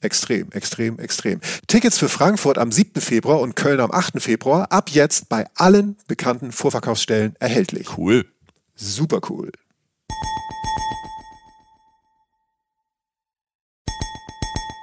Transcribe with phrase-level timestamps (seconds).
[0.00, 1.40] Extrem, extrem, extrem.
[1.66, 3.00] Tickets für Frankfurt am 7.
[3.00, 4.22] Februar und Köln am 8.
[4.22, 7.98] Februar ab jetzt bei allen bekannten Vorverkaufsstellen erhältlich.
[7.98, 8.24] Cool.
[8.76, 9.50] Super cool.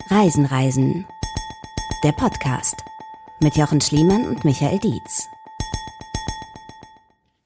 [0.10, 1.06] Reisen, Reisen.
[2.04, 2.76] Der Podcast
[3.40, 5.24] mit Jochen Schliemann und Michael Dietz.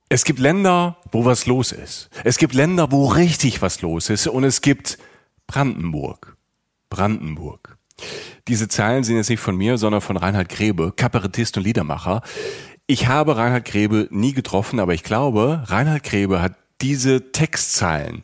[0.09, 2.09] Es gibt Länder, wo was los ist.
[2.23, 4.25] Es gibt Länder, wo richtig was los ist.
[4.25, 4.97] Und es gibt
[5.45, 6.38] Brandenburg.
[6.89, 7.77] Brandenburg.
[8.47, 12.21] Diese Zeilen sind jetzt nicht von mir, sondern von Reinhard Grebe, Kabarettist und Liedermacher.
[12.87, 18.23] Ich habe Reinhard Grebe nie getroffen, aber ich glaube, Reinhard Grebe hat diese Textzeilen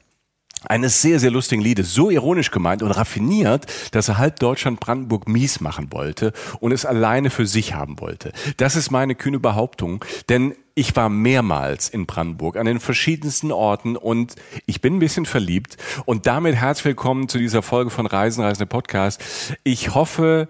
[0.67, 5.27] eines sehr, sehr lustigen Liedes, so ironisch gemeint und raffiniert, dass er halb Deutschland Brandenburg
[5.27, 8.31] mies machen wollte und es alleine für sich haben wollte.
[8.57, 13.95] Das ist meine kühne Behauptung, denn ich war mehrmals in Brandenburg an den verschiedensten Orten
[13.95, 18.43] und ich bin ein bisschen verliebt und damit herzlich willkommen zu dieser Folge von Reisen,
[18.43, 19.23] Reisende Podcast.
[19.63, 20.49] Ich hoffe,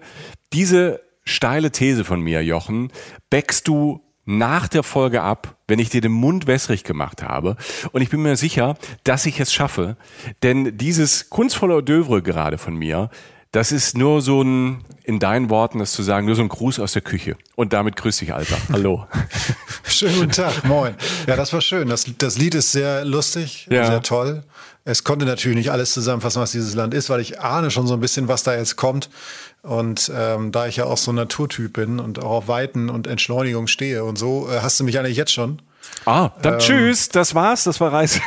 [0.52, 2.90] diese steile These von mir, Jochen,
[3.30, 7.56] backst du nach der Folge ab, wenn ich dir den Mund wässrig gemacht habe.
[7.92, 9.96] Und ich bin mir sicher, dass ich es schaffe.
[10.42, 13.10] Denn dieses kunstvolle Oeuvre gerade von mir,
[13.56, 16.78] das ist nur so ein, in deinen Worten das zu sagen, nur so ein Gruß
[16.78, 17.36] aus der Küche.
[17.54, 18.58] Und damit grüß dich, Alter.
[18.70, 19.06] Hallo.
[19.88, 20.94] Schönen guten Tag, moin.
[21.26, 21.88] Ja, das war schön.
[21.88, 23.86] Das, das Lied ist sehr lustig, ja.
[23.86, 24.44] sehr toll.
[24.84, 27.94] Es konnte natürlich nicht alles zusammenfassen, was dieses Land ist, weil ich ahne schon so
[27.94, 29.08] ein bisschen, was da jetzt kommt.
[29.62, 33.06] Und ähm, da ich ja auch so ein Naturtyp bin und auch auf Weiten und
[33.06, 35.62] Entschleunigung stehe und so, äh, hast du mich eigentlich jetzt schon.
[36.04, 38.20] Ah, dann ähm, tschüss, das war's, das war Reise.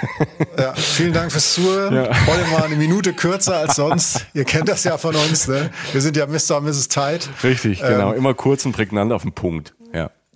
[0.58, 1.96] Ja, vielen Dank fürs Zuhören.
[1.96, 2.10] Ja.
[2.28, 4.26] Heute mal eine Minute kürzer als sonst.
[4.34, 5.70] Ihr kennt das ja von uns, ne?
[5.94, 6.58] Wir sind ja Mr.
[6.58, 6.90] und Mrs.
[6.90, 7.20] Tide.
[7.44, 8.12] Richtig, genau.
[8.12, 9.74] Ähm, Immer kurz und prägnant auf den Punkt.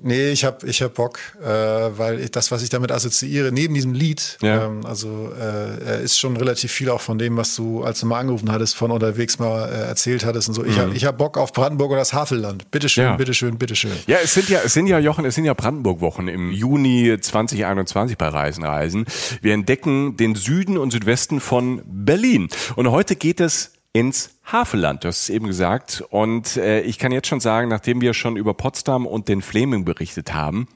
[0.06, 3.74] Nee, ich habe ich hab Bock, äh, weil ich, das, was ich damit assoziiere, neben
[3.74, 4.66] diesem Lied, ja.
[4.66, 8.20] ähm, also äh, ist schon relativ viel auch von dem, was du, als du mal
[8.20, 10.66] angerufen hattest, von unterwegs mal äh, erzählt hattest und so.
[10.66, 10.82] Ich mhm.
[10.82, 12.70] habe ich hab Bock auf Brandenburg oder das Havelland.
[12.70, 13.16] Bitteschön, ja.
[13.16, 13.94] bitteschön, bitteschön.
[14.06, 18.18] Ja, es sind ja, es sind ja, Jochen, es sind ja Brandenburg-Wochen im Juni 2021
[18.18, 19.06] bei Reisen, Reisen.
[19.42, 22.50] Wir entdecken den Süden und Südwesten von Berlin.
[22.76, 25.06] Und heute geht es ins Havelland.
[25.06, 26.04] Hast es eben gesagt.
[26.10, 29.86] Und äh, ich kann jetzt schon sagen, nachdem wir schon über Potsdam und den Fleming
[29.86, 30.68] berichtet haben,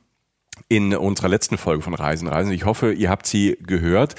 [0.70, 4.16] in unserer letzten Folge von Reisen, Reisen, ich hoffe, ihr habt sie gehört,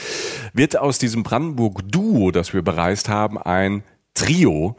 [0.53, 3.83] wird aus diesem Brandenburg-Duo, das wir bereist haben, ein
[4.15, 4.77] Trio,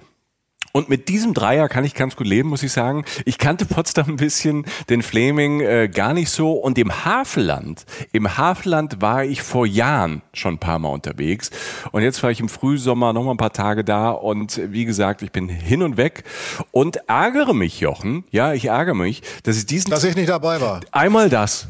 [0.72, 3.06] und mit diesem Dreier kann ich ganz gut leben, muss ich sagen.
[3.26, 6.54] Ich kannte Potsdam ein bisschen, den Fleming äh, gar nicht so.
[6.54, 11.50] Und im Havelland, im Havelland war ich vor Jahren schon ein paar Mal unterwegs.
[11.92, 14.12] Und jetzt war ich im Frühsommer noch mal ein paar Tage da.
[14.12, 16.24] Und wie gesagt, ich bin hin und weg
[16.72, 18.24] und ärgere mich, Jochen.
[18.32, 19.92] Ja, ich ärgere mich, dass ich diesen...
[19.92, 20.82] Dass ich nicht dabei war.
[20.92, 21.68] Einmal das.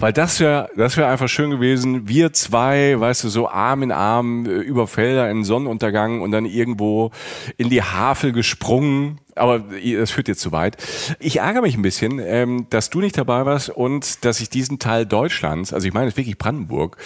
[0.00, 2.08] Weil das wäre das wäre einfach schön gewesen.
[2.08, 6.46] Wir zwei, weißt du, so Arm in Arm äh, über Felder in Sonnenuntergang und dann
[6.46, 7.10] irgendwo
[7.56, 9.20] in die Havel gesprungen.
[9.34, 10.76] Aber das führt jetzt zu weit.
[11.18, 14.78] Ich ärgere mich ein bisschen, ähm, dass du nicht dabei warst und dass ich diesen
[14.78, 16.96] Teil Deutschlands, also ich meine wirklich Brandenburg,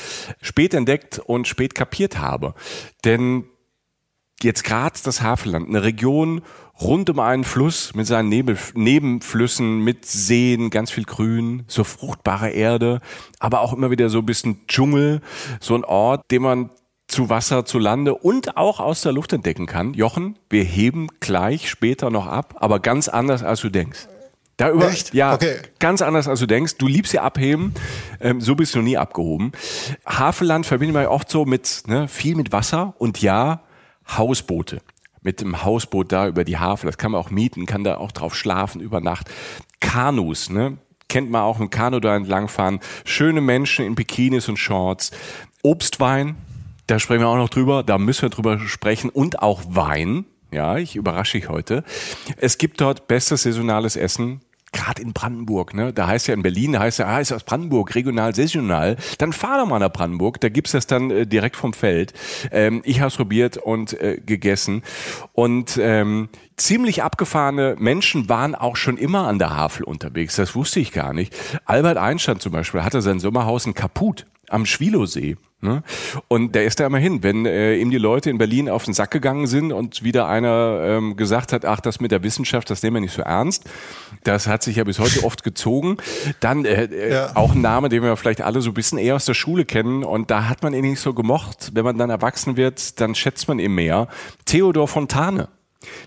[0.42, 2.54] spät entdeckt und spät kapiert habe.
[3.06, 3.44] Denn
[4.42, 6.42] jetzt gerade das Havelland, eine Region
[6.82, 12.50] rund um einen Fluss mit seinen Nebel, Nebenflüssen, mit Seen, ganz viel Grün, so fruchtbare
[12.50, 13.00] Erde,
[13.38, 15.20] aber auch immer wieder so ein bisschen Dschungel,
[15.60, 16.70] so ein Ort, den man
[17.08, 19.94] zu Wasser, zu Lande und auch aus der Luft entdecken kann.
[19.94, 24.08] Jochen, wir heben gleich später noch ab, aber ganz anders als du denkst.
[24.56, 25.14] Da über, Echt?
[25.14, 25.56] Ja, okay.
[25.78, 26.76] ganz anders als du denkst.
[26.78, 27.74] Du liebst ja abheben,
[28.20, 29.52] ähm, so bist du nie abgehoben.
[30.06, 33.62] Havelland verbindet man oft so mit, ne, viel mit Wasser und ja,
[34.08, 34.80] Hausboote
[35.22, 36.86] mit dem Hausboot da über die Havel.
[36.88, 39.30] Das kann man auch mieten, kann da auch drauf schlafen über Nacht.
[39.80, 40.78] Kanus, ne?
[41.08, 42.80] Kennt man auch ein Kanu da entlangfahren.
[43.04, 45.10] Schöne Menschen in Bikinis und Shorts.
[45.62, 46.36] Obstwein,
[46.86, 47.82] da sprechen wir auch noch drüber.
[47.82, 49.10] Da müssen wir drüber sprechen.
[49.10, 50.24] Und auch Wein.
[50.50, 51.84] Ja, ich überrasche dich heute.
[52.38, 54.40] Es gibt dort bestes saisonales Essen
[54.72, 55.92] gerade in Brandenburg, ne?
[55.92, 58.96] Da heißt ja in Berlin, da heißt ja, ah, ist aus Brandenburg, regional, saisonal.
[59.18, 62.14] Dann fahr doch mal nach Brandenburg, da gibt's das dann äh, direkt vom Feld.
[62.50, 64.82] Ähm, ich habe es probiert und äh, gegessen.
[65.32, 70.36] Und ähm, ziemlich abgefahrene Menschen waren auch schon immer an der Havel unterwegs.
[70.36, 71.34] Das wusste ich gar nicht.
[71.64, 75.36] Albert Einstein zum Beispiel hatte sein Sommerhaus in Kaput am Schwilosee.
[75.64, 75.84] Ne?
[76.26, 77.22] Und der ist da immer hin.
[77.22, 80.80] Wenn äh, ihm die Leute in Berlin auf den Sack gegangen sind und wieder einer
[80.82, 83.70] ähm, gesagt hat, ach, das mit der Wissenschaft, das nehmen wir nicht so ernst,
[84.24, 85.98] das hat sich ja bis heute oft gezogen,
[86.40, 87.30] dann äh, äh, ja.
[87.36, 90.02] auch ein Name, den wir vielleicht alle so ein bisschen eher aus der Schule kennen
[90.02, 91.70] und da hat man ihn nicht so gemocht.
[91.74, 94.08] Wenn man dann erwachsen wird, dann schätzt man ihn mehr.
[94.44, 95.48] Theodor Fontane.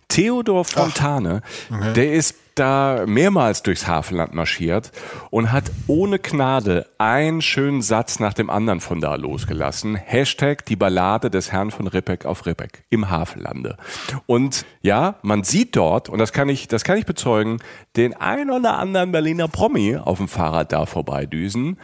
[0.10, 1.94] Theodor Fontane, okay.
[1.94, 4.92] der ist da mehrmals durchs Hafenland marschiert
[5.30, 9.96] und hat ohne Gnade einen schönen Satz nach dem anderen von da losgelassen.
[9.96, 13.78] Hashtag die Ballade des Herrn von Rippeck auf Rippeck im Hafenlande.
[14.26, 17.60] Und ja, man sieht dort, und das kann ich, das kann ich bezeugen,
[17.98, 21.78] den ein oder anderen Berliner Promi auf dem Fahrrad da vorbeidüsen.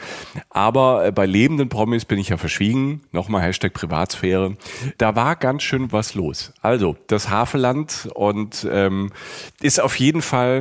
[0.49, 3.01] Aber äh, bei lebenden Promis bin ich ja verschwiegen.
[3.11, 4.55] Nochmal Hashtag Privatsphäre.
[4.97, 6.53] Da war ganz schön was los.
[6.61, 9.11] Also, das Hafenland und ähm,
[9.61, 10.60] ist auf jeden Fall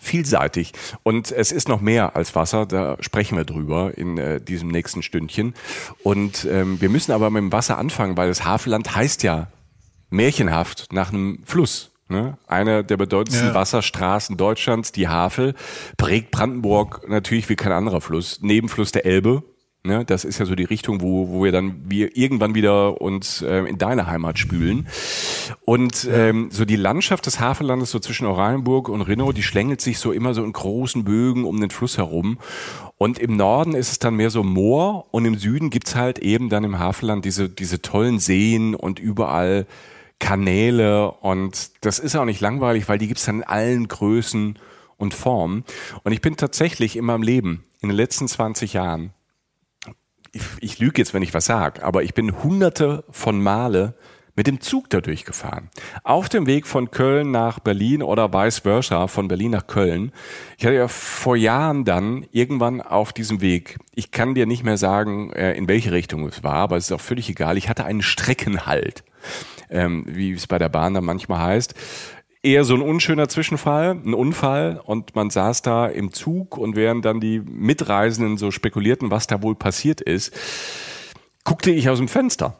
[0.00, 0.72] vielseitig.
[1.02, 5.02] Und es ist noch mehr als Wasser, da sprechen wir drüber in äh, diesem nächsten
[5.02, 5.54] Stündchen.
[6.02, 9.48] Und ähm, wir müssen aber mit dem Wasser anfangen, weil das Hafenland heißt ja
[10.10, 11.92] märchenhaft nach einem Fluss.
[12.08, 12.36] Ne?
[12.48, 13.54] Eine der bedeutendsten ja.
[13.54, 15.54] Wasserstraßen Deutschlands, die Havel,
[15.96, 18.40] prägt Brandenburg natürlich wie kein anderer Fluss.
[18.42, 19.44] Nebenfluss der Elbe,
[19.82, 23.40] Ne, das ist ja so die Richtung, wo, wo wir dann wir irgendwann wieder uns
[23.40, 24.86] äh, in deine Heimat spülen.
[25.64, 29.98] Und ähm, so die Landschaft des Hafenlandes so zwischen Oranienburg und Rinnow, die schlängelt sich
[29.98, 32.38] so immer so in großen Bögen um den Fluss herum.
[32.98, 36.50] Und im Norden ist es dann mehr so Moor und im Süden gibt's halt eben
[36.50, 39.66] dann im Hafenland diese, diese tollen Seen und überall
[40.18, 41.10] Kanäle.
[41.10, 44.58] Und das ist auch nicht langweilig, weil die gibt's dann in allen Größen
[44.98, 45.64] und Formen.
[46.04, 49.14] Und ich bin tatsächlich in meinem Leben in den letzten 20 Jahren
[50.60, 53.94] ich, lüge jetzt, wenn ich was sage, aber ich bin hunderte von Male
[54.36, 55.68] mit dem Zug da durchgefahren.
[56.02, 60.12] Auf dem Weg von Köln nach Berlin oder vice versa, von Berlin nach Köln.
[60.56, 64.78] Ich hatte ja vor Jahren dann irgendwann auf diesem Weg, ich kann dir nicht mehr
[64.78, 67.84] sagen, äh, in welche Richtung es war, aber es ist auch völlig egal, ich hatte
[67.84, 69.04] einen Streckenhalt,
[69.68, 71.74] ähm, wie es bei der Bahn dann manchmal heißt
[72.42, 77.04] eher so ein unschöner Zwischenfall, ein Unfall und man saß da im Zug und während
[77.04, 80.34] dann die Mitreisenden so spekulierten, was da wohl passiert ist,
[81.44, 82.58] guckte ich aus dem Fenster.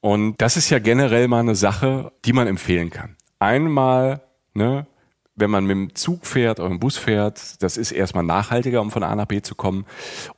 [0.00, 3.16] Und das ist ja generell mal eine Sache, die man empfehlen kann.
[3.38, 4.22] Einmal,
[4.54, 4.86] ne,
[5.34, 8.80] wenn man mit dem Zug fährt oder mit dem Bus fährt, das ist erstmal nachhaltiger,
[8.80, 9.84] um von A nach B zu kommen.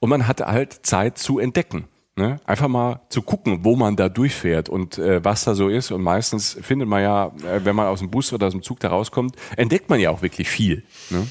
[0.00, 1.88] Und man hat halt Zeit zu entdecken.
[2.18, 2.40] Ne?
[2.46, 5.92] Einfach mal zu gucken, wo man da durchfährt und äh, was da so ist.
[5.92, 8.80] Und meistens findet man ja, äh, wenn man aus dem Bus oder aus dem Zug
[8.80, 10.82] da rauskommt, entdeckt man ja auch wirklich viel.
[11.10, 11.28] Ne?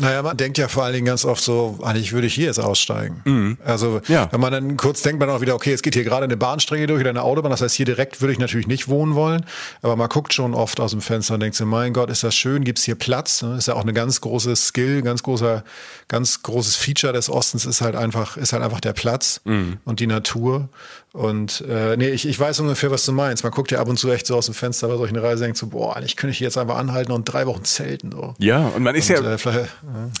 [0.00, 2.60] Naja, man denkt ja vor allen Dingen ganz oft so, eigentlich würde ich hier jetzt
[2.60, 3.20] aussteigen.
[3.26, 3.58] Mhm.
[3.62, 4.32] Also ja.
[4.32, 6.86] wenn man dann kurz denkt man auch wieder, okay, es geht hier gerade eine Bahnstrecke
[6.86, 9.44] durch oder eine Autobahn, das heißt, hier direkt würde ich natürlich nicht wohnen wollen.
[9.82, 12.34] Aber man guckt schon oft aus dem Fenster und denkt so, mein Gott, ist das
[12.34, 13.42] schön, gibt es hier Platz?
[13.42, 13.58] Ne?
[13.58, 15.62] Ist ja auch eine ganz große Skill, ganz großer,
[16.08, 19.76] ganz großes Feature des Ostens ist halt einfach, ist halt einfach der Platz mhm.
[19.84, 20.68] und die Natur Natur.
[21.12, 23.42] Und äh, nee, ich, ich weiß ungefähr, was du meinst.
[23.42, 25.58] Man guckt ja ab und zu echt so aus dem Fenster bei solchen Reisen denkt
[25.58, 28.12] so, boah, eigentlich könnte ich jetzt einfach anhalten und drei Wochen zelten.
[28.12, 28.34] So.
[28.38, 29.66] Ja, und man ist und, ja, äh,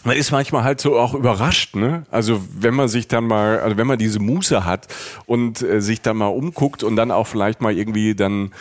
[0.04, 2.04] man ist manchmal halt so auch überrascht, ne?
[2.10, 4.88] Also wenn man sich dann mal, also wenn man diese Muße hat
[5.24, 8.52] und äh, sich dann mal umguckt und dann auch vielleicht mal irgendwie dann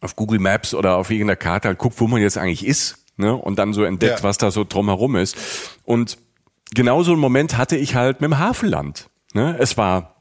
[0.00, 3.34] auf Google Maps oder auf irgendeiner Karte halt guckt, wo man jetzt eigentlich ist, ne?
[3.34, 4.24] Und dann so entdeckt, ja.
[4.24, 5.36] was da so drumherum ist.
[5.84, 6.16] Und
[6.74, 9.10] genau so einen Moment hatte ich halt mit dem Hafenland.
[9.34, 9.56] Ne?
[9.58, 10.13] Es war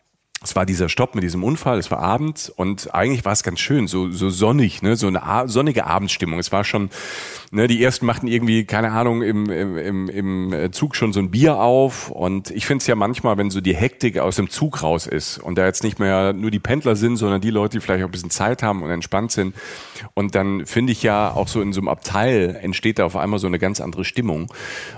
[0.43, 3.59] es war dieser Stopp mit diesem Unfall, es war abends und eigentlich war es ganz
[3.59, 6.37] schön, so, so sonnig, ne, so eine sonnige Abendstimmung.
[6.37, 6.89] Es war schon,
[7.51, 11.57] ne, die ersten machten irgendwie, keine Ahnung, im, im, im Zug schon so ein Bier
[11.59, 15.07] auf und ich finde es ja manchmal, wenn so die Hektik aus dem Zug raus
[15.07, 18.03] ist und da jetzt nicht mehr nur die Pendler sind, sondern die Leute, die vielleicht
[18.03, 19.55] auch ein bisschen Zeit haben und entspannt sind
[20.13, 23.39] und dann finde ich ja auch so in so einem Abteil entsteht da auf einmal
[23.39, 24.51] so eine ganz andere Stimmung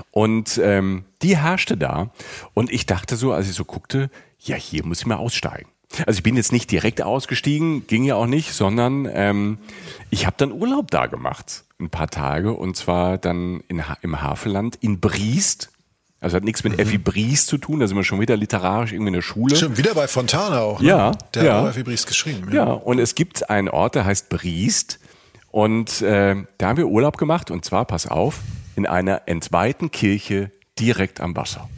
[0.09, 2.09] und ähm, die herrschte da
[2.53, 4.09] und ich dachte so, als ich so guckte,
[4.45, 5.69] ja, hier muss ich mal aussteigen.
[6.05, 9.59] Also ich bin jetzt nicht direkt ausgestiegen, ging ja auch nicht, sondern ähm,
[10.09, 14.77] ich habe dann Urlaub da gemacht, ein paar Tage, und zwar dann in, im Havelland
[14.77, 15.71] in Briest.
[16.19, 16.79] Also hat nichts mit mhm.
[16.79, 19.55] Effi Briest zu tun, da sind wir schon wieder literarisch irgendwie in der Schule.
[19.55, 20.81] Stimmt, wieder bei Fontana auch.
[20.81, 20.89] Ne?
[20.89, 21.61] Ja, der ja.
[21.61, 22.49] hat Effi Briest geschrieben.
[22.51, 22.65] Ja.
[22.65, 24.99] ja, und es gibt einen Ort, der heißt Briest,
[25.51, 28.39] und äh, da haben wir Urlaub gemacht, und zwar, pass auf,
[28.75, 31.69] in einer entweihten Kirche direkt am Wasser.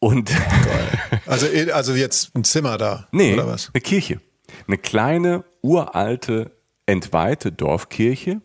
[0.00, 0.32] Und
[1.26, 3.70] also, also jetzt ein Zimmer da nee, oder was?
[3.72, 4.20] Eine Kirche.
[4.66, 6.50] Eine kleine, uralte,
[6.86, 8.40] entweihte Dorfkirche.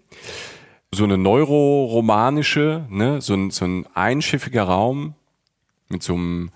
[0.91, 5.15] so eine neuroromanische, ne, so ein, so ein einschiffiger Raum
[5.89, 6.51] mit so einem,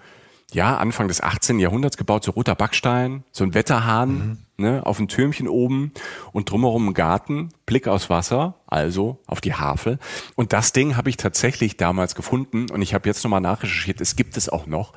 [0.51, 1.59] ja, Anfang des 18.
[1.59, 4.37] Jahrhunderts gebaut, so roter Backstein, so ein Wetterhahn, mhm.
[4.59, 5.91] Ne, auf dem Türmchen oben
[6.31, 9.99] und drumherum ein Garten, Blick aufs Wasser, also auf die Havel.
[10.35, 14.15] Und das Ding habe ich tatsächlich damals gefunden und ich habe jetzt nochmal nachrecherchiert, es
[14.15, 14.93] gibt es auch noch.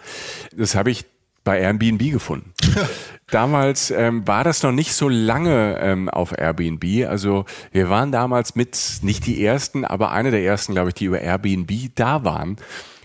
[0.57, 1.07] Das habe ich
[1.45, 2.53] bei Airbnb gefunden.
[3.31, 7.09] damals ähm, war das noch nicht so lange ähm, auf Airbnb.
[7.09, 11.07] Also wir waren damals mit, nicht die ersten, aber eine der ersten, glaube ich, die
[11.07, 12.57] über Airbnb da waren.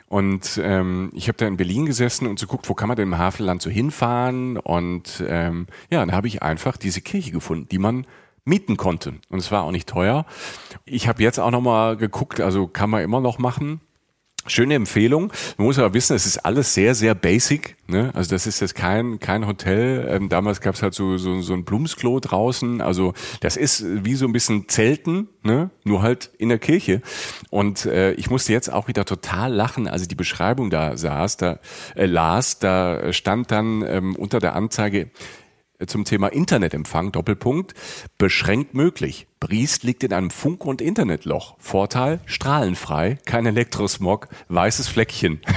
[0.07, 3.09] Und ähm, ich habe da in Berlin gesessen und so guckt, wo kann man denn
[3.09, 4.57] im Havelland so hinfahren?
[4.57, 8.07] Und ähm, ja, dann habe ich einfach diese Kirche gefunden, die man
[8.45, 9.15] mieten konnte.
[9.29, 10.25] Und es war auch nicht teuer.
[10.85, 13.81] Ich habe jetzt auch nochmal geguckt, also kann man immer noch machen.
[14.47, 15.31] Schöne Empfehlung.
[15.57, 17.75] Man muss aber wissen, es ist alles sehr, sehr basic.
[17.87, 18.11] Ne?
[18.13, 20.07] Also das ist jetzt kein, kein Hotel.
[20.09, 22.81] Ähm, damals gab es halt so, so, so ein Blumsklo draußen.
[22.81, 25.69] Also das ist wie so ein bisschen Zelten, ne?
[25.83, 27.01] nur halt in der Kirche.
[27.49, 31.37] Und äh, ich musste jetzt auch wieder total lachen, als ich die Beschreibung da saß,
[31.37, 31.59] da
[31.95, 35.09] äh, las, da stand dann ähm, unter der Anzeige,
[35.85, 37.73] zum Thema Internetempfang, Doppelpunkt,
[38.17, 39.27] beschränkt möglich.
[39.39, 41.55] Briest liegt in einem Funk- und Internetloch.
[41.59, 45.39] Vorteil, strahlenfrei, kein Elektrosmog, weißes Fleckchen.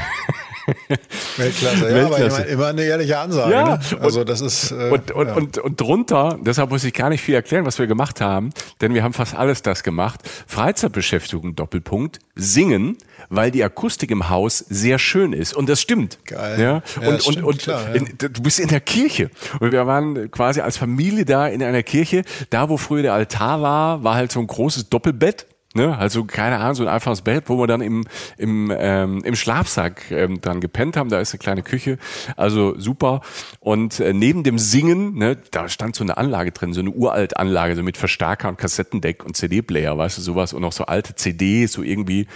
[1.37, 2.43] Weltklasse, ja, Weltklasse.
[2.43, 3.53] aber immer, eine ehrliche Ansage.
[3.53, 3.81] Ja, ne?
[4.01, 5.35] Also das ist äh, und, und, ja.
[5.35, 8.51] und, und drunter, deshalb muss ich gar nicht viel erklären, was wir gemacht haben,
[8.81, 10.21] denn wir haben fast alles das gemacht.
[10.47, 12.99] Freizeitbeschäftigung, Doppelpunkt, singen,
[13.31, 15.55] weil die Akustik im Haus sehr schön ist.
[15.55, 16.19] Und das stimmt.
[16.27, 16.61] Geil.
[16.61, 19.31] Ja, und ja, und, stimmt, und klar, in, du bist in der Kirche.
[19.61, 23.63] Und wir waren quasi als Familie da in einer Kirche, da wo früher der Altar
[23.63, 25.97] war, war halt so ein großes Doppelbett Ne?
[25.97, 28.05] Also keine Ahnung, so ein einfaches Bett, wo wir dann im,
[28.37, 31.11] im, ähm, im Schlafsack ähm, dann gepennt haben.
[31.11, 31.97] Da ist eine kleine Küche,
[32.37, 33.21] also super.
[33.61, 37.37] Und äh, neben dem Singen, ne, da stand so eine Anlage drin, so eine uralt
[37.37, 41.15] Anlage, so mit Verstärker und Kassettendeck und CD-Player, weißt du, sowas und auch so alte
[41.15, 42.27] CDs, so irgendwie.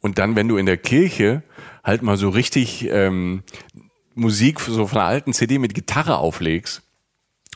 [0.00, 1.42] Und dann, wenn du in der Kirche
[1.82, 3.42] halt mal so richtig ähm,
[4.14, 6.85] Musik so von einer alten CD mit Gitarre auflegst,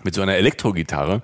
[0.05, 1.23] mit so einer Elektrogitarre.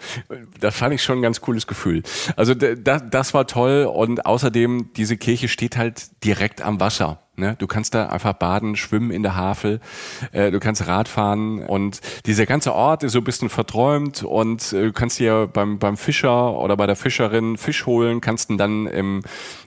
[0.61, 2.03] Das fand ich schon ein ganz cooles Gefühl.
[2.37, 7.26] Also das, das war toll und außerdem diese Kirche steht halt direkt am Wasser.
[7.37, 7.55] Ne?
[7.59, 9.81] Du kannst da einfach baden, schwimmen in der Havel,
[10.33, 14.85] äh, du kannst Radfahren und dieser ganze Ort ist so ein bisschen verträumt und äh,
[14.85, 18.87] du kannst dir beim, beim Fischer oder bei der Fischerin Fisch holen, kannst ihn dann
[18.87, 19.23] im,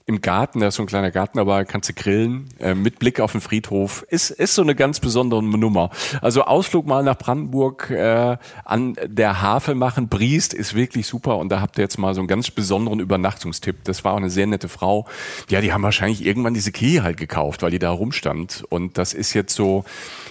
[0.08, 3.20] im Garten, da ist so ein kleiner Garten dabei, kannst du grillen, äh, mit Blick
[3.20, 4.04] auf den Friedhof.
[4.10, 5.92] Ist, ist so eine ganz besondere Nummer.
[6.22, 11.50] Also Ausflug mal nach Brandenburg äh, an der Havel machen, Briest ist wirklich super und
[11.50, 13.84] da habt ihr jetzt mal so einen ganz besonderen Übernachtungstipp.
[13.84, 15.06] Das war auch eine sehr nette Frau.
[15.50, 18.64] Ja, die haben wahrscheinlich irgendwann diese Kirche halt gekauft gekauft, weil die da rumstand.
[18.70, 19.84] Und das ist jetzt so,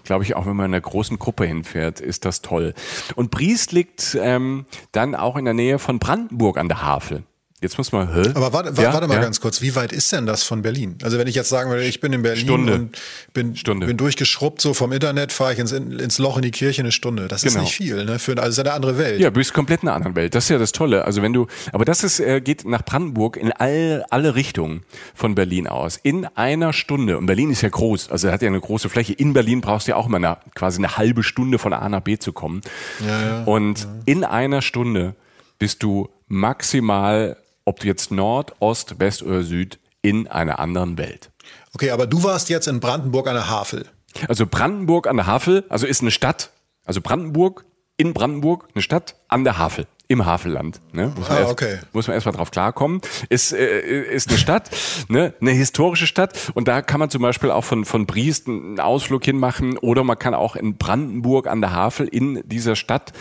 [0.05, 2.75] glaube ich, auch wenn man in einer großen Gruppe hinfährt, ist das toll.
[3.15, 7.23] Und Briest liegt ähm, dann auch in der Nähe von Brandenburg an der Havel.
[7.61, 8.31] Jetzt muss man, hä?
[8.35, 9.21] Aber warte, ja, warte mal ja.
[9.21, 10.97] ganz kurz, wie weit ist denn das von Berlin?
[11.03, 12.75] Also wenn ich jetzt sagen würde, ich bin in Berlin Stunde.
[12.75, 12.99] und
[13.33, 13.87] bin, Stunde.
[13.87, 17.27] bin durchgeschrubbt so vom Internet, fahre ich ins, ins Loch in die Kirche eine Stunde.
[17.27, 17.57] Das genau.
[17.57, 18.21] ist nicht viel, ne?
[18.21, 19.21] Für, also das ist eine andere Welt.
[19.21, 20.37] Ja, du bist komplett in einer anderen Welt.
[20.37, 21.05] Das ist ja das Tolle.
[21.05, 24.85] Also wenn du, aber das ist, äh, geht nach Brandenburg in all, alle Richtungen
[25.15, 25.99] von Berlin aus.
[26.01, 27.19] In einer Stunde.
[27.19, 29.15] Und Berlin ist ja groß, also hat ja eine große Fläche.
[29.15, 32.03] In Berlin brauchst du ja auch immer eine, quasi eine halbe Stunde von A nach
[32.03, 32.61] B zu kommen.
[33.05, 35.17] Ja, ja, und in einer Stunde
[35.59, 37.37] bist du maximal
[37.69, 41.31] ob du jetzt Nord, Ost, West oder Süd, in einer anderen Welt.
[41.75, 43.87] Okay, aber du warst jetzt in Brandenburg an der Havel.
[44.27, 46.51] Also Brandenburg an der Havel, also ist eine Stadt,
[46.85, 47.67] also Brandenburg,
[47.99, 50.81] in Brandenburg, eine Stadt an der Havel im Havelland.
[50.93, 51.13] Ne?
[51.15, 51.79] Muss, man ah, erst, okay.
[51.93, 53.03] muss man erstmal drauf klarkommen.
[53.29, 54.71] Ist, äh, ist eine Stadt,
[55.09, 55.35] ne?
[55.41, 56.51] eine historische Stadt.
[56.55, 60.19] Und da kann man zum Beispiel auch von, von Briest einen Ausflug hinmachen oder man
[60.19, 63.13] kann auch in Brandenburg an der Havel in dieser Stadt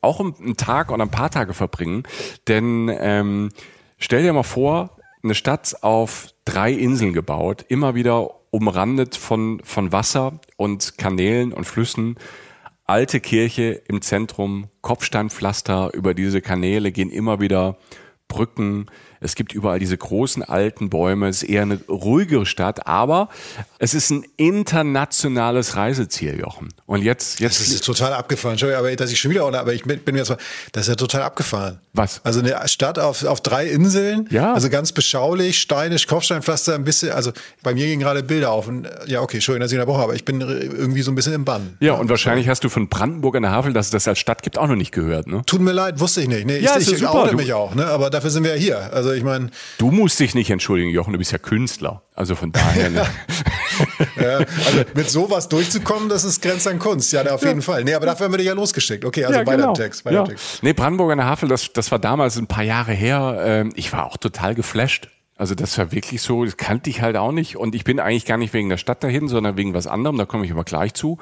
[0.00, 2.04] auch einen Tag oder ein paar Tage verbringen.
[2.48, 3.50] Denn ähm,
[4.04, 9.92] Stell dir mal vor, eine Stadt auf drei Inseln gebaut, immer wieder umrandet von, von
[9.92, 12.16] Wasser und Kanälen und Flüssen.
[12.84, 17.78] Alte Kirche im Zentrum, Kopfsteinpflaster über diese Kanäle gehen immer wieder
[18.26, 18.86] Brücken,
[19.22, 21.28] es gibt überall diese großen alten Bäume.
[21.28, 23.28] Es ist eher eine ruhigere Stadt, aber
[23.78, 26.68] es ist ein internationales Reiseziel, Jochen.
[26.86, 27.60] Und jetzt, jetzt.
[27.60, 28.52] Das ist total abgefahren.
[28.52, 30.38] Entschuldigung, aber dass ich schon wieder, aber ich bin mir jetzt mal,
[30.72, 31.78] das ist ja total abgefahren.
[31.92, 32.20] Was?
[32.24, 34.26] Also eine Stadt auf, auf drei Inseln.
[34.30, 34.54] Ja.
[34.54, 38.88] Also ganz beschaulich, steinisch, Kopfsteinpflaster, ein bisschen, also bei mir gingen gerade Bilder auf und
[39.06, 41.34] ja, okay, Entschuldigung, dass ich in der Woche, aber ich bin irgendwie so ein bisschen
[41.34, 41.76] im Bann.
[41.80, 44.42] Ja, und wahrscheinlich hast du von Brandenburg an der Havel, dass es das als Stadt
[44.42, 45.42] gibt, auch noch nicht gehört, ne?
[45.46, 46.46] Tut mir leid, wusste ich nicht.
[46.46, 47.86] Nee, ja, ich, ich, ich mich auch, ne?
[47.86, 48.92] Aber dafür sind wir ja hier.
[48.92, 49.50] Also ich meine.
[49.78, 52.02] Du musst dich nicht entschuldigen, Jochen, du bist ja Künstler.
[52.14, 52.90] Also von daher.
[52.90, 53.06] Ne?
[54.20, 57.12] ja, also mit sowas durchzukommen, das ist Grenz an Kunst.
[57.12, 57.62] Ja, auf jeden ja.
[57.62, 57.84] Fall.
[57.84, 59.04] Nee, aber dafür haben wir dich ja losgeschickt.
[59.04, 59.72] Okay, also ja, weiter genau.
[59.72, 60.04] Text.
[60.04, 60.24] Weiter ja.
[60.24, 60.62] Text.
[60.62, 63.42] Nee, Brandenburg an der Havel, das, das war damals ein paar Jahre her.
[63.44, 65.08] Ähm, ich war auch total geflasht.
[65.42, 67.56] Also das war wirklich so, das kannte ich halt auch nicht.
[67.56, 70.18] Und ich bin eigentlich gar nicht wegen der Stadt dahin, sondern wegen was anderem.
[70.18, 71.18] Da komme ich aber gleich zu.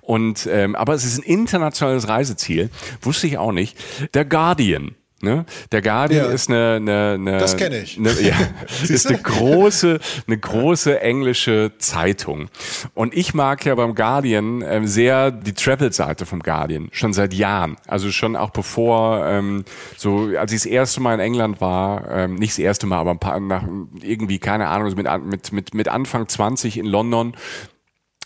[0.00, 2.70] Und ähm, aber es ist ein internationales Reiseziel,
[3.02, 3.76] wusste ich auch nicht.
[4.14, 5.44] Der Guardian Ne?
[5.72, 6.32] Der Guardian ja.
[6.32, 7.98] ist eine, eine, eine das kenne ich.
[7.98, 8.36] Eine, ja,
[8.88, 12.48] ist eine große, eine große englische Zeitung.
[12.94, 17.76] Und ich mag ja beim Guardian ähm, sehr die Travel-Seite vom Guardian schon seit Jahren.
[17.86, 19.64] Also schon auch bevor ähm,
[19.96, 23.10] so, als ich das erste Mal in England war, ähm, nicht das erste Mal, aber
[23.10, 23.64] ein paar nach
[24.00, 27.34] irgendwie keine Ahnung mit mit mit mit Anfang 20 in London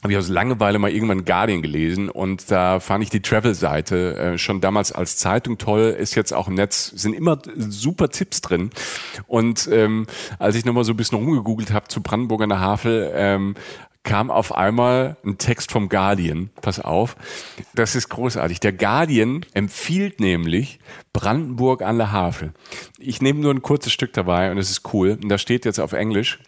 [0.02, 4.38] habe ich aus Langeweile mal irgendwann Guardian gelesen und da fand ich die Travel-Seite äh,
[4.38, 8.70] schon damals als Zeitung toll, ist jetzt auch im Netz, sind immer super Tipps drin.
[9.26, 10.06] Und ähm,
[10.38, 13.54] als ich nochmal so ein bisschen rumgegoogelt habe zu Brandenburg an der Havel, ähm,
[14.04, 16.48] kam auf einmal ein Text vom Guardian.
[16.62, 17.16] Pass auf,
[17.74, 18.60] das ist großartig.
[18.60, 20.78] Der Guardian empfiehlt nämlich
[21.12, 22.52] Brandenburg an der Havel.
[22.98, 25.18] Ich nehme nur ein kurzes Stück dabei und es ist cool.
[25.22, 26.38] Und da steht jetzt auf Englisch,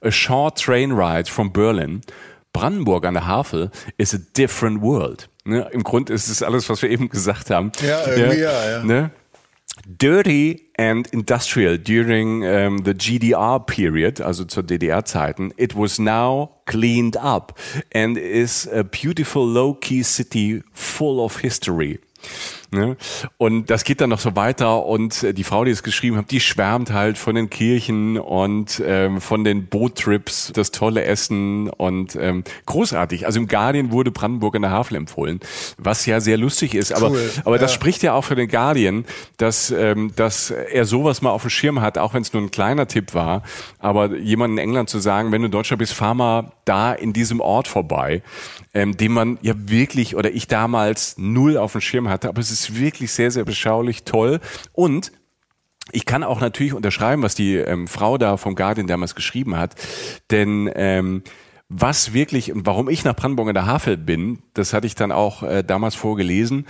[0.00, 2.02] A short train ride from Berlin
[2.52, 5.28] Brandenburg an der Havel is a different world.
[5.44, 5.68] Ne?
[5.72, 7.72] Im Grunde ist es alles, was wir eben gesagt haben.
[7.80, 8.52] Ja, irgendwie ja.
[8.52, 8.84] ja, ja.
[8.84, 9.10] Ne?
[9.86, 17.16] Dirty and industrial during um, the GDR period, also zur DDR-Zeiten, it was now cleaned
[17.16, 17.58] up
[17.94, 22.00] and is a beautiful low-key city full of history.
[22.70, 22.98] Ne?
[23.38, 26.30] Und das geht dann noch so weiter und äh, die Frau, die es geschrieben hat,
[26.30, 32.14] die schwärmt halt von den Kirchen und ähm, von den Boottrips, das tolle Essen und
[32.16, 33.24] ähm, großartig.
[33.24, 35.40] Also im Guardian wurde Brandenburg in der Havel empfohlen,
[35.78, 36.92] was ja sehr lustig ist.
[36.92, 37.30] Aber, cool.
[37.46, 37.62] aber ja.
[37.62, 39.06] das spricht ja auch für den Guardian,
[39.38, 42.50] dass, ähm, dass er sowas mal auf dem Schirm hat, auch wenn es nur ein
[42.50, 43.44] kleiner Tipp war.
[43.78, 47.14] Aber jemand in England zu sagen, wenn du in Deutschland bist, fahr mal da in
[47.14, 48.22] diesem Ort vorbei,
[48.74, 52.28] ähm, den man ja wirklich oder ich damals null auf dem Schirm hatte.
[52.28, 54.40] Aber es ist wirklich sehr, sehr beschaulich, toll.
[54.72, 55.12] Und
[55.92, 59.74] ich kann auch natürlich unterschreiben, was die ähm, Frau da vom Guardian damals geschrieben hat,
[60.30, 61.22] denn ähm,
[61.68, 65.12] was wirklich und warum ich nach Brandenburg in der Havel bin, das hatte ich dann
[65.12, 66.66] auch äh, damals vorgelesen,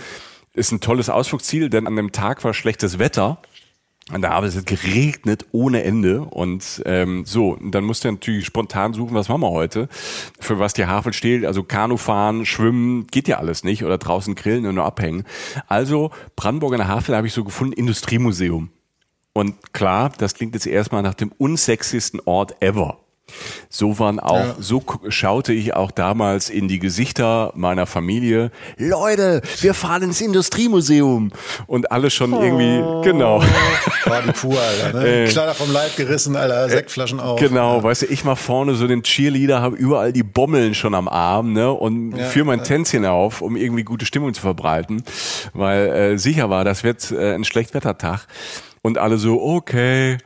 [0.53, 3.41] ist ein tolles Ausflugsziel, denn an dem Tag war schlechtes Wetter
[4.11, 8.93] und da habe es geregnet ohne Ende und ähm, so, dann musst du natürlich spontan
[8.93, 9.87] suchen, was machen wir heute,
[10.39, 11.45] für was die Havel steht.
[11.45, 15.25] Also Kanu fahren, schwimmen, geht ja alles nicht oder draußen grillen und nur abhängen.
[15.67, 18.69] Also Brandenburg an der Havel habe ich so gefunden, Industriemuseum.
[19.33, 22.97] Und klar, das klingt jetzt erstmal nach dem unsexiesten Ort ever.
[23.69, 24.55] So waren auch, ja.
[24.59, 28.51] so schaute ich auch damals in die Gesichter meiner Familie.
[28.77, 31.31] Leute, wir fahren ins Industriemuseum.
[31.67, 32.41] Und alle schon oh.
[32.41, 33.41] irgendwie, genau.
[34.05, 34.99] War die pur, Alter.
[34.99, 35.23] Ne?
[35.23, 37.39] Äh, Kleider vom Leib gerissen, Alter, äh, Sektflaschen auf.
[37.39, 37.83] Genau, ja.
[37.83, 41.53] weißt du, ich mach vorne so den Cheerleader, habe überall die Bommeln schon am Arm,
[41.53, 41.71] ne?
[41.71, 45.03] Und ja, führe mein Tänzchen auf, um irgendwie gute Stimmung zu verbreiten.
[45.53, 48.27] Weil äh, sicher war, das wird äh, ein Schlechtwettertag.
[48.81, 50.17] Und alle so, okay.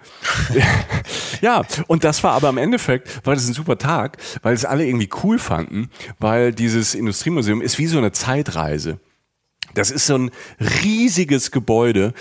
[1.42, 4.86] ja, und das war aber im Endeffekt, war das ein super Tag, weil es alle
[4.86, 5.90] irgendwie cool fanden,
[6.20, 9.00] weil dieses Industriemuseum ist wie so eine Zeitreise.
[9.74, 10.32] Das ist so ein
[10.84, 12.14] riesiges Gebäude,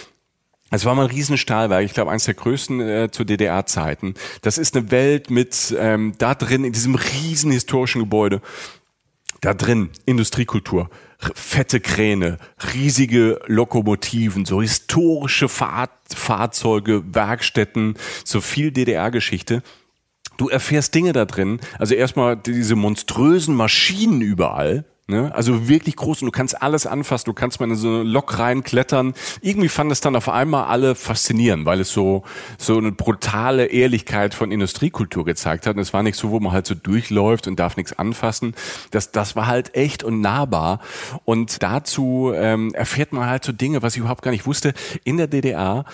[0.75, 4.15] es war mal ein Riesenstahlwerk, ich glaube eines der größten äh, zu DDR-Zeiten.
[4.41, 8.41] Das ist eine Welt mit ähm, da drin in diesem riesen historischen Gebäude.
[9.43, 10.89] Da drin Industriekultur,
[11.35, 12.39] fette Kräne,
[12.75, 19.63] riesige Lokomotiven, so historische Fahr Fahrzeuge, Werkstätten, so viel DDR-Geschichte.
[20.37, 25.31] Du erfährst Dinge da drin, also erstmal diese monströsen Maschinen überall, Ne?
[25.35, 28.39] Also wirklich groß und du kannst alles anfassen, du kannst mal in so eine Lok
[28.39, 29.13] reinklettern.
[29.43, 32.23] Irgendwie fand es dann auf einmal alle faszinierend, weil es so,
[32.57, 35.77] so eine brutale Ehrlichkeit von Industriekultur gezeigt hat.
[35.77, 38.55] Und es war nicht so, wo man halt so durchläuft und darf nichts anfassen.
[38.91, 40.81] Das, das war halt echt und nahbar.
[41.27, 44.73] Und dazu ähm, erfährt man halt so Dinge, was ich überhaupt gar nicht wusste.
[45.05, 45.85] In der DDR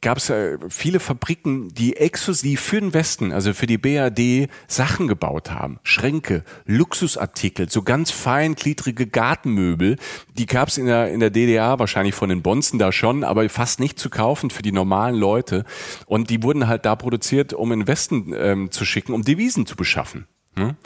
[0.00, 5.08] gab es äh, viele Fabriken, die exklusiv für den Westen, also für die BAD, Sachen
[5.08, 5.78] gebaut haben.
[5.82, 9.96] Schränke, Luxusartikel, so ganz feingliedrige Gartenmöbel.
[10.36, 13.48] Die gab es in der, in der DDR wahrscheinlich von den Bonzen da schon, aber
[13.48, 15.64] fast nicht zu kaufen für die normalen Leute.
[16.06, 19.66] Und die wurden halt da produziert, um in den Westen ähm, zu schicken, um Devisen
[19.66, 20.26] zu beschaffen.
[20.56, 20.76] Hm?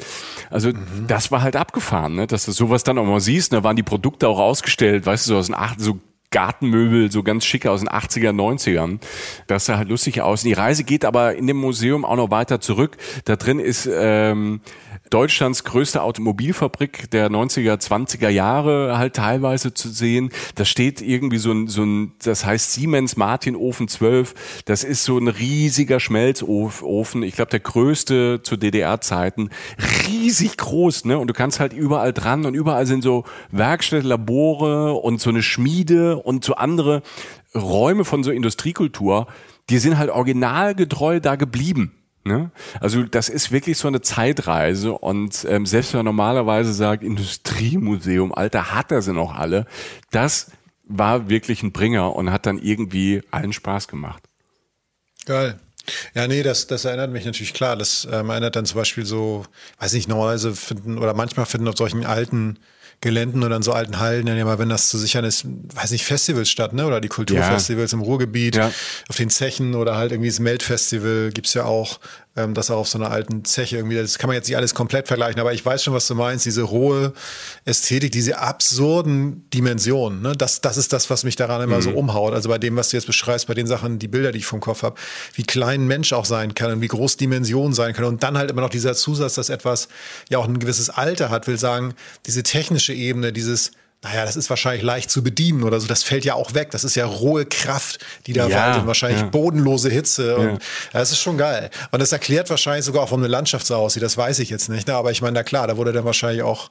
[0.50, 1.06] Also mhm.
[1.06, 2.26] das war halt abgefahren, ne?
[2.26, 3.52] dass du sowas dann auch mal siehst.
[3.52, 5.98] Da waren die Produkte auch ausgestellt, weißt du, so aus den acht, so
[6.32, 8.98] Gartenmöbel, so ganz schicke aus den 80er, 90ern.
[9.46, 10.42] Das sah halt lustig aus.
[10.42, 12.96] Die Reise geht aber in dem Museum auch noch weiter zurück.
[13.24, 14.60] Da drin ist ähm,
[15.12, 20.30] Deutschlands größte Automobilfabrik der 90er, 20er Jahre halt teilweise zu sehen.
[20.54, 24.62] Da steht irgendwie so ein, so ein das heißt Siemens Martin Ofen 12.
[24.64, 27.22] Das ist so ein riesiger Schmelzofen.
[27.24, 29.50] Ich glaube, der größte zu DDR-Zeiten.
[30.08, 31.18] Riesig groß, ne?
[31.18, 35.42] Und du kannst halt überall dran und überall sind so Werkstätten, Labore und so eine
[35.42, 37.02] Schmiede und so andere
[37.54, 39.26] Räume von so Industriekultur.
[39.70, 41.92] Die sind halt originalgetreu da geblieben.
[42.24, 42.52] Ne?
[42.80, 48.32] Also das ist wirklich so eine Zeitreise und ähm, selbst wenn man normalerweise sagt, Industriemuseum,
[48.32, 49.66] Alter, hat er sie noch alle,
[50.12, 50.52] das
[50.84, 54.22] war wirklich ein Bringer und hat dann irgendwie allen Spaß gemacht.
[55.24, 55.58] Geil.
[56.14, 57.76] Ja, nee, das, das erinnert mich natürlich klar.
[57.76, 59.44] Das ähm, erinnert dann zum Beispiel so,
[59.80, 62.58] weiß nicht, normalerweise finden oder manchmal finden auf solchen alten
[63.02, 65.90] Geländen oder in so alten Hallen dann ja mal, wenn das zu sichern ist, weiß
[65.90, 66.86] nicht, Festivals statt, ne?
[66.86, 67.98] Oder die Kulturfestivals ja.
[67.98, 68.70] im Ruhrgebiet, ja.
[69.08, 71.98] auf den Zechen oder halt irgendwie das Meldfestival gibt's ja auch
[72.36, 74.74] ähm, das auch auf so einer alten Zeche irgendwie, das kann man jetzt nicht alles
[74.74, 77.12] komplett vergleichen, aber ich weiß schon, was du meinst, diese rohe
[77.64, 80.32] Ästhetik, diese absurden Dimensionen, ne?
[80.32, 81.82] das, das ist das, was mich daran immer mhm.
[81.82, 84.38] so umhaut, also bei dem, was du jetzt beschreibst, bei den Sachen, die Bilder, die
[84.38, 84.96] ich vom Kopf habe,
[85.34, 88.38] wie klein ein Mensch auch sein kann und wie groß Dimensionen sein können und dann
[88.38, 89.88] halt immer noch dieser Zusatz, dass etwas
[90.28, 91.94] ja auch ein gewisses Alter hat, will sagen,
[92.26, 93.72] diese technische Ebene, dieses
[94.04, 95.86] naja, das ist wahrscheinlich leicht zu bedienen oder so.
[95.86, 96.72] Das fällt ja auch weg.
[96.72, 98.86] Das ist ja rohe Kraft, die da ja, waltet.
[98.88, 99.28] Wahrscheinlich ja.
[99.28, 100.36] bodenlose Hitze.
[100.36, 100.58] Und ja.
[100.92, 101.70] das ist schon geil.
[101.92, 104.02] Und das erklärt wahrscheinlich sogar auch, warum eine Landschaft so aussieht.
[104.02, 104.88] Das weiß ich jetzt nicht.
[104.88, 104.94] Ne?
[104.94, 106.70] Aber ich meine, na klar, da wurde dann wahrscheinlich auch,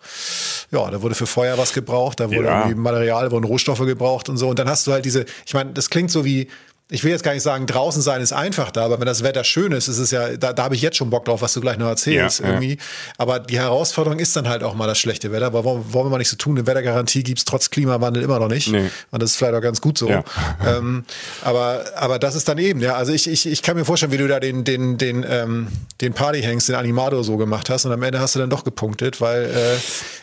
[0.71, 2.19] ja, da wurde für Feuer was gebraucht.
[2.19, 2.59] Da wurde ja.
[2.59, 4.49] irgendwie Material, wurden Rohstoffe gebraucht und so.
[4.49, 6.49] Und dann hast du halt diese, ich meine, das klingt so wie,
[6.91, 9.45] ich will jetzt gar nicht sagen, draußen sein ist einfach da, aber wenn das Wetter
[9.45, 11.61] schön ist, ist es ja, da, da habe ich jetzt schon Bock drauf, was du
[11.61, 12.71] gleich noch erzählst ja, irgendwie.
[12.71, 12.83] Ja.
[13.17, 16.09] Aber die Herausforderung ist dann halt auch mal das schlechte Wetter, aber wollen, wollen wir
[16.09, 18.67] mal nicht so tun, eine Wettergarantie gibt's trotz Klimawandel immer noch nicht.
[18.67, 18.89] Nee.
[19.09, 20.09] Und das ist vielleicht auch ganz gut so.
[20.09, 20.23] Ja.
[20.63, 21.05] Ähm,
[21.41, 22.95] aber, aber das ist dann eben, ja.
[22.95, 25.67] Also ich, ich, ich kann mir vorstellen, wie du da den, den, den, ähm,
[26.01, 29.21] den Partyhengst, den Animator so gemacht hast und am Ende hast du dann doch gepunktet,
[29.21, 29.77] weil äh,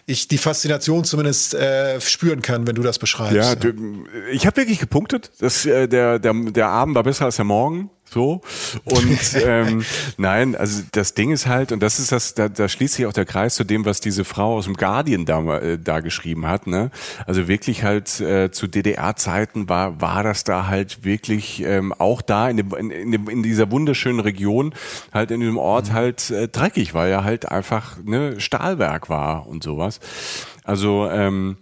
[0.06, 3.34] ich die Faszination zumindest äh, spüren kann, wenn du das beschreibst.
[3.34, 3.72] Ja,
[4.30, 5.30] ich habe wirklich gepunktet.
[5.38, 7.90] Das, äh, der, der, der Abend war besser als der Morgen.
[8.10, 8.40] So.
[8.84, 9.84] Und ähm,
[10.16, 13.12] nein, also das Ding ist halt, und das ist das, da, da schließt sich auch
[13.12, 16.66] der Kreis zu dem, was diese Frau aus dem Guardian da, äh, da geschrieben hat.
[16.66, 16.90] Ne?
[17.26, 22.48] Also wirklich halt äh, zu DDR-Zeiten war, war das da halt wirklich ähm, auch da
[22.48, 24.74] in, dem, in, in, dem, in dieser wunderschönen Region,
[25.12, 25.92] halt in dem Ort mhm.
[25.92, 30.00] halt äh, dreckig, weil ja halt einfach ne, Stahlwerk war und sowas.
[30.64, 31.56] Also ähm,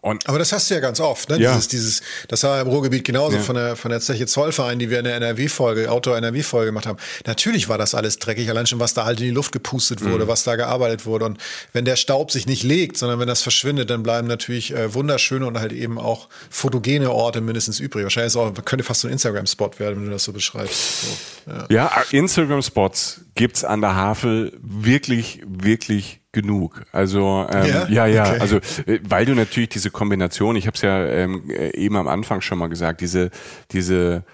[0.00, 1.38] und aber das hast du ja ganz oft, ne?
[1.38, 1.52] Ja.
[1.52, 3.42] Dieses, dieses, das war im Ruhrgebiet genauso ja.
[3.42, 6.98] von der von der Zeche Zollverein, die wir in der NRW-Folge, Outdoor-NRW-Folge gemacht haben.
[7.26, 10.24] Natürlich war das alles dreckig, allein schon, was da halt in die Luft gepustet wurde,
[10.24, 10.28] mhm.
[10.28, 11.26] was da gearbeitet wurde.
[11.26, 11.38] Und
[11.72, 15.46] wenn der Staub sich nicht legt, sondern wenn das verschwindet, dann bleiben natürlich äh, wunderschöne
[15.46, 18.04] und halt eben auch fotogene Orte mindestens übrig.
[18.04, 21.02] Wahrscheinlich ist auch, könnte fast so ein Instagram-Spot werden, wenn du das so beschreibst.
[21.02, 26.84] So, ja, ja Instagram-Spots gibt's an der Havel wirklich, wirklich genug.
[26.92, 28.40] Also ähm, ja, ja, ja okay.
[28.40, 32.08] also äh, weil du natürlich diese Kombination, ich habe es ja ähm, äh, eben am
[32.08, 33.30] Anfang schon mal gesagt, diese
[33.72, 34.24] diese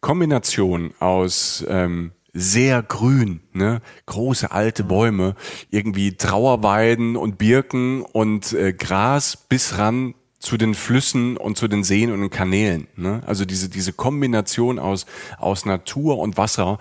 [0.00, 3.80] Kombination aus ähm, sehr grün, ne?
[4.04, 5.34] große alte Bäume,
[5.70, 11.82] irgendwie Trauerweiden und Birken und äh, Gras bis ran zu den Flüssen und zu den
[11.82, 12.88] Seen und den Kanälen.
[12.94, 13.22] Ne?
[13.26, 15.06] Also diese diese Kombination aus
[15.38, 16.78] aus Natur und Wasser.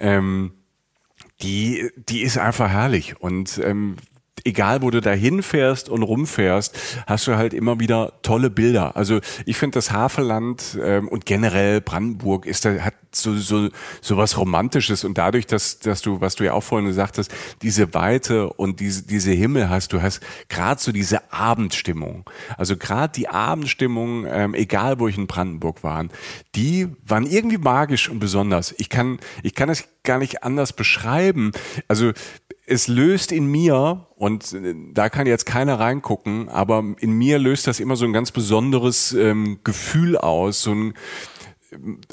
[0.00, 0.52] Ähm,
[1.42, 3.20] die, die ist einfach herrlich.
[3.20, 3.96] Und ähm,
[4.44, 8.96] egal wo du da hinfährst und rumfährst, hast du halt immer wieder tolle Bilder.
[8.96, 13.68] Also ich finde das Havelland ähm, und generell Brandenburg ist da, hat so, so,
[14.00, 17.34] so was Romantisches und dadurch, dass, dass du, was du ja auch vorhin gesagt hast,
[17.62, 22.28] diese Weite und diese, diese Himmel hast, du hast gerade so diese Abendstimmung.
[22.56, 26.06] Also gerade die Abendstimmung, ähm, egal wo ich in Brandenburg war,
[26.54, 28.74] die waren irgendwie magisch und besonders.
[28.78, 31.52] Ich kann, ich kann es gar nicht anders beschreiben.
[31.88, 32.12] Also
[32.68, 37.66] es löst in mir, und äh, da kann jetzt keiner reingucken, aber in mir löst
[37.66, 40.94] das immer so ein ganz besonderes ähm, Gefühl aus, so ein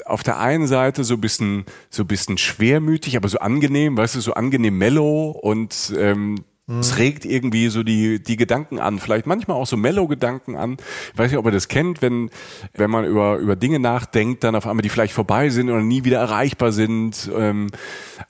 [0.04, 4.16] auf der einen Seite so ein bisschen so ein bisschen schwermütig, aber so angenehm, weißt
[4.16, 6.36] du, so angenehm mellow und ähm.
[6.68, 10.78] Es regt irgendwie so die, die Gedanken an, vielleicht manchmal auch so Mellow-Gedanken an.
[11.12, 12.28] Ich weiß nicht, ob ihr das kennt, wenn,
[12.74, 16.02] wenn man über, über Dinge nachdenkt, dann auf einmal die vielleicht vorbei sind oder nie
[16.02, 17.68] wieder erreichbar sind, ähm,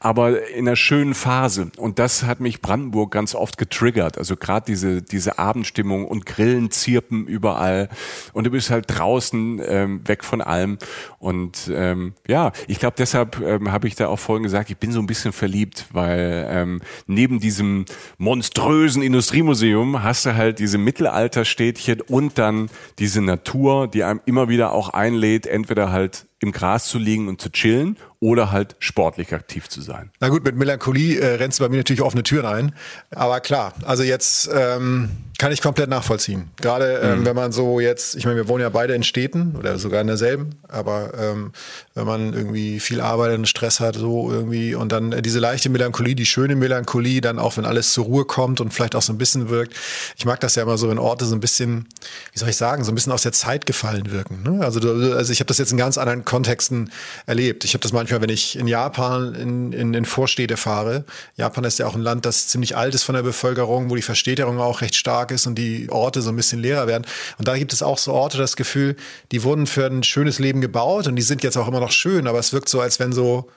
[0.00, 1.70] aber in einer schönen Phase.
[1.78, 4.18] Und das hat mich Brandenburg ganz oft getriggert.
[4.18, 7.88] Also gerade diese, diese Abendstimmung und Grillen zirpen überall
[8.34, 10.76] und du bist halt draußen ähm, weg von allem.
[11.18, 14.92] Und ähm, ja, ich glaube, deshalb ähm, habe ich da auch vorhin gesagt, ich bin
[14.92, 17.86] so ein bisschen verliebt, weil ähm, neben diesem
[18.26, 24.72] monströsen Industriemuseum hast du halt diese Mittelalterstädtchen und dann diese Natur, die einem immer wieder
[24.72, 29.68] auch einlädt, entweder halt im Gras zu liegen und zu chillen oder halt sportlich aktiv
[29.68, 30.10] zu sein.
[30.20, 32.74] Na gut, mit Melancholie äh, rennst du bei mir natürlich offene Türen ein.
[33.10, 36.50] Aber klar, also jetzt ähm, kann ich komplett nachvollziehen.
[36.56, 37.24] Gerade ähm, mhm.
[37.26, 40.06] wenn man so jetzt, ich meine, wir wohnen ja beide in Städten oder sogar in
[40.06, 41.52] derselben, aber ähm,
[41.94, 45.68] wenn man irgendwie viel arbeitet und Stress hat, so irgendwie und dann äh, diese leichte
[45.68, 49.12] Melancholie, die schöne Melancholie, dann auch wenn alles zur Ruhe kommt und vielleicht auch so
[49.12, 49.74] ein bisschen wirkt.
[50.16, 51.86] Ich mag das ja immer so, wenn Orte so ein bisschen,
[52.32, 54.42] wie soll ich sagen, so ein bisschen aus der Zeit gefallen wirken.
[54.42, 54.64] Ne?
[54.64, 56.92] Also, also ich habe das jetzt in ganz anderen Kontext Kontexten
[57.24, 57.64] erlebt.
[57.64, 61.06] Ich habe das manchmal, wenn ich in Japan in, in, in Vorstädte fahre.
[61.36, 64.02] Japan ist ja auch ein Land, das ziemlich alt ist von der Bevölkerung, wo die
[64.02, 67.06] Verstädterung auch recht stark ist und die Orte so ein bisschen leerer werden.
[67.38, 68.96] Und da gibt es auch so Orte, das Gefühl,
[69.32, 72.26] die wurden für ein schönes Leben gebaut und die sind jetzt auch immer noch schön,
[72.26, 73.48] aber es wirkt so, als wenn so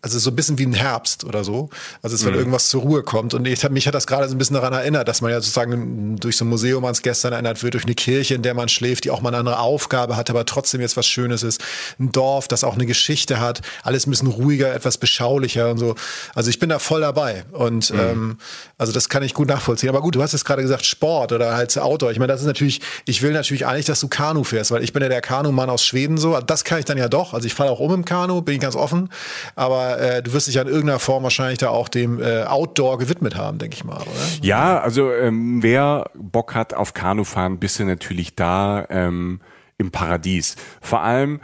[0.00, 1.70] also so ein bisschen wie ein Herbst oder so.
[2.02, 2.38] Also es, wenn mhm.
[2.38, 3.34] irgendwas zur Ruhe kommt.
[3.34, 6.16] Und ich, mich hat das gerade so ein bisschen daran erinnert, dass man ja sozusagen
[6.16, 9.04] durch so ein Museum ans Gestern erinnert wird, durch eine Kirche, in der man schläft,
[9.04, 11.60] die auch mal eine andere Aufgabe hat, aber trotzdem jetzt was Schönes ist.
[11.98, 13.60] Ein Dorf, das auch eine Geschichte hat.
[13.82, 15.96] Alles ein bisschen ruhiger, etwas beschaulicher und so.
[16.32, 17.44] Also ich bin da voll dabei.
[17.50, 17.98] Und mhm.
[17.98, 18.38] ähm,
[18.76, 19.88] also das kann ich gut nachvollziehen.
[19.88, 22.12] Aber gut, du hast jetzt gerade gesagt Sport oder halt Outdoor.
[22.12, 24.92] Ich meine, das ist natürlich, ich will natürlich eigentlich, dass du Kanu fährst, weil ich
[24.92, 26.38] bin ja der Kanumann aus Schweden so.
[26.40, 27.34] Das kann ich dann ja doch.
[27.34, 29.08] Also ich falle auch um im Kanu, bin ich ganz offen.
[29.56, 32.98] Aber äh, du wirst dich ja in irgendeiner Form wahrscheinlich da auch dem äh, Outdoor
[32.98, 34.10] gewidmet haben, denke ich mal, oder?
[34.42, 39.40] Ja, also ähm, wer Bock hat auf Kanufahren, bist du natürlich da ähm,
[39.78, 40.56] im Paradies.
[40.80, 41.40] Vor allem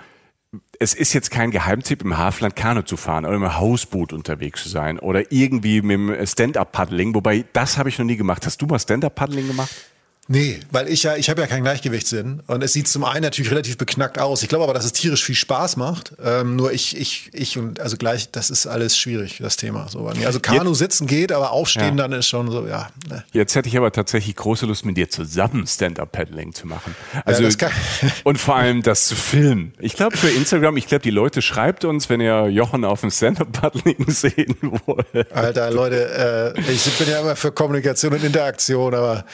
[0.79, 4.69] es ist jetzt kein Geheimtipp, im Hafland Kanu zu fahren oder im Hausboot unterwegs zu
[4.69, 8.45] sein oder irgendwie mit dem Stand-Up-Paddling, wobei das habe ich noch nie gemacht.
[8.47, 9.75] Hast du mal Stand-Up-Paddling gemacht?
[10.27, 13.51] Nee, weil ich ja, ich habe ja keinen Gleichgewichtssinn und es sieht zum einen natürlich
[13.51, 14.43] relativ beknackt aus.
[14.43, 16.13] Ich glaube aber, dass es tierisch viel Spaß macht.
[16.25, 19.87] Ähm, nur ich, ich, ich und also gleich, das ist alles schwierig, das Thema.
[19.89, 20.07] So.
[20.07, 22.09] Also Kanu Jetzt, sitzen geht, aber aufstehen ja.
[22.09, 22.89] dann ist schon so, ja.
[23.11, 23.23] Ne.
[23.33, 26.97] Jetzt hätte ich aber tatsächlich große Lust, mit dir zusammen Stand-Up-Paddling zu machen.
[27.27, 27.71] Also ja,
[28.25, 29.75] und vor allem das zu filmen.
[29.79, 33.11] Ich glaube für Instagram, ich glaube die Leute schreibt uns, wenn ihr Jochen auf dem
[33.11, 34.57] Stand-Up-Paddling sehen
[34.87, 35.33] wollt.
[35.33, 39.25] Alter, Leute, äh, ich bin ja immer für Kommunikation und Interaktion, aber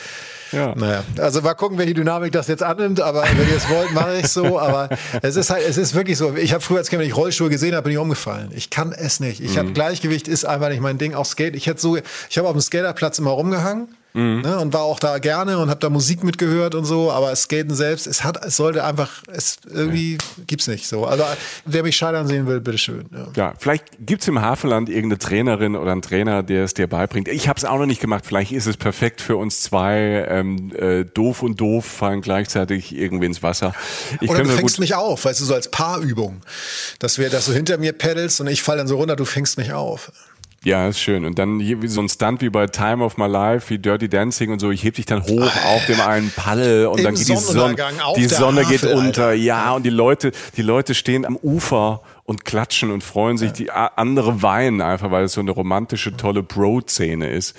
[0.52, 0.74] ja.
[0.74, 4.18] Naja, also mal gucken, welche Dynamik das jetzt annimmt, aber wenn ihr es wollt, mache
[4.18, 4.58] ich so.
[4.58, 4.88] Aber
[5.22, 6.34] es ist halt, es ist wirklich so.
[6.36, 8.50] Ich habe früher als Kind, wenn ich Rollstuhl gesehen habe, bin ich umgefallen.
[8.54, 9.40] Ich kann es nicht.
[9.40, 9.58] Ich mhm.
[9.58, 11.14] habe Gleichgewicht ist einfach nicht mein Ding.
[11.14, 11.56] Auch Skate.
[11.56, 14.40] Ich hätte so, ich habe auf dem Skaterplatz immer rumgehangen Mhm.
[14.40, 17.74] Ne, und war auch da gerne und habe da Musik mitgehört und so, aber Skaten
[17.74, 20.44] selbst, es hat, es sollte einfach, es irgendwie ja.
[20.46, 21.04] gibt's nicht so.
[21.04, 21.24] Also
[21.64, 23.06] wer mich scheitern sehen will, bitteschön.
[23.12, 27.28] Ja, ja vielleicht gibt's im Hafenland irgendeine Trainerin oder einen Trainer, der es dir beibringt.
[27.28, 28.26] Ich habe es auch noch nicht gemacht.
[28.26, 30.26] Vielleicht ist es perfekt für uns zwei.
[30.28, 33.74] Ähm, äh, doof und doof fallen gleichzeitig irgendwie ins Wasser.
[34.20, 36.40] Ich oder du fängst mich auf, weißt du, so als Paarübung,
[36.98, 39.58] dass wir, dass du hinter mir peddelst und ich falle dann so runter, du fängst
[39.58, 40.10] mich auf.
[40.62, 41.24] Ja, ist schön.
[41.24, 44.10] Und dann hier wie so ein Stunt wie bei Time of My Life, wie Dirty
[44.10, 44.70] Dancing und so.
[44.70, 47.76] Ich heb dich dann hoch auf dem einen Paddel und Im dann geht die Sonne,
[48.16, 49.28] die Sonne geht unter.
[49.28, 49.32] Alter.
[49.32, 53.48] Ja, und die Leute, die Leute stehen am Ufer und klatschen und freuen sich.
[53.48, 53.54] Ja.
[53.54, 57.56] Die andere weinen einfach, weil es so eine romantische, tolle Bro-Szene ist.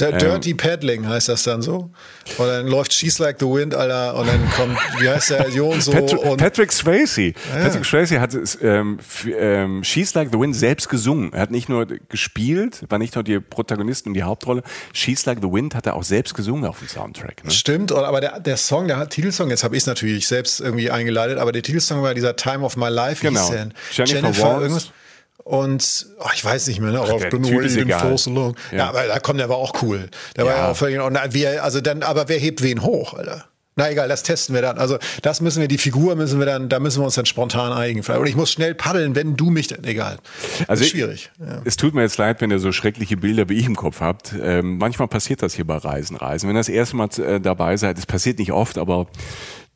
[0.00, 1.90] Ja, ähm, Dirty Paddling heißt das dann so.
[2.38, 5.68] Und dann läuft She's Like the Wind, Alter, und dann kommt, wie heißt der, Jo
[5.68, 5.92] und so.
[5.92, 7.22] Patrick, und Patrick Swayze.
[7.24, 7.32] Ja.
[7.62, 8.98] Patrick Swayze hat ähm,
[9.38, 11.34] ähm, She's Like the Wind selbst gesungen.
[11.34, 14.62] Er hat nicht nur gespielt, war nicht nur die Protagonistin und die Hauptrolle.
[14.94, 17.44] She's Like the Wind hat er auch selbst gesungen auf dem Soundtrack.
[17.44, 17.50] Ne?
[17.50, 21.36] Stimmt, aber der, der Song, der Titelsong, jetzt habe ich es natürlich selbst irgendwie eingeleitet,
[21.36, 23.20] aber der Titelsong war dieser Time of My Life.
[23.20, 23.52] Genau.
[24.06, 24.92] Jennifer, Jennifer irgendwas.
[25.44, 27.00] Und oh, ich weiß nicht mehr, ne?
[27.00, 28.56] Auf Been Waiting for so long.
[28.72, 28.78] Ja.
[28.78, 30.08] ja, aber da kommt der war auch cool.
[30.36, 30.50] Der ja.
[30.50, 30.98] war ja auch völlig.
[30.98, 33.44] Und wie, also dann, aber wer hebt wen hoch, Alter?
[33.78, 34.78] Na egal, das testen wir dann.
[34.78, 37.72] Also das müssen wir, die Figur müssen wir dann, da müssen wir uns dann spontan
[37.74, 38.00] einigen.
[38.00, 40.16] Und ich muss schnell paddeln, wenn du mich, egal.
[40.66, 41.30] Also ist schwierig.
[41.38, 41.60] Ja.
[41.66, 44.34] Es tut mir jetzt leid, wenn ihr so schreckliche Bilder wie ich im Kopf habt.
[44.42, 46.48] Ähm, manchmal passiert das hier bei Reisen, Reisen.
[46.48, 49.08] Wenn ihr das erste Mal äh, dabei seid, es passiert nicht oft, aber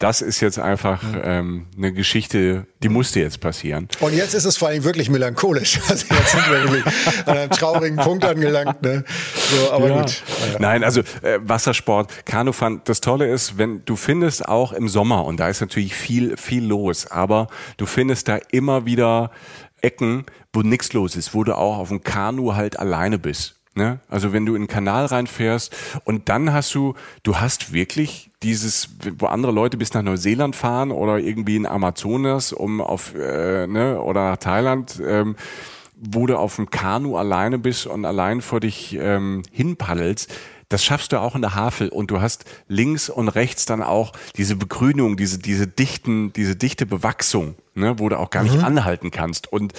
[0.01, 3.87] das ist jetzt einfach ähm, eine Geschichte, die musste jetzt passieren.
[4.01, 5.79] Und jetzt ist es vor allem wirklich melancholisch.
[5.91, 8.81] Also jetzt sind wir wirklich an einem traurigen Punkt angelangt.
[8.83, 9.05] Ne?
[9.35, 10.01] So, aber ja.
[10.01, 10.23] gut.
[10.53, 10.59] Ja.
[10.59, 12.81] Nein, also äh, Wassersport, Kanufahren.
[12.85, 16.65] Das Tolle ist, wenn du findest auch im Sommer und da ist natürlich viel viel
[16.65, 19.31] los, aber du findest da immer wieder
[19.83, 23.60] Ecken, wo nichts los ist, wo du auch auf dem Kanu halt alleine bist.
[23.81, 23.99] Ne?
[24.11, 28.91] Also wenn du in den Kanal reinfährst und dann hast du, du hast wirklich dieses,
[29.17, 33.99] wo andere Leute bis nach Neuseeland fahren oder irgendwie in Amazonas, um auf, äh, ne,
[34.03, 35.35] oder nach Thailand, ähm,
[35.97, 40.31] wo du auf dem Kanu alleine bist und allein vor dich ähm, hinpaddelst,
[40.69, 44.13] das schaffst du auch in der Havel und du hast links und rechts dann auch
[44.37, 48.65] diese Begrünung, diese, diese dichten, diese dichte Bewachsung, ne, wo du auch gar nicht mhm.
[48.65, 49.73] anhalten kannst und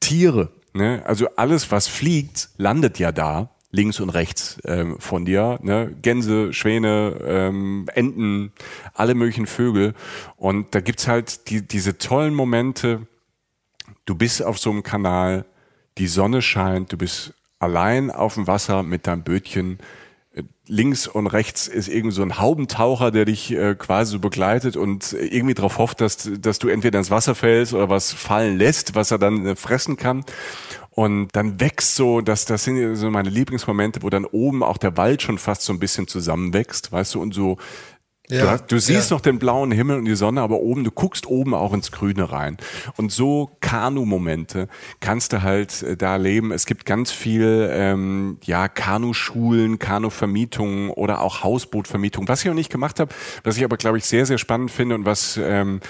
[0.00, 1.02] Tiere, Ne?
[1.04, 5.58] Also alles, was fliegt, landet ja da, links und rechts ähm, von dir.
[5.62, 5.94] Ne?
[6.02, 8.52] Gänse, Schwäne, ähm, Enten,
[8.94, 9.94] alle möglichen Vögel.
[10.36, 13.06] Und da gibt's halt die, diese tollen Momente.
[14.06, 15.44] Du bist auf so einem Kanal,
[15.98, 19.78] die Sonne scheint, du bist allein auf dem Wasser mit deinem Bötchen
[20.66, 25.12] links und rechts ist irgend so ein Haubentaucher, der dich äh, quasi so begleitet und
[25.12, 29.10] irgendwie darauf hofft, dass, dass du entweder ins Wasser fällst oder was fallen lässt, was
[29.10, 30.24] er dann äh, fressen kann.
[30.90, 34.96] Und dann wächst so, das, das sind so meine Lieblingsmomente, wo dann oben auch der
[34.96, 37.58] Wald schon fast so ein bisschen zusammenwächst, weißt du, und so
[38.30, 39.16] Ja, du, hast, du, siehst ja.
[39.16, 42.30] noch den blauen Himmel und die Sonne, aber oben, du guckst oben auch ins Grüne
[42.30, 42.56] rein.
[42.96, 44.68] Und so Kanu-Momente
[45.00, 46.52] kannst du halt äh, da leben.
[46.52, 52.28] Es gibt ganz viel, ähm, ja, Kanu-Schulen, Kanu-Vermietungen oder auch Hausbootvermietungen.
[52.28, 53.14] Was ich noch nicht gemacht habe,
[53.44, 55.80] was ich aber, glaube ich, sehr, sehr spannend finde und was ähm,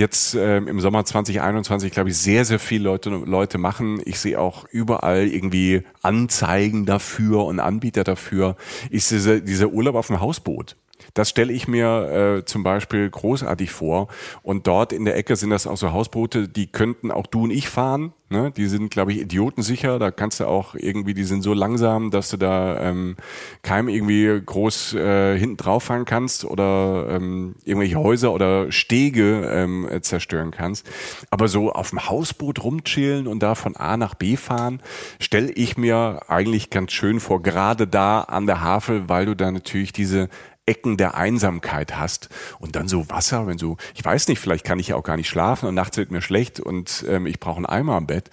[0.00, 4.00] jetzt ähm, im Sommer 2021, glaube ich, sehr, sehr viele Leute, Leute machen.
[4.04, 8.56] Ich sehe auch überall irgendwie Anzeigen dafür und Anbieter dafür.
[8.90, 10.76] Ist diese, dieser Urlaub auf dem Hausboot.
[11.14, 14.08] Das stelle ich mir äh, zum Beispiel großartig vor.
[14.42, 17.50] Und dort in der Ecke sind das auch so Hausboote, die könnten auch du und
[17.50, 18.12] ich fahren.
[18.32, 18.52] Ne?
[18.56, 19.98] Die sind, glaube ich, idiotensicher.
[19.98, 23.16] Da kannst du auch irgendwie, die sind so langsam, dass du da ähm,
[23.62, 29.88] keinem irgendwie groß äh, hinten drauf fahren kannst oder ähm, irgendwelche Häuser oder Stege ähm,
[30.02, 30.88] zerstören kannst.
[31.30, 34.80] Aber so auf dem Hausboot rumchillen und da von A nach B fahren,
[35.18, 39.50] stelle ich mir eigentlich ganz schön vor, gerade da an der Havel, weil du da
[39.50, 40.28] natürlich diese
[40.70, 42.28] Ecken der Einsamkeit hast
[42.60, 45.16] und dann so Wasser, wenn so, ich weiß nicht, vielleicht kann ich ja auch gar
[45.16, 48.30] nicht schlafen und nachts wird mir schlecht und ähm, ich brauche einen Eimer am Bett.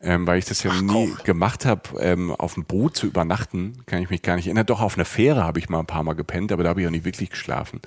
[0.00, 1.24] Ähm, weil ich das ja Ach, nie komm.
[1.24, 4.64] gemacht habe, ähm, auf dem Boot zu übernachten, kann ich mich gar nicht erinnern.
[4.64, 6.86] Doch auf einer Fähre habe ich mal ein paar Mal gepennt, aber da habe ich
[6.86, 7.80] auch nicht wirklich geschlafen.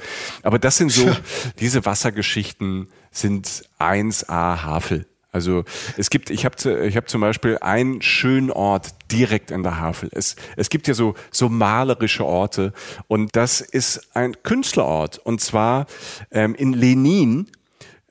[0.43, 1.09] Aber das sind so,
[1.59, 5.05] diese Wassergeschichten sind 1A Havel.
[5.31, 5.63] Also
[5.95, 10.09] es gibt, ich habe ich hab zum Beispiel einen schönen Ort direkt in der Havel.
[10.13, 12.73] Es, es gibt ja so, so malerische Orte
[13.07, 15.85] und das ist ein Künstlerort und zwar
[16.31, 17.47] ähm, in Lenin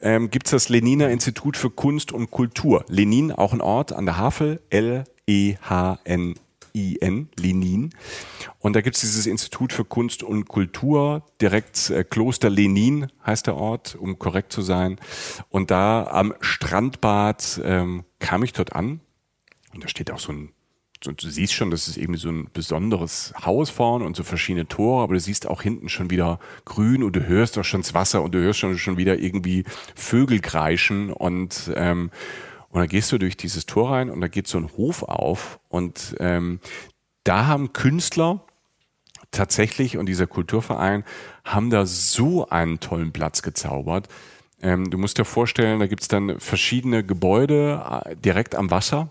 [0.00, 2.84] ähm, gibt es das Leniner Institut für Kunst und Kultur.
[2.88, 6.34] Lenin, auch ein Ort an der Havel, L-E-H-N
[6.72, 7.90] IN, Lenin.
[8.58, 13.46] Und da gibt es dieses Institut für Kunst und Kultur, direkt äh, Kloster Lenin heißt
[13.46, 14.98] der Ort, um korrekt zu sein.
[15.48, 19.00] Und da am Strandbad ähm, kam ich dort an.
[19.74, 20.52] Und da steht auch so ein
[21.00, 25.02] du siehst schon, das ist irgendwie so ein besonderes Haus vorne und so verschiedene Tore,
[25.02, 28.22] aber du siehst auch hinten schon wieder grün und du hörst auch schon das Wasser
[28.22, 32.10] und du hörst schon, schon wieder irgendwie Vögel kreischen und ähm,
[32.70, 35.58] und dann gehst du durch dieses Tor rein und da geht so ein Hof auf
[35.68, 36.60] und ähm,
[37.24, 38.44] da haben Künstler
[39.32, 41.04] tatsächlich und dieser Kulturverein
[41.44, 44.08] haben da so einen tollen Platz gezaubert.
[44.62, 49.08] Ähm, du musst dir vorstellen, da gibt's dann verschiedene Gebäude äh, direkt am Wasser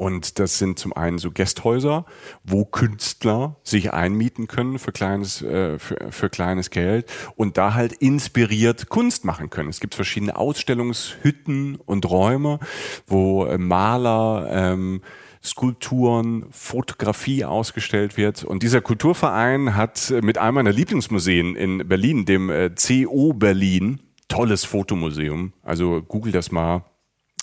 [0.00, 2.06] und das sind zum einen so Gästhäuser,
[2.42, 7.04] wo Künstler sich einmieten können für kleines, äh, für, für kleines Geld
[7.36, 9.68] und da halt inspiriert Kunst machen können.
[9.68, 12.60] Es gibt verschiedene Ausstellungshütten und Räume,
[13.06, 15.02] wo äh, Maler, ähm,
[15.44, 18.42] Skulpturen, Fotografie ausgestellt wird.
[18.42, 24.64] Und dieser Kulturverein hat mit einem meiner Lieblingsmuseen in Berlin, dem äh, CO Berlin, tolles
[24.64, 25.52] Fotomuseum.
[25.62, 26.89] Also google das mal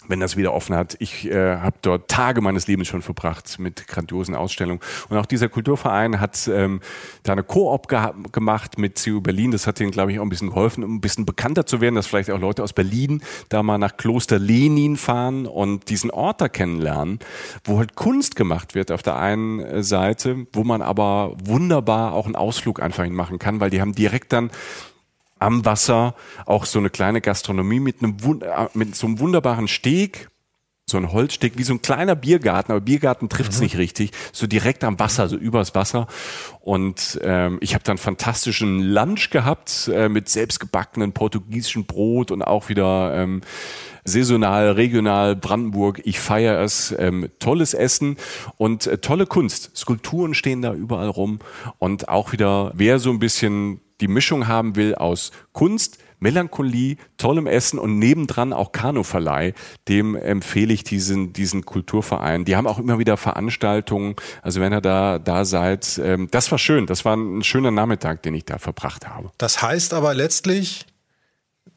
[0.08, 0.96] wenn das wieder offen hat.
[1.00, 4.82] Ich äh, habe dort Tage meines Lebens schon verbracht mit grandiosen Ausstellungen.
[5.10, 6.82] Und auch dieser Kulturverein hat ähm,
[7.24, 7.98] da eine Koop ge
[8.32, 9.52] gemacht mit CU Berlin.
[9.52, 11.96] Das hat ihnen, glaube ich, auch ein bisschen geholfen, um ein bisschen bekannter zu werden,
[11.96, 16.41] dass vielleicht auch Leute aus Berlin da mal nach Kloster Lenin fahren und diesen Ort
[16.41, 17.20] da kennenlernen,
[17.63, 22.26] wo halt Kunst gemacht wird auf der einen äh, Seite, wo man aber wunderbar auch
[22.26, 24.52] einen Ausflug einfach hin machen kann, weil die haben direkt dann
[25.39, 30.30] am Wasser, auch so eine kleine Gastronomie mit einem äh, mit so einem wunderbaren Steg,
[30.89, 33.63] so ein Holzsteg, wie so ein kleiner Biergarten, aber Biergarten trifft's mhm.
[33.63, 36.08] nicht richtig, so direkt am Wasser, so übers Wasser.
[36.62, 42.69] Und ähm, ich habe dann fantastischen Lunch gehabt äh, mit selbstgebackenen portugiesischen Brot und auch
[42.69, 43.41] wieder ähm,
[44.06, 46.02] saisonal, regional, Brandenburg.
[46.06, 46.95] Ich feiere es.
[46.97, 48.15] Ähm, tolles Essen
[48.56, 49.76] und äh, tolle Kunst.
[49.76, 51.39] Skulpturen stehen da überall rum
[51.80, 57.48] und auch wieder, wer so ein bisschen die Mischung haben will aus Kunst, Melancholie, tollem
[57.48, 59.54] Essen und nebendran auch Kanuverleih,
[59.88, 62.46] dem empfehle ich diesen, diesen Kulturverein.
[62.46, 64.16] Die haben auch immer wieder Veranstaltungen.
[64.42, 66.88] Also wenn ihr da, da seid, ähm, das war schön.
[66.88, 69.30] Das war ein schöner Nachmittag, den ich da verbracht habe.
[69.38, 70.86] Das heißt aber letztlich,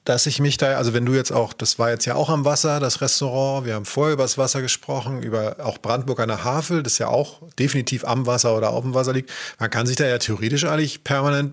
[0.04, 2.46] dass ich mich da, also wenn du jetzt auch, das war jetzt ja auch am
[2.46, 6.44] Wasser, das Restaurant, wir haben vorher über das Wasser gesprochen, über auch Brandenburg an der
[6.44, 9.30] Havel, das ja auch definitiv am Wasser oder auf dem Wasser liegt.
[9.58, 11.52] Man kann sich da ja theoretisch eigentlich permanent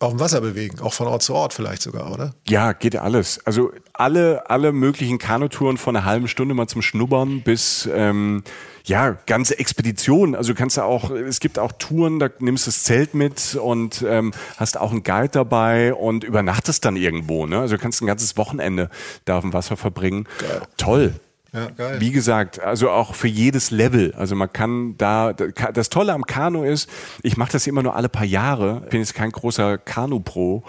[0.00, 2.32] auf dem Wasser bewegen, auch von Ort zu Ort vielleicht sogar, oder?
[2.48, 3.38] Ja, geht alles.
[3.44, 8.42] Also alle, alle möglichen Kanutouren von einer halben Stunde mal zum Schnubbern bis ähm,
[8.84, 10.34] ja, ganze Expeditionen.
[10.34, 13.54] Also du kannst ja auch, es gibt auch Touren, da nimmst du das Zelt mit
[13.56, 17.44] und ähm, hast auch einen Guide dabei und übernachtest dann irgendwo.
[17.44, 17.60] Ne?
[17.60, 18.88] Also du kannst ein ganzes Wochenende
[19.26, 20.26] da auf dem Wasser verbringen.
[20.38, 20.62] Geil.
[20.78, 21.14] Toll.
[21.52, 22.00] Ja, geil.
[22.00, 24.14] Wie gesagt, also auch für jedes Level.
[24.16, 26.88] Also man kann da, das Tolle am Kanu ist,
[27.22, 28.82] ich mache das immer nur alle paar Jahre.
[28.90, 30.62] Bin jetzt kein großer Kanu-Pro.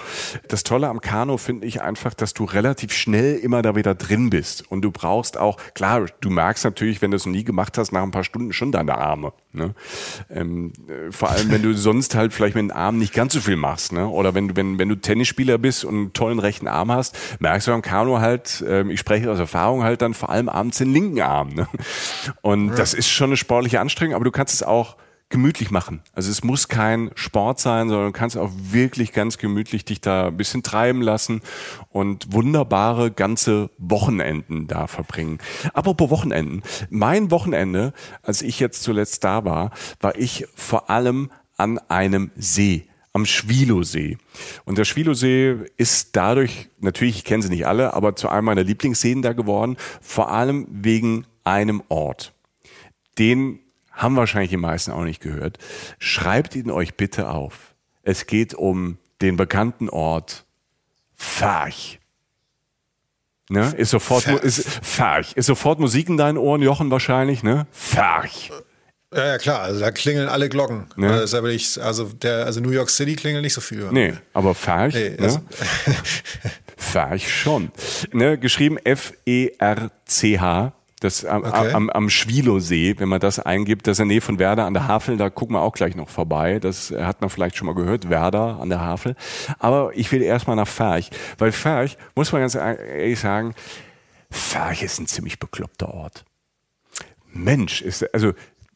[0.48, 4.30] Das Tolle am Kanu finde ich einfach, dass du relativ schnell immer da wieder drin
[4.30, 4.70] bist.
[4.72, 8.04] Und du brauchst auch, klar, du merkst natürlich, wenn du es nie gemacht hast, nach
[8.04, 9.34] ein paar Stunden schon deine Arme.
[9.54, 9.74] Ne?
[10.30, 13.42] Ähm, äh, vor allem, wenn du sonst halt vielleicht mit dem Arm nicht ganz so
[13.42, 13.92] viel machst.
[13.92, 14.08] Ne?
[14.08, 17.68] Oder wenn du, wenn, wenn du Tennisspieler bist und einen tollen rechten Arm hast, merkst
[17.68, 20.94] du am Kanu halt, ähm, ich spreche aus Erfahrung halt dann vor allem abends den
[20.94, 21.50] linken Arm.
[21.50, 21.68] Ne?
[22.42, 22.76] Und ja.
[22.76, 24.96] das ist schon eine sportliche Anstrengung, aber du kannst es auch
[25.32, 26.02] gemütlich machen.
[26.14, 30.28] Also es muss kein Sport sein, sondern du kannst auch wirklich ganz gemütlich dich da
[30.28, 31.42] ein bisschen treiben lassen
[31.90, 35.40] und wunderbare ganze Wochenenden da verbringen.
[35.74, 36.62] Apropos Wochenenden.
[36.90, 42.88] Mein Wochenende, als ich jetzt zuletzt da war, war ich vor allem an einem See
[43.14, 44.18] am Schwilosee.
[44.66, 48.64] Und der Schwilosee ist dadurch, natürlich, ich kenne sie nicht alle, aber zu einem meiner
[48.64, 52.34] Lieblingsseen da geworden, vor allem wegen einem Ort.
[53.18, 53.60] Den
[54.02, 55.58] haben wahrscheinlich die meisten auch nicht gehört.
[56.00, 57.76] Schreibt ihn euch bitte auf.
[58.04, 60.46] Es geht um den bekannten Ort
[61.16, 62.00] Farch.
[63.50, 63.74] Ne?
[63.78, 64.44] Ist sofort, Farch.
[64.44, 65.34] ist, Farch.
[65.34, 67.68] Ist sofort Musik in deinen Ohren, Jochen wahrscheinlich, ne?
[67.72, 68.50] Farch.
[69.14, 70.86] Ja, ja, klar, also da klingeln alle Glocken.
[70.96, 71.12] Ne?
[71.12, 73.90] Also, ich, also, der, also New York City klingelt nicht so viel.
[73.92, 75.18] Nee, aber Farch, nee, ne?
[75.20, 75.42] also
[76.78, 77.72] Farch schon.
[78.14, 78.38] Ne?
[78.38, 81.74] Geschrieben F-E-R-C-H das am, okay.
[81.74, 84.76] am, am Schwilosee, wenn man das eingibt, das ist in der Nähe von Werder an
[84.76, 86.60] der Havel, da gucken wir auch gleich noch vorbei.
[86.60, 89.16] Das hat man vielleicht schon mal gehört, Werder an der Havel.
[89.58, 93.56] Aber ich will erstmal nach Ferch, weil Ferch, muss man ganz ehrlich sagen,
[94.30, 96.24] Ferch ist ein ziemlich bekloppter Ort.
[97.34, 98.34] Mensch, ist, also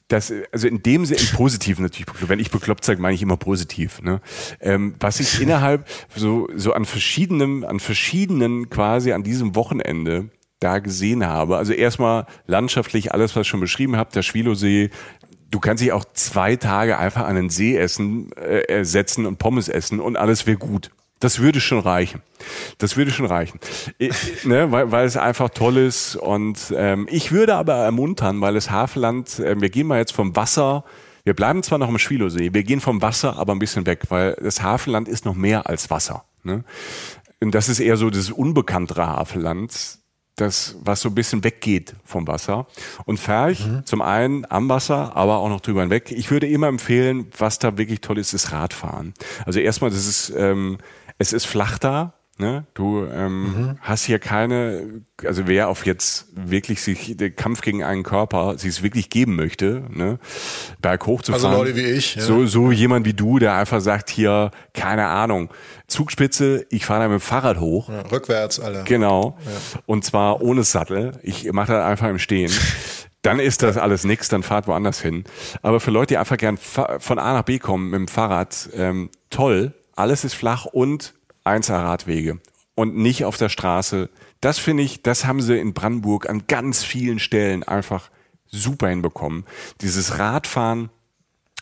[0.07, 3.37] das, also in dem Sinne, im Positiven natürlich, wenn ich bekloppt sage, meine ich immer
[3.37, 4.01] positiv.
[4.01, 4.21] Ne?
[4.59, 10.29] Ähm, was ich innerhalb so, so an verschiedenen, an verschiedenen quasi an diesem Wochenende
[10.65, 11.57] da gesehen habe.
[11.57, 14.89] Also erstmal landschaftlich alles, was ich schon beschrieben habe, der Schwilosee.
[15.51, 19.69] Du kannst dich auch zwei Tage einfach an den See essen, äh, setzen und Pommes
[19.69, 20.91] essen und alles wäre gut.
[21.19, 22.21] Das würde schon reichen.
[22.77, 23.59] Das würde schon reichen.
[23.97, 26.15] Ich, ne, weil, weil es einfach toll ist.
[26.15, 30.35] Und ähm, ich würde aber ermuntern, weil das Havelland, äh, wir gehen mal jetzt vom
[30.35, 30.83] Wasser,
[31.23, 34.37] wir bleiben zwar noch im Schwilosee, wir gehen vom Wasser aber ein bisschen weg, weil
[34.41, 36.25] das Hafenland ist noch mehr als Wasser.
[36.43, 36.63] Ne?
[37.41, 39.99] Und das ist eher so das unbekanntere Hafenland
[40.35, 42.67] das, was so ein bisschen weggeht vom Wasser.
[43.05, 43.85] Und Ferch, mhm.
[43.85, 46.11] zum einen am Wasser, aber auch noch drüber hinweg.
[46.11, 49.13] Ich würde immer empfehlen, was da wirklich toll ist, ist Radfahren.
[49.45, 50.77] Also erstmal, das ist, ähm,
[51.17, 52.65] es ist flach da, Ne?
[52.73, 53.77] Du ähm, mhm.
[53.79, 58.71] hast hier keine, also wer auf jetzt wirklich sich den Kampf gegen einen Körper sich
[58.71, 60.19] es wirklich geben möchte, ne?
[60.81, 61.61] berghoch zu also fahren.
[61.61, 62.15] Also Leute wie ich.
[62.15, 62.23] Ja.
[62.23, 65.49] So, so jemand wie du, der einfach sagt hier, keine Ahnung,
[65.87, 67.87] Zugspitze, ich fahre da mit dem Fahrrad hoch.
[67.87, 68.83] Ja, rückwärts, alle.
[68.83, 69.37] Genau.
[69.45, 69.79] Ja.
[69.85, 71.13] Und zwar ohne Sattel.
[71.23, 72.51] Ich mache das einfach im Stehen.
[73.21, 75.23] dann ist das alles nix, dann fahrt woanders hin.
[75.61, 79.09] Aber für Leute, die einfach gern von A nach B kommen mit dem Fahrrad, ähm,
[79.29, 81.14] toll, alles ist flach und
[81.45, 82.39] Einzelradwege
[82.75, 84.09] und nicht auf der Straße.
[84.41, 88.11] Das finde ich, das haben sie in Brandenburg an ganz vielen Stellen einfach
[88.45, 89.45] super hinbekommen.
[89.81, 90.89] Dieses Radfahren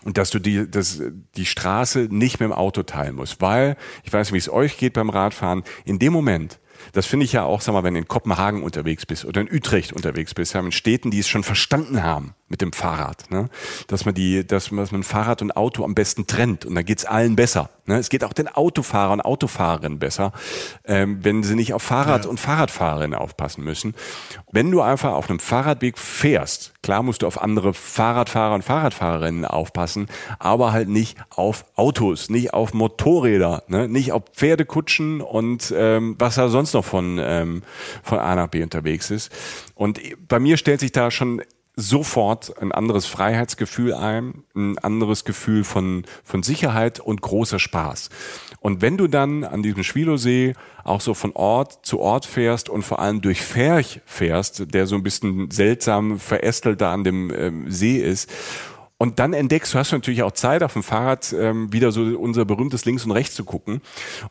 [0.04, 1.02] und dass du die, dass
[1.36, 4.78] die Straße nicht mit dem Auto teilen musst, weil ich weiß nicht, wie es euch
[4.78, 5.64] geht beim Radfahren.
[5.86, 6.60] In dem Moment,
[6.92, 9.52] das finde ich ja auch, sag mal, wenn du in Kopenhagen unterwegs bist oder in
[9.52, 13.50] Utrecht unterwegs bist, haben in Städten, die es schon verstanden haben mit dem Fahrrad, ne?
[13.88, 16.86] dass man die, dass man, dass man Fahrrad und Auto am besten trennt und dann
[16.86, 17.72] geht's allen besser.
[17.88, 17.98] Ne?
[17.98, 20.34] Es geht auch den Autofahrer und Autofahrerinnen besser,
[20.86, 22.30] ähm, wenn sie nicht auf Fahrrad ja.
[22.30, 23.96] und Fahrradfahrerinnen aufpassen müssen.
[24.52, 29.46] Wenn du einfach auf einem Fahrradweg fährst, klar musst du auf andere Fahrradfahrer und Fahrradfahrerinnen
[29.46, 30.06] aufpassen,
[30.38, 33.88] aber halt nicht auf Autos, nicht auf Motorräder, ne?
[33.88, 37.64] nicht auf Pferdekutschen und ähm, was da sonst noch von, ähm,
[38.04, 39.32] von A nach B unterwegs ist.
[39.74, 41.42] Und bei mir stellt sich da schon
[41.76, 48.10] sofort ein anderes Freiheitsgefühl ein, ein anderes Gefühl von, von Sicherheit und großer Spaß.
[48.60, 50.54] Und wenn du dann an diesem Schwilosee
[50.84, 54.96] auch so von Ort zu Ort fährst und vor allem durch Ferch fährst, der so
[54.96, 58.30] ein bisschen seltsam verästelt da an dem ähm, See ist
[59.04, 62.04] und dann entdeckst du, hast du natürlich auch Zeit, auf dem Fahrrad ähm, wieder so
[62.18, 63.82] unser berühmtes Links und Rechts zu gucken.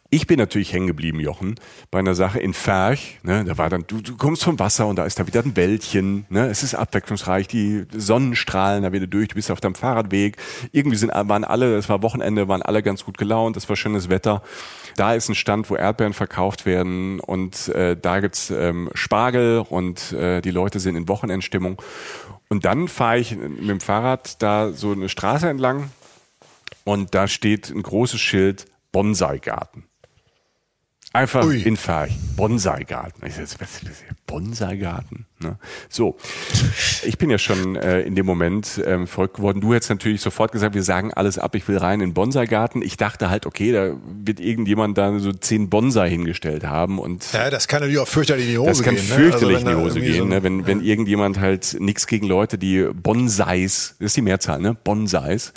[0.09, 1.57] Ich bin natürlich hängen geblieben, Jochen,
[1.91, 3.19] bei einer Sache in Ferch.
[3.23, 5.57] Ne, da war dann, du, du kommst vom Wasser und da ist da wieder ein
[5.57, 6.25] Wäldchen.
[6.31, 10.39] Ne, es ist abwechslungsreich, die Sonnenstrahlen da wieder durch, du bist auf deinem Fahrradweg.
[10.73, 14.09] Irgendwie sind, waren alle, es war Wochenende, waren alle ganz gut gelaunt, es war schönes
[14.09, 14.43] Wetter.
[14.97, 20.13] Da ist ein Stand, wo Erdbeeren verkauft werden und äh, da gibt's ähm, Spargel und
[20.13, 21.77] äh, die Leute sind in Wochenendstimmung.
[22.53, 25.91] Und dann fahre ich mit dem Fahrrad da so eine Straße entlang
[26.85, 29.85] und da steht ein großes Schild Bonsai-Garten.
[31.15, 31.63] Einfach Ui.
[31.63, 32.13] in Ferch.
[32.37, 33.25] Bonsai-Garten.
[33.25, 35.25] Ich sag, was ist das Bonsai-Garten?
[35.43, 35.57] Ne?
[35.89, 36.17] So,
[37.05, 39.61] ich bin ja schon äh, in dem Moment ähm, verrückt geworden.
[39.61, 42.83] Du hättest natürlich sofort gesagt, wir sagen alles ab, ich will rein in den Bonsai-Garten.
[42.83, 47.51] Ich dachte halt, okay, da wird irgendjemand da so zehn Bonsai hingestellt haben und ja,
[47.51, 49.09] das kann natürlich auch fürchterlich in die Hose das kann gehen.
[49.09, 49.15] ne?
[49.15, 50.43] fürchterlich also in die Hose gehen, so ne?
[50.43, 54.77] wenn, wenn irgendjemand halt nichts gegen Leute, die Bonsais, das ist die Mehrzahl, ne?
[54.85, 55.53] Bonsais.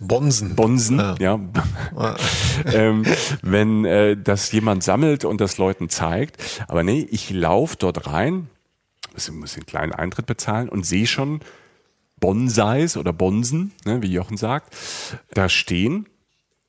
[0.00, 0.54] Bonsen.
[0.56, 1.14] Bonsen, ja.
[1.20, 2.16] ja.
[2.72, 3.04] ähm,
[3.42, 6.64] wenn äh, das jemand sammelt und das Leuten zeigt.
[6.68, 8.48] Aber nee, ich laufe dort rein
[9.28, 11.40] muss, muss einen kleinen Eintritt bezahlen und sehe schon
[12.18, 14.76] Bonsais oder Bonsen, ne, wie Jochen sagt,
[15.32, 16.06] da stehen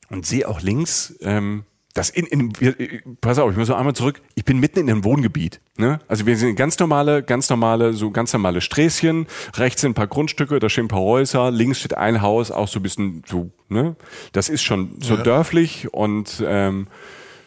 [0.10, 4.22] und sehe auch links, ähm, das in, in, pass auf, ich muss noch einmal zurück.
[4.36, 5.60] Ich bin mitten in einem Wohngebiet.
[5.76, 6.00] Ne?
[6.08, 9.28] Also wir sind ganz normale, ganz normale, so ganz normale Sträßchen.
[9.56, 11.52] Rechts sind ein paar Grundstücke, da stehen ein paar Häuser.
[11.52, 13.52] Links steht ein Haus, auch so ein bisschen so.
[13.68, 13.98] Ne?
[14.32, 15.24] Das ist schon so ja.
[15.24, 16.88] dörflich und ähm,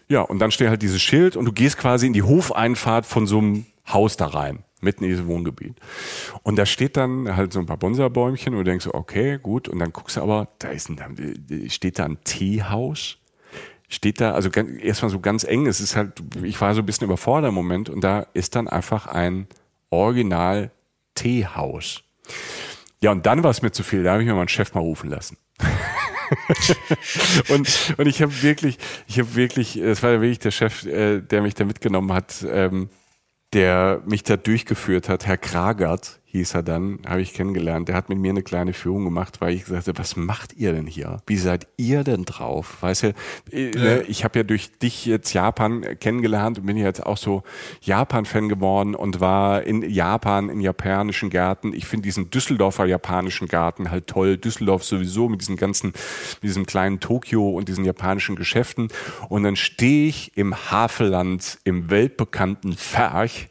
[0.09, 3.26] ja, und dann steht halt dieses Schild und du gehst quasi in die Hofeinfahrt von
[3.26, 5.76] so einem Haus da rein mitten in diesem Wohngebiet.
[6.43, 9.68] Und da steht dann halt so ein paar Bonsai-Bäumchen und du denkst okay, gut.
[9.68, 13.18] Und dann guckst du aber, da ist ein, steht da ein Teehaus.
[13.89, 17.05] Steht da, also erstmal so ganz eng, es ist halt, ich war so ein bisschen
[17.05, 19.47] überfordert im Moment und da ist dann einfach ein
[19.91, 20.70] Original
[21.14, 22.03] Teehaus.
[23.01, 24.80] Ja, und dann war es mir zu viel, da habe ich mir meinen Chef mal
[24.80, 25.37] rufen lassen.
[27.49, 31.43] und, und ich habe wirklich, ich habe wirklich, es war wirklich der Chef, äh, der
[31.43, 32.89] mich da mitgenommen hat, ähm,
[33.55, 37.89] der mich da durchgeführt hat, Herr Kragert hieß er dann, habe ich kennengelernt.
[37.89, 40.72] Der hat mit mir eine kleine Führung gemacht, weil ich gesagt habe, was macht ihr
[40.72, 41.18] denn hier?
[41.28, 42.82] Wie seid ihr denn drauf?
[42.82, 43.14] Weißt du,
[43.53, 43.80] äh, ja.
[43.80, 47.45] Ne, ich habe ja durch dich jetzt Japan kennengelernt und bin jetzt auch so
[47.82, 51.72] Japan-Fan geworden und war in Japan in japanischen Gärten.
[51.72, 54.37] Ich finde diesen Düsseldorfer japanischen Garten halt toll.
[54.37, 58.89] Düsseldorf sowieso mit diesem ganzen, mit diesem kleinen Tokio und diesen japanischen Geschäften.
[59.28, 63.49] Und dann stehe ich im Havelland im weltbekannten Ferch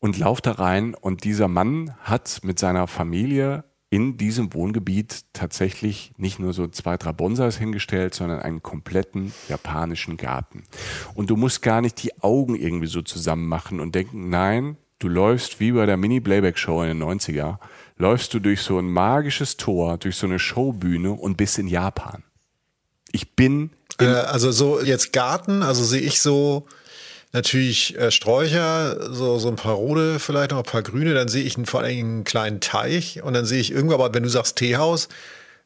[0.00, 6.12] und laufe da rein und dieser Mann hat mit seiner Familie in diesem Wohngebiet tatsächlich
[6.16, 10.62] nicht nur so zwei, drei Bonsais hingestellt, sondern einen kompletten japanischen Garten.
[11.14, 15.08] Und du musst gar nicht die Augen irgendwie so zusammen machen und denken, nein, du
[15.08, 17.58] läufst wie bei der Mini-Playback-Show in den 90er,
[17.96, 22.22] läufst du durch so ein magisches Tor, durch so eine Showbühne und bist in Japan.
[23.10, 23.70] Ich bin.
[23.98, 26.66] Äh, also so jetzt Garten, also sehe ich so
[27.32, 31.44] natürlich äh, Sträucher, so, so ein paar rote, vielleicht noch ein paar grüne, dann sehe
[31.44, 34.28] ich einen, vor allem einen kleinen Teich und dann sehe ich irgendwo, aber wenn du
[34.28, 35.08] sagst Teehaus,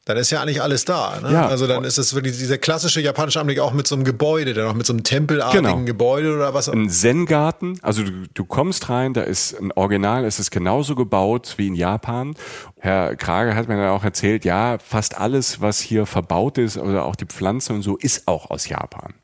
[0.05, 1.19] dann ist ja eigentlich alles da.
[1.19, 1.33] Ne?
[1.33, 1.47] Ja.
[1.47, 4.67] Also dann ist es wirklich dieser klassische japanische Anblick auch mit so einem Gebäude, dann
[4.67, 5.83] auch mit so einem tempelartigen genau.
[5.83, 6.69] Gebäude oder was.
[6.69, 11.55] Ein Zen-Garten, also du, du, kommst rein, da ist ein Original, es ist genauso gebaut
[11.57, 12.35] wie in Japan.
[12.77, 17.05] Herr Krage hat mir dann auch erzählt, ja, fast alles, was hier verbaut ist, oder
[17.05, 19.15] auch die Pflanzen und so, ist auch aus Japan.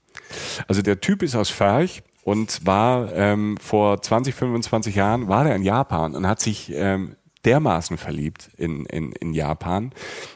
[0.68, 5.56] Also der Typ ist aus Ferch, und war ähm, vor 20, 25 Jahren, war der
[5.56, 7.16] in Japan und hat sich ähm,
[7.46, 9.92] dermaßen verliebt in, in, in Japan,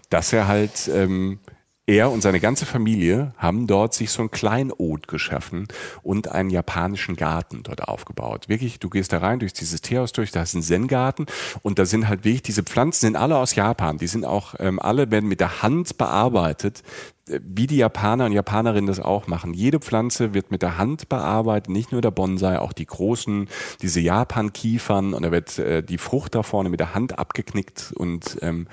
[0.10, 1.40] dass er halt ähm,
[1.88, 5.68] er und seine ganze Familie haben dort sich so ein Kleinod geschaffen
[6.02, 8.50] und einen japanischen Garten dort aufgebaut.
[8.50, 11.28] Wirklich, du gehst da rein durch dieses Teehaus durch, da ist ein Zen-Garten
[11.62, 13.98] und da sind halt wirklich, diese Pflanzen sind alle aus Japan.
[13.98, 16.82] Die sind auch, ähm, alle werden mit der Hand bearbeitet,
[17.30, 19.54] äh, wie die Japaner und Japanerinnen das auch machen.
[19.54, 23.48] Jede Pflanze wird mit der Hand bearbeitet, nicht nur der Bonsai, auch die großen,
[23.84, 28.40] diese Japan-Kiefern und da wird äh, die Frucht da vorne mit der Hand abgeknickt und
[28.42, 28.68] ähm,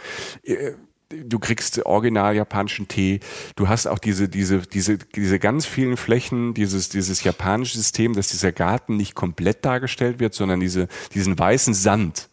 [0.45, 0.73] äh,
[1.25, 3.21] du kriegst original japanischen Tee.
[3.57, 8.29] Du hast auch diese, diese, diese, diese ganz vielen Flächen, dieses, dieses japanische System, dass
[8.29, 12.29] dieser Garten nicht komplett dargestellt wird, sondern diese, diesen weißen Sand,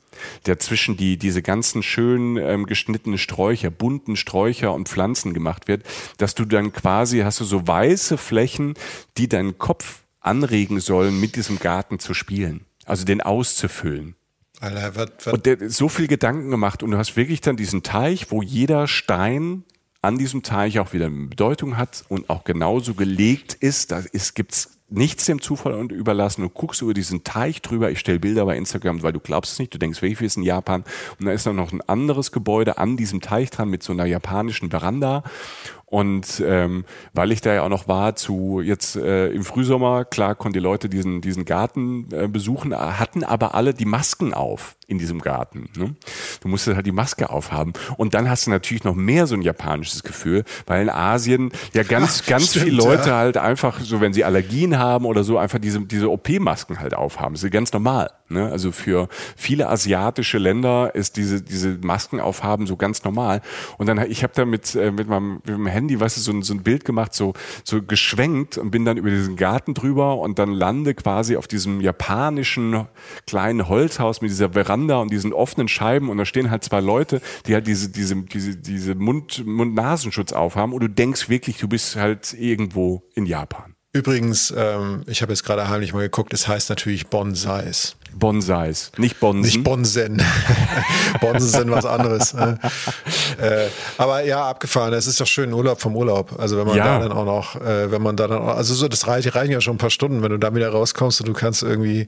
[0.45, 5.83] der zwischen die, diese ganzen schön ähm, geschnittenen Sträucher, bunten Sträucher und Pflanzen gemacht wird,
[6.17, 8.73] dass du dann quasi hast du so weiße Flächen,
[9.17, 12.65] die deinen Kopf anregen sollen, mit diesem Garten zu spielen.
[12.85, 14.15] Also den auszufüllen.
[14.59, 15.33] Alter, wat, wat?
[15.33, 18.87] Und der so viel Gedanken gemacht und du hast wirklich dann diesen Teich, wo jeder
[18.87, 19.63] Stein
[20.01, 23.91] an diesem Teich auch wieder eine Bedeutung hat und auch genauso gelegt ist.
[23.91, 26.41] Da ist, gibt's nichts dem Zufall und überlassen.
[26.41, 27.91] Du guckst über diesen Teich drüber.
[27.91, 29.73] Ich stelle Bilder bei Instagram, weil du glaubst es nicht.
[29.73, 30.83] Du denkst, wie viel ist in Japan?
[31.19, 34.05] Und da ist dann noch ein anderes Gebäude an diesem Teich dran mit so einer
[34.05, 35.23] japanischen Veranda.
[35.89, 40.35] Und ähm, weil ich da ja auch noch war zu jetzt äh, im Frühsommer, klar
[40.35, 44.99] konnten die Leute diesen, diesen Garten äh, besuchen, hatten aber alle die Masken auf in
[44.99, 45.69] diesem Garten.
[45.77, 45.95] Ne?
[46.41, 47.73] Du musstest halt die Maske aufhaben.
[47.97, 51.83] Und dann hast du natürlich noch mehr so ein japanisches Gefühl, weil in Asien ja
[51.83, 53.17] ganz, ja, ganz stimmt, viele Leute ja.
[53.17, 57.33] halt einfach, so wenn sie Allergien haben oder so, einfach diese, diese OP-Masken halt aufhaben.
[57.35, 58.11] Das ist ganz normal.
[58.29, 58.51] Ne?
[58.51, 63.41] Also für viele asiatische Länder ist diese, diese Masken aufhaben so ganz normal.
[63.77, 66.31] Und dann, ich habe da mit, äh, mit, meinem, mit meinem Handy, weißt du, so
[66.31, 70.17] ein, so ein Bild gemacht, so, so geschwenkt und bin dann über diesen Garten drüber
[70.17, 72.87] und dann lande quasi auf diesem japanischen
[73.25, 77.21] kleinen Holzhaus mit dieser Veranda und diesen offenen Scheiben und da stehen halt zwei Leute,
[77.45, 81.95] die halt diese, diese, diese, diese Mund, Mund-Nasenschutz aufhaben und du denkst wirklich, du bist
[81.95, 83.75] halt irgendwo in Japan.
[83.91, 87.95] Übrigens, ähm, ich habe jetzt gerade heimlich mal geguckt, es heißt natürlich Bonsais.
[88.19, 89.41] Bonsais, nicht Bonsen.
[89.41, 90.21] Nicht Bonsen.
[91.21, 92.33] Bonsen sind was anderes.
[92.33, 92.57] äh,
[93.97, 94.93] aber ja, abgefahren.
[94.93, 96.37] Es ist doch schön Urlaub vom Urlaub.
[96.37, 96.99] Also wenn man ja.
[96.99, 99.51] da dann auch noch, äh, wenn man da dann auch, also so, das reicht, reichen
[99.51, 102.07] ja schon ein paar Stunden, wenn du da wieder rauskommst und du kannst irgendwie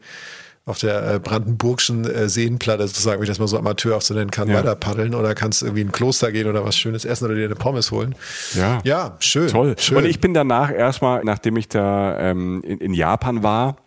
[0.65, 4.13] auf der äh, brandenburgischen äh, Seenplatte, sozusagen, wie ich das mal so Amateur auch so
[4.13, 4.55] nennen kann, ja.
[4.55, 7.45] weiter paddeln oder kannst irgendwie in ein Kloster gehen oder was Schönes essen oder dir
[7.45, 8.15] eine Pommes holen.
[8.53, 9.47] Ja, ja schön.
[9.47, 9.75] Toll.
[9.79, 9.97] Schön.
[9.97, 13.77] Und ich bin danach erstmal, nachdem ich da ähm, in, in Japan war,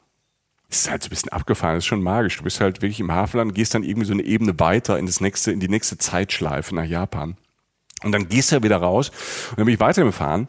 [0.77, 2.37] ist halt so ein bisschen abgefahren, das ist schon magisch.
[2.37, 5.21] Du bist halt wirklich im Hafenland, gehst dann irgendwie so eine Ebene weiter in das
[5.21, 7.37] nächste, in die nächste Zeitschleife nach Japan.
[8.03, 9.11] Und dann gehst du ja wieder raus
[9.51, 10.47] und dann bin ich weitergefahren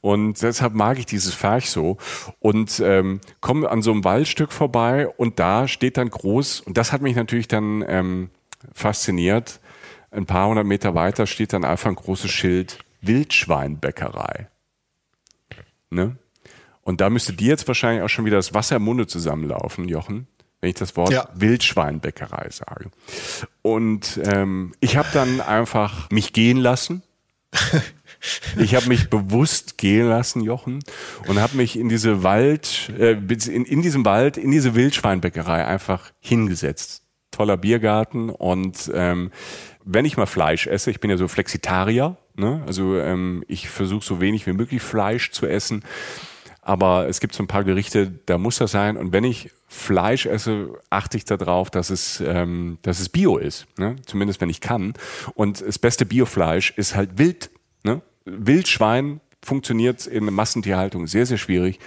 [0.00, 1.98] und deshalb mag ich dieses Ferch so
[2.40, 6.92] und ähm, komme an so einem Waldstück vorbei und da steht dann groß und das
[6.92, 8.30] hat mich natürlich dann ähm,
[8.72, 9.60] fasziniert.
[10.10, 14.48] Ein paar hundert Meter weiter steht dann einfach ein großes Schild Wildschweinbäckerei.
[15.90, 16.16] Ne?
[16.86, 20.28] Und da müsste dir jetzt wahrscheinlich auch schon wieder das Wasser im Munde zusammenlaufen, Jochen
[20.60, 21.28] wenn ich das Wort ja.
[21.34, 22.90] Wildschweinbäckerei sage.
[23.62, 27.02] Und ähm, ich habe dann einfach mich gehen lassen.
[28.58, 30.82] Ich habe mich bewusst gehen lassen, Jochen,
[31.28, 36.10] und habe mich in diese Wald, äh, in, in diesem Wald, in diese Wildschweinbäckerei einfach
[36.18, 37.02] hingesetzt.
[37.30, 39.30] Toller Biergarten und ähm,
[39.84, 42.64] wenn ich mal Fleisch esse, ich bin ja so Flexitarier, ne?
[42.66, 45.84] also ähm, ich versuche so wenig wie möglich Fleisch zu essen
[46.66, 48.96] aber es gibt so ein paar Gerichte, da muss das sein.
[48.96, 53.68] Und wenn ich Fleisch esse, achte ich darauf, dass es, ähm, dass es Bio ist.
[53.78, 53.94] Ne?
[54.04, 54.94] Zumindest wenn ich kann.
[55.34, 57.50] Und das beste Biofleisch ist halt Wild.
[57.84, 58.02] Ne?
[58.24, 61.78] Wildschwein funktioniert in Massentierhaltung sehr, sehr schwierig.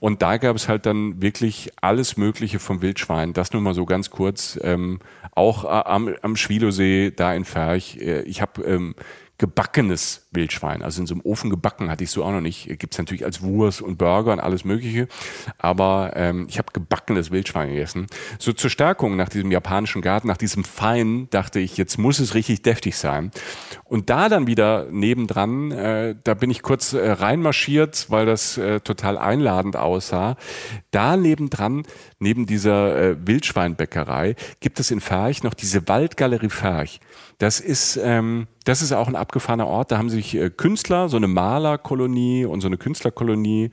[0.00, 3.32] Und da gab es halt dann wirklich alles Mögliche vom Wildschwein.
[3.32, 4.60] Das nur mal so ganz kurz.
[4.62, 5.00] Ähm,
[5.34, 7.96] auch am, am Schwilosee, da in Ferch.
[8.02, 8.94] Äh, ich habe ähm,
[9.38, 10.82] gebackenes Wildschwein.
[10.82, 12.78] Also in so einem Ofen gebacken hatte ich so auch noch nicht.
[12.78, 15.08] Gibt's natürlich als Wurst und Burger und alles Mögliche.
[15.58, 18.06] Aber ähm, ich habe gebackenes Wildschwein gegessen.
[18.38, 22.34] So zur Stärkung nach diesem japanischen Garten, nach diesem Fein, dachte ich, jetzt muss es
[22.34, 23.30] richtig deftig sein.
[23.84, 28.80] Und da dann wieder nebendran, äh, da bin ich kurz äh, reinmarschiert, weil das äh,
[28.80, 30.36] total einladend aussah.
[30.90, 31.82] Da nebendran,
[32.18, 37.00] neben dieser äh, Wildschweinbäckerei, gibt es in Ferch noch diese Waldgalerie Ferch.
[37.38, 39.90] Das ist, ähm, das ist auch ein abgefahrener Ort.
[39.90, 43.70] Da haben sich äh, Künstler, so eine Malerkolonie und so eine Künstlerkolonie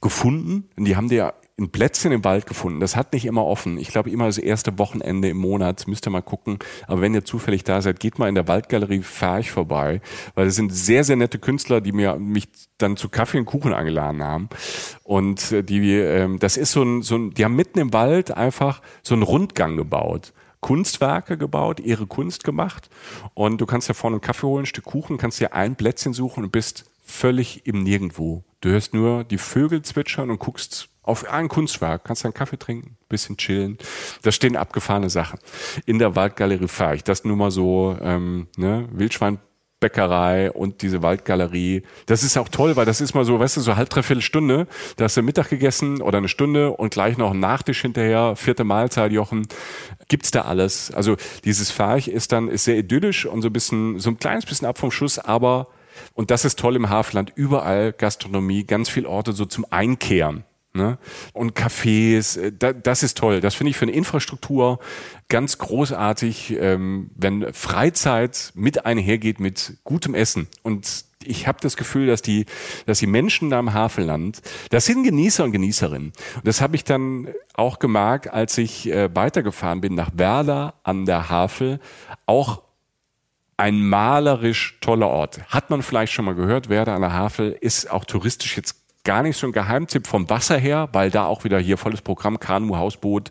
[0.00, 0.68] gefunden.
[0.76, 1.20] Und die haben die
[1.58, 2.78] ein Plätzchen im Wald gefunden.
[2.78, 3.78] Das hat nicht immer offen.
[3.78, 5.88] Ich glaube immer das erste Wochenende im Monat.
[5.88, 6.58] Müsst ihr mal gucken.
[6.86, 10.00] Aber wenn ihr zufällig da seid, geht mal in der Waldgalerie Ferch vorbei,
[10.34, 13.74] weil das sind sehr, sehr nette Künstler, die mir mich dann zu Kaffee und Kuchen
[13.74, 14.48] eingeladen haben.
[15.02, 18.30] Und äh, die, ähm, das ist so ein, so ein, die haben mitten im Wald
[18.30, 20.32] einfach so einen Rundgang gebaut.
[20.60, 22.90] Kunstwerke gebaut, ihre Kunst gemacht.
[23.34, 26.12] Und du kannst ja vorne einen Kaffee holen, ein Stück Kuchen, kannst dir ein Plätzchen
[26.12, 28.44] suchen und bist völlig im Nirgendwo.
[28.60, 32.96] Du hörst nur die Vögel zwitschern und guckst auf ein Kunstwerk, kannst einen Kaffee trinken,
[33.08, 33.78] bisschen chillen.
[34.22, 35.38] Da stehen abgefahrene Sachen.
[35.86, 39.38] In der Waldgalerie fahre ich das nur mal so, ähm, ne, Wildschwein
[39.80, 41.82] Bäckerei und diese Waldgalerie.
[42.06, 44.66] Das ist auch toll, weil das ist mal so, weißt du, so halb, dreiviertel Stunde.
[44.96, 48.64] Da hast du Mittag gegessen oder eine Stunde und gleich noch ein Nachtisch hinterher, vierte
[48.64, 49.46] Mahlzeit, Jochen.
[50.08, 50.90] Gibt's da alles?
[50.92, 54.46] Also dieses Farch ist dann, ist sehr idyllisch und so ein bisschen, so ein kleines
[54.46, 55.68] bisschen ab vom Schuss, aber,
[56.14, 60.44] und das ist toll im Hafenland, überall Gastronomie, ganz viele Orte so zum Einkehren.
[60.78, 60.96] Ne?
[61.32, 62.52] Und Cafés, äh,
[62.82, 63.40] das ist toll.
[63.40, 64.78] Das finde ich für eine Infrastruktur
[65.28, 70.46] ganz großartig, ähm, wenn Freizeit mit einhergeht mit gutem Essen.
[70.62, 72.46] Und ich habe das Gefühl, dass die,
[72.86, 76.12] dass die Menschen da im Havelland, das sind Genießer und Genießerinnen.
[76.36, 81.04] Und das habe ich dann auch gemerkt, als ich äh, weitergefahren bin nach Werder an
[81.04, 81.80] der Havel.
[82.26, 82.62] Auch
[83.56, 85.40] ein malerisch toller Ort.
[85.48, 89.22] Hat man vielleicht schon mal gehört, Werder an der Havel ist auch touristisch jetzt gar
[89.22, 92.76] nicht so ein Geheimtipp vom Wasser her, weil da auch wieder hier volles Programm, Kanu,
[92.76, 93.30] Hausboot,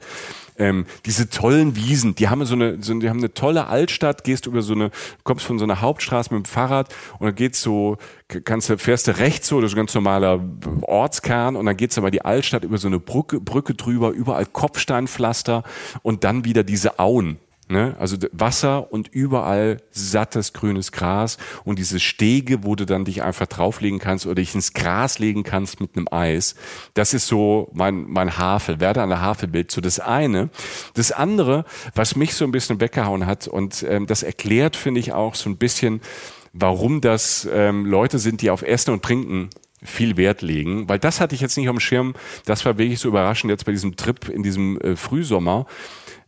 [0.58, 4.48] ähm, diese tollen Wiesen, die haben so eine, so, die haben eine tolle Altstadt, gehst
[4.48, 4.92] über so eine,
[5.24, 7.98] kommst von so einer Hauptstraße mit dem Fahrrad und dann geht's so,
[8.44, 10.44] kannst du, fährst du rechts so, das ist ein ganz normaler
[10.82, 15.64] Ortskern und dann geht's aber die Altstadt über so eine Brücke, Brücke drüber, überall Kopfsteinpflaster
[16.02, 17.38] und dann wieder diese Auen
[17.70, 17.98] Ne?
[18.00, 23.46] Also Wasser und überall sattes grünes Gras und diese Stege, wo du dann dich einfach
[23.46, 26.56] drauflegen kannst oder dich ins Gras legen kannst mit einem Eis.
[26.94, 29.70] Das ist so mein, mein Havel, Werder an der Havelbild.
[29.70, 30.50] So das eine.
[30.94, 35.12] Das andere, was mich so ein bisschen weggehauen hat und ähm, das erklärt, finde ich
[35.12, 36.00] auch so ein bisschen,
[36.54, 39.50] warum das ähm, Leute sind, die auf Essen und Trinken
[39.84, 42.14] viel Wert legen, weil das hatte ich jetzt nicht auf dem Schirm.
[42.46, 45.68] Das war wirklich so überraschend jetzt bei diesem Trip in diesem äh, Frühsommer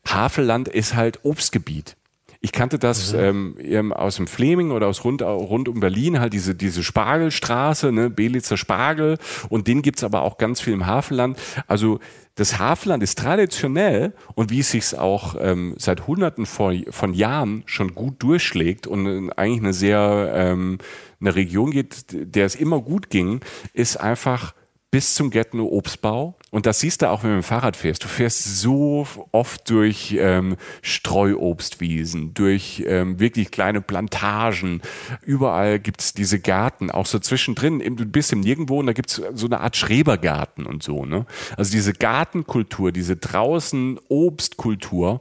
[0.05, 1.95] Havelland ist halt Obstgebiet.
[2.41, 3.55] Ich kannte das mhm.
[3.59, 8.09] ähm, aus dem Fleming oder aus rund, rund um Berlin, halt diese, diese Spargelstraße, ne,
[8.09, 9.17] Belitzer Spargel.
[9.49, 11.37] Und den gibt's aber auch ganz viel im Havelland.
[11.67, 11.99] Also
[12.35, 17.63] das Havelland ist traditionell und wie es sich auch ähm, seit Hunderten von, von Jahren
[17.65, 20.77] schon gut durchschlägt und eigentlich eine sehr ähm,
[21.19, 23.41] eine Region geht, der es immer gut ging,
[23.73, 24.53] ist einfach
[24.91, 26.35] bis zum Gärtner Obstbau.
[26.49, 28.03] Und das siehst du auch, wenn du mit dem Fahrrad fährst.
[28.03, 34.81] Du fährst so oft durch ähm, Streuobstwiesen, durch ähm, wirklich kleine Plantagen.
[35.21, 37.79] Überall gibt's diese Garten, auch so zwischendrin.
[37.95, 41.05] Du bist im Nirgendwo und da gibt's so eine Art Schrebergarten und so.
[41.05, 41.27] Ne?
[41.55, 45.19] Also diese Gartenkultur, diese draußen Obstkultur,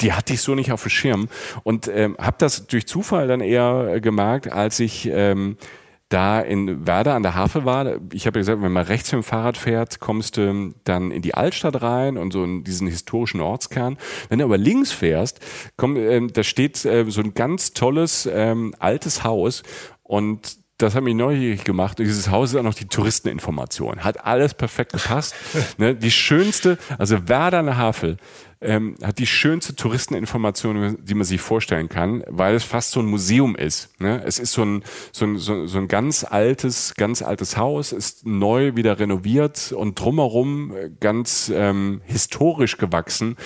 [0.00, 1.28] die hatte ich so nicht auf dem Schirm.
[1.64, 5.06] Und ähm, habe das durch Zufall dann eher äh, gemerkt, als ich...
[5.12, 5.56] Ähm,
[6.10, 9.22] da in Werder an der Havel war, ich habe ja gesagt, wenn man rechts mit
[9.22, 13.40] dem Fahrrad fährt, kommst du dann in die Altstadt rein und so in diesen historischen
[13.40, 13.96] Ortskern.
[14.28, 15.40] Wenn du aber links fährst,
[15.76, 19.62] komm, äh, da steht äh, so ein ganz tolles ähm, altes Haus
[20.02, 22.00] und das hat mich neugierig gemacht.
[22.00, 24.02] Und dieses Haus ist auch noch die Touristeninformation.
[24.02, 25.34] Hat alles perfekt gepasst.
[25.78, 25.94] ne?
[25.94, 28.16] Die schönste, also Werder an der Havel,
[28.60, 33.06] ähm, hat die schönste Touristeninformation, die man sich vorstellen kann, weil es fast so ein
[33.06, 33.98] Museum ist.
[34.00, 34.22] Ne?
[34.24, 38.26] Es ist so ein, so, ein, so, so ein ganz altes, ganz altes Haus, ist
[38.26, 43.36] neu wieder renoviert und drumherum äh, ganz ähm, historisch gewachsen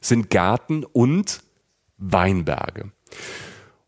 [0.00, 1.40] sind Garten und
[1.96, 2.90] Weinberge.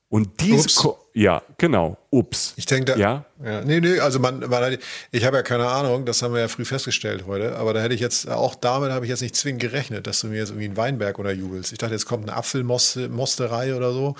[0.08, 1.96] Und diese, ja, genau.
[2.10, 2.52] Ups.
[2.56, 3.24] Ich denke, da, ja?
[3.42, 3.62] ja.
[3.62, 4.76] Nee, nee, also man, man
[5.10, 7.94] ich habe ja keine Ahnung, das haben wir ja früh festgestellt heute, aber da hätte
[7.94, 10.66] ich jetzt, auch damit habe ich jetzt nicht zwingend gerechnet, dass du mir jetzt irgendwie
[10.66, 11.72] einen Weinberg oder jubelst.
[11.72, 14.14] Ich dachte, jetzt kommt eine Apfelmosterei oder so,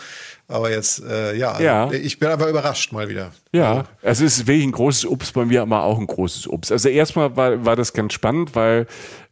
[0.48, 3.32] aber jetzt, äh, ja, also ja, ich bin aber überrascht mal wieder.
[3.52, 6.72] Ja, also es ist wirklich ein großes Ups bei mir, aber auch ein großes Ups.
[6.72, 8.86] Also erstmal war, war das ganz spannend, weil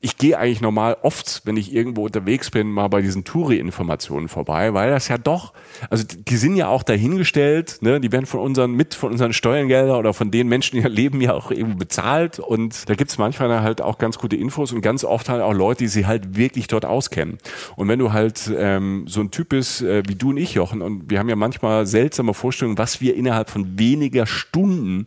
[0.04, 4.74] ich gehe eigentlich normal oft, wenn ich irgendwo unterwegs bin, mal bei diesen Touri-Informationen vorbei,
[4.74, 5.54] weil das ja doch,
[5.88, 9.96] also die sind ja auch dahingestellt, ne, die werden von unseren, mit von unseren Steuergeldern
[9.96, 12.38] oder von den Menschen, die hier leben, ja auch eben bezahlt.
[12.38, 15.84] Und da gibt's manchmal halt auch ganz gute Infos und ganz oft halt auch Leute,
[15.84, 17.38] die sich halt wirklich dort auskennen.
[17.76, 20.82] Und wenn du halt ähm, so ein Typ bist äh, wie du und ich, Jochen,
[20.82, 25.06] und wir haben ja manchmal seltsame Vorstellungen, was wir innerhalb von weniger Stunden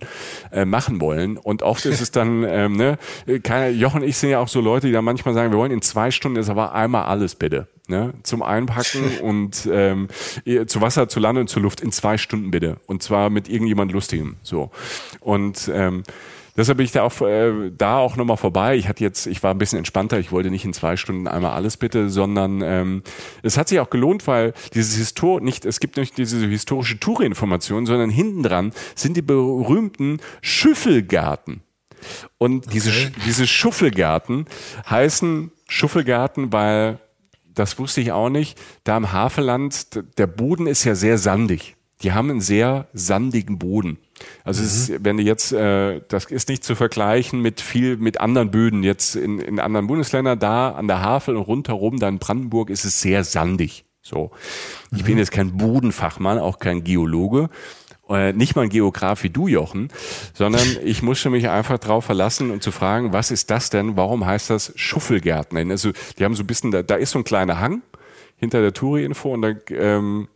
[0.52, 1.38] äh, machen wollen.
[1.38, 2.98] Und oft ist es dann, ähm, ne,
[3.44, 5.72] keine, Jochen und ich sind ja auch so Leute, die dann manchmal sagen, wir wollen
[5.72, 10.08] in zwei Stunden ist aber einmal alles bitte ne, zum Einpacken und ähm,
[10.68, 12.78] zu Wasser, zu Land und zur Luft in zwei Stunden bitte.
[12.86, 14.36] Und zwar mit irgendjemand Lustigem.
[14.44, 14.72] So.
[15.20, 16.04] Und ähm,
[16.56, 18.76] deshalb bin ich da auch, äh, da auch nochmal vorbei.
[18.76, 21.52] Ich hatte jetzt, ich war ein bisschen entspannter, ich wollte nicht in zwei Stunden einmal
[21.52, 23.04] alles bitte, sondern ähm,
[23.44, 27.86] es hat sich auch gelohnt, weil dieses Histor nicht, es gibt nicht diese historische Touri-Information,
[27.86, 31.62] sondern hinten dran sind die berühmten Schüffelgärten.
[32.38, 32.70] Und okay.
[32.74, 32.92] diese,
[33.26, 34.46] diese Schuffelgärten
[34.88, 37.00] heißen Schuffelgärten, weil
[37.58, 38.60] das wusste ich auch nicht.
[38.84, 41.76] Da im Havelland, der Boden ist ja sehr sandig.
[42.04, 43.98] Die haben einen sehr sandigen Boden.
[44.44, 44.68] Also mhm.
[44.68, 48.84] ist, wenn du jetzt, äh, das ist nicht zu vergleichen mit viel, mit anderen Böden
[48.84, 52.86] jetzt in, in anderen Bundesländern, da an der Havel und rundherum, da in Brandenburg ist
[52.86, 53.86] es sehr sandig.
[54.04, 54.30] So.
[54.92, 55.06] Ich mhm.
[55.06, 57.50] bin jetzt kein Bodenfachmann, auch kein Geologe.
[58.10, 59.90] Äh, nicht mal ein Geograf wie du, Jochen,
[60.34, 63.98] sondern ich musste mich einfach drauf verlassen und zu fragen, was ist das denn?
[63.98, 65.72] Warum heißt das Schuffelgärten?
[65.72, 67.82] Also die haben so ein bisschen, da, da ist so ein kleiner Hang
[68.38, 70.28] hinter der Touri-Info und da ähm,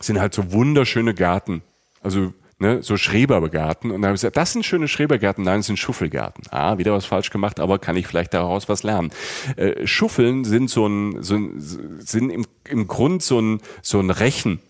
[0.00, 1.62] sind halt so wunderschöne Garten.
[2.02, 3.90] Also ne, so Schrebergarten.
[3.90, 6.44] Und dann habe ich gesagt, das sind schöne Schrebergärten, nein, das sind Schuffelgärten.
[6.50, 9.10] Ah, wieder was falsch gemacht, aber kann ich vielleicht daraus was lernen.
[9.56, 14.10] Äh, Schuffeln sind so ein, so ein sind im, im Grund so ein, so ein
[14.10, 14.60] Rechen.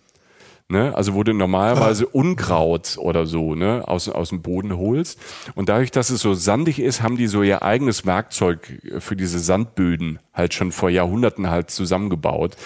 [0.74, 0.92] Ne?
[0.92, 3.84] Also wo du normalerweise Unkraut oder so ne?
[3.86, 5.20] aus, aus dem Boden holst.
[5.54, 9.38] Und dadurch, dass es so sandig ist, haben die so ihr eigenes Werkzeug für diese
[9.38, 12.56] Sandböden halt schon vor Jahrhunderten halt zusammengebaut.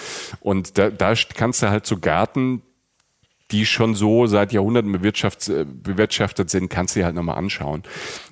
[0.41, 2.63] Und da, da kannst du halt so Garten,
[3.51, 7.83] die schon so seit Jahrhunderten bewirtschaftet, bewirtschaftet sind, kannst du dir halt nochmal anschauen.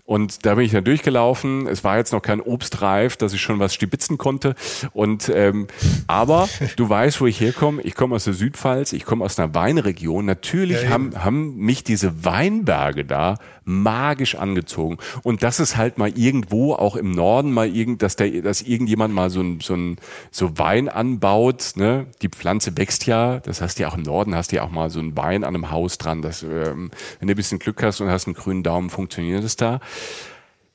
[0.07, 1.66] Und da bin ich dann durchgelaufen.
[1.66, 4.54] Es war jetzt noch kein Obstreif, dass ich schon was stibitzen konnte.
[4.92, 5.66] Und ähm,
[6.07, 7.82] aber du weißt, wo ich herkomme.
[7.82, 10.24] Ich komme aus der Südpfalz, ich komme aus einer Weinregion.
[10.24, 14.98] Natürlich ja, haben, haben mich diese Weinberge da magisch angezogen.
[15.24, 19.12] Und das ist halt mal irgendwo, auch im Norden, mal irgend, dass der, dass irgendjemand
[19.12, 19.96] mal so ein, so ein
[20.30, 21.72] so Wein anbaut.
[21.74, 22.07] Ne?
[22.22, 23.40] Die Pflanze wächst ja.
[23.40, 25.57] Das heißt ja auch im Norden hast du ja auch mal so ein Wein an
[25.57, 26.22] einem Haus dran.
[26.22, 29.57] Das, ähm, wenn du ein bisschen Glück hast und hast einen grünen Daumen, funktioniert es
[29.57, 29.80] da.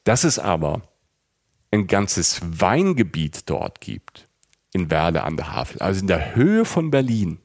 [0.03, 0.81] Dass es aber
[1.71, 4.27] ein ganzes Weingebiet dort gibt,
[4.73, 7.39] in Werle an der Havel, also in der Höhe von Berlin,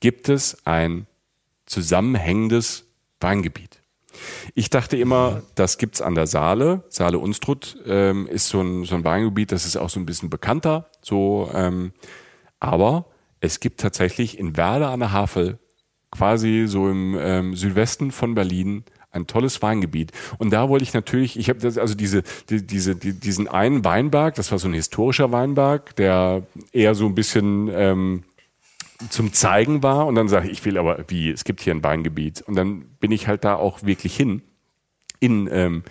[0.00, 1.06] gibt es ein
[1.66, 2.86] zusammenhängendes
[3.20, 3.80] Weingebiet.
[4.54, 6.84] Ich dachte immer, das gibt's an der Saale.
[6.88, 10.30] Saale Unstrut ähm, ist so ein, so ein Weingebiet, das ist auch so ein bisschen
[10.30, 10.90] bekannter.
[11.00, 11.92] So, ähm,
[12.58, 13.06] aber
[13.40, 15.58] es gibt tatsächlich in Werle an der Havel,
[16.10, 20.12] quasi so im ähm, Südwesten von Berlin, ein tolles Weingebiet.
[20.38, 24.34] Und da wollte ich natürlich, ich habe also diese, die, diese, die, diesen einen Weinberg,
[24.34, 26.42] das war so ein historischer Weinberg, der
[26.72, 28.24] eher so ein bisschen ähm,
[29.08, 30.06] zum Zeigen war.
[30.06, 32.42] Und dann sage ich, ich will aber, wie, es gibt hier ein Weingebiet.
[32.42, 34.42] Und dann bin ich halt da auch wirklich hin
[35.18, 35.82] in ähm,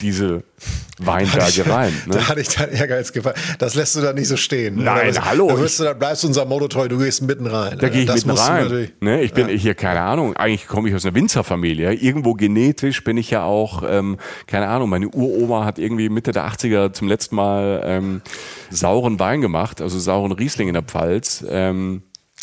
[0.00, 0.44] diese
[0.98, 1.92] Weinberge rein.
[2.06, 2.14] Ne?
[2.14, 3.36] Da hatte ich deinen Ehrgeiz gefallen.
[3.58, 4.82] Das lässt du da nicht so stehen.
[4.82, 5.48] Nein, das, hallo.
[5.48, 7.78] Da, wirst du, da bleibst du unser Motto treu, du gehst mitten rein.
[7.78, 8.90] Da gehe ich das mitten rein.
[9.00, 9.22] Ne?
[9.22, 9.54] Ich bin ja.
[9.54, 11.92] hier, keine Ahnung, eigentlich komme ich aus einer Winzerfamilie.
[11.94, 16.48] Irgendwo genetisch bin ich ja auch, ähm, keine Ahnung, meine Uroma hat irgendwie Mitte der
[16.48, 18.22] 80er zum letzten Mal ähm,
[18.70, 21.44] sauren Wein gemacht, also sauren Riesling in der Pfalz.
[21.48, 22.02] Ähm,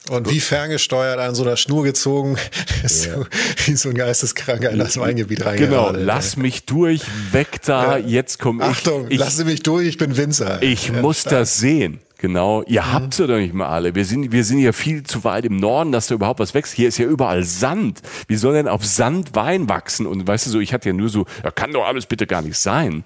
[0.09, 2.37] und wie ferngesteuert an so einer Schnur gezogen,
[2.83, 3.15] ist ja.
[3.15, 3.25] so,
[3.65, 5.93] wie so ein Geisteskranker in das Weingebiet reingegangen.
[5.93, 7.01] Genau, lass mich durch,
[7.31, 8.05] weg da, ja.
[8.05, 8.69] jetzt komme ich.
[8.69, 10.61] Achtung, ich, lass mich durch, ich bin Winzer.
[10.61, 11.33] Ich ja, muss stark.
[11.33, 11.99] das sehen.
[12.17, 12.93] Genau, ihr mhm.
[12.93, 13.93] habt sie doch nicht mal alle.
[13.93, 16.73] Wir sind, wir sind ja viel zu weit im Norden, dass da überhaupt was wächst.
[16.73, 18.01] Hier ist ja überall Sand.
[18.27, 20.07] Wie soll denn auf Sand Wein wachsen?
[20.07, 22.41] Und weißt du so, ich hatte ja nur so, da kann doch alles bitte gar
[22.41, 23.03] nicht sein.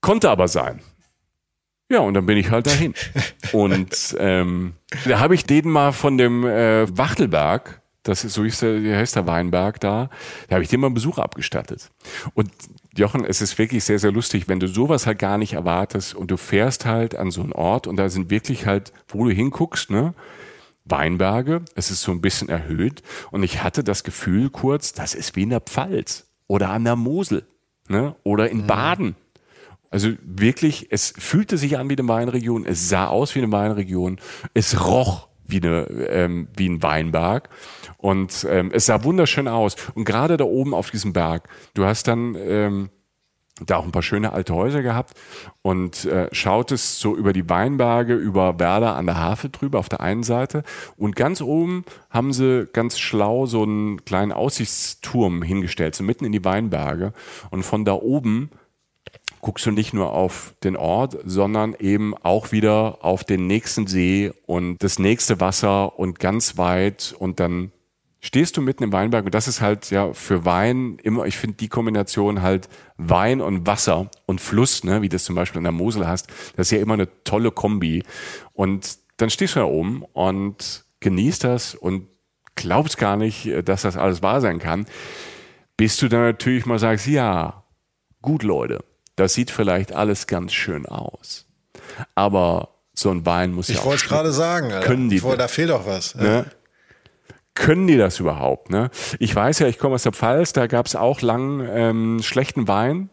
[0.00, 0.80] Konnte aber sein.
[1.88, 2.94] Ja, und dann bin ich halt dahin.
[3.52, 4.74] und ähm,
[5.06, 8.98] da habe ich den mal von dem äh, Wachtelberg, das ist so ist der, der
[8.98, 10.08] heißt der Weinberg da,
[10.48, 11.90] da habe ich dem mal einen Besuch abgestattet.
[12.34, 12.50] Und
[12.96, 16.30] Jochen, es ist wirklich sehr, sehr lustig, wenn du sowas halt gar nicht erwartest und
[16.30, 19.90] du fährst halt an so einen Ort und da sind wirklich halt, wo du hinguckst,
[19.90, 20.14] ne,
[20.84, 25.36] Weinberge, es ist so ein bisschen erhöht und ich hatte das Gefühl kurz, das ist
[25.36, 27.46] wie in der Pfalz oder an der Mosel,
[27.88, 28.66] ne, oder in mhm.
[28.66, 29.16] Baden.
[29.90, 34.20] Also wirklich, es fühlte sich an wie eine Weinregion, es sah aus wie eine Weinregion,
[34.54, 37.48] es roch wie, eine, ähm, wie ein Weinberg
[37.96, 39.76] und ähm, es sah wunderschön aus.
[39.94, 42.90] Und gerade da oben auf diesem Berg, du hast dann ähm,
[43.64, 45.14] da auch ein paar schöne alte Häuser gehabt
[45.62, 50.00] und äh, schautest so über die Weinberge, über Werder an der Havel drüber auf der
[50.00, 50.62] einen Seite
[50.96, 56.32] und ganz oben haben sie ganz schlau so einen kleinen Aussichtsturm hingestellt, so mitten in
[56.32, 57.12] die Weinberge
[57.50, 58.50] und von da oben
[59.40, 64.32] guckst du nicht nur auf den Ort, sondern eben auch wieder auf den nächsten See
[64.46, 67.72] und das nächste Wasser und ganz weit und dann
[68.20, 71.56] stehst du mitten im Weinberg und das ist halt ja für Wein immer, ich finde
[71.56, 75.72] die Kombination halt Wein und Wasser und Fluss, ne, wie das zum Beispiel in der
[75.72, 78.02] Mosel hast, das ist ja immer eine tolle Kombi.
[78.52, 82.08] Und dann stehst du da oben und genießt das und
[82.56, 84.86] glaubst gar nicht, dass das alles wahr sein kann,
[85.76, 87.62] bis du dann natürlich mal sagst, ja,
[88.20, 88.84] gut Leute,
[89.18, 91.46] das sieht vielleicht alles ganz schön aus.
[92.14, 93.84] Aber so ein Wein muss ich ja auch.
[93.84, 94.86] Ich wollte es gerade sagen, Alter.
[94.86, 96.14] Können die, da fehlt doch was.
[96.14, 96.46] Ne?
[97.54, 98.70] Können die das überhaupt?
[98.70, 98.90] Ne?
[99.18, 102.68] Ich weiß ja, ich komme aus der Pfalz, da gab es auch lang ähm, schlechten
[102.68, 103.10] Wein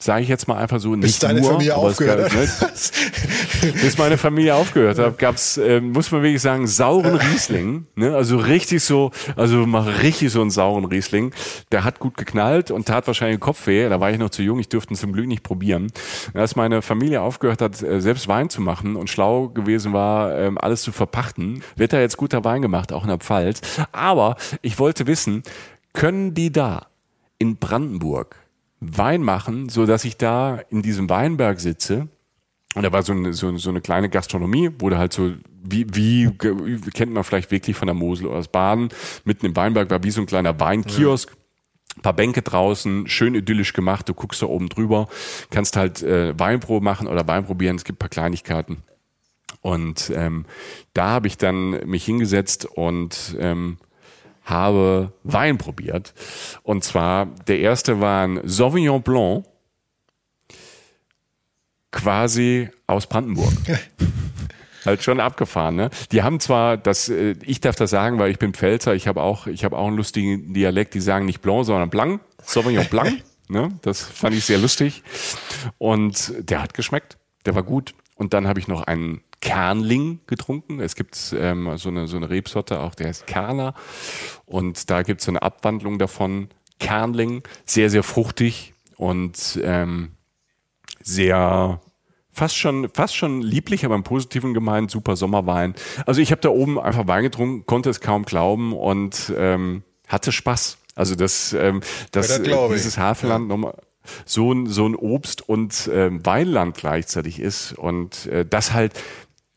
[0.00, 2.48] sage ich jetzt mal einfach so, nicht bis deine nur, Familie aufgehört gab, ne,
[3.82, 8.36] bis meine Familie aufgehört hat, gab's, äh, muss man wirklich sagen, sauren Riesling, ne, also
[8.36, 11.32] richtig so, also mach richtig so einen sauren Riesling,
[11.72, 14.68] der hat gut geknallt und tat wahrscheinlich Kopfweh, da war ich noch zu jung, ich
[14.68, 15.88] durfte ihn zum Glück nicht probieren.
[16.32, 20.58] Als meine Familie aufgehört hat, äh, selbst Wein zu machen und schlau gewesen war, ähm,
[20.58, 24.78] alles zu verpachten, wird da jetzt guter Wein gemacht, auch in der Pfalz, aber ich
[24.78, 25.42] wollte wissen,
[25.92, 26.86] können die da
[27.38, 28.36] in Brandenburg
[28.80, 32.08] Wein machen, so dass ich da in diesem Weinberg sitze.
[32.74, 35.32] Und da war so eine, so, so eine kleine Gastronomie, wo da halt so,
[35.64, 36.30] wie, wie
[36.94, 38.90] kennt man vielleicht wirklich von der Mosel oder aus Baden,
[39.24, 41.30] mitten im Weinberg war wie so ein kleiner Weinkiosk.
[41.96, 42.02] Ja.
[42.02, 45.08] paar Bänke draußen, schön idyllisch gemacht, du guckst da oben drüber,
[45.50, 48.82] kannst halt äh, Weinprobe machen oder Wein probieren, es gibt paar Kleinigkeiten.
[49.60, 50.44] Und ähm,
[50.94, 53.78] da habe ich dann mich hingesetzt und ähm,
[54.48, 56.14] habe Wein probiert.
[56.62, 59.44] Und zwar, der erste war ein Sauvignon Blanc,
[61.90, 63.52] quasi aus Brandenburg.
[64.84, 65.90] halt schon abgefahren, ne?
[66.12, 69.22] Die haben zwar das, äh, ich darf das sagen, weil ich bin Pfälzer, ich habe
[69.22, 73.22] auch, ich habe auch einen lustigen Dialekt, die sagen nicht Blanc, sondern Blanc, Sauvignon Blanc.
[73.50, 73.70] Ne?
[73.80, 75.02] Das fand ich sehr lustig.
[75.78, 77.16] Und der hat geschmeckt.
[77.46, 77.94] Der war gut.
[78.18, 80.80] Und dann habe ich noch einen Kernling getrunken.
[80.80, 83.74] Es gibt ähm, so, eine, so eine Rebsorte, auch der heißt Kerner.
[84.44, 86.48] Und da gibt es so eine Abwandlung davon.
[86.80, 90.10] Kernling, sehr, sehr fruchtig und ähm,
[91.00, 91.80] sehr
[92.32, 95.74] fast schon, fast schon lieblich, aber im Positiven gemeint, super Sommerwein.
[96.04, 100.32] Also ich habe da oben einfach Wein getrunken, konnte es kaum glauben und ähm, hatte
[100.32, 100.78] Spaß.
[100.96, 103.48] Also das, ähm, das, ja, das dieses Havelland ja.
[103.48, 103.74] nochmal
[104.24, 108.92] so ein, so ein Obst- und ähm, Weinland gleichzeitig ist und äh, das halt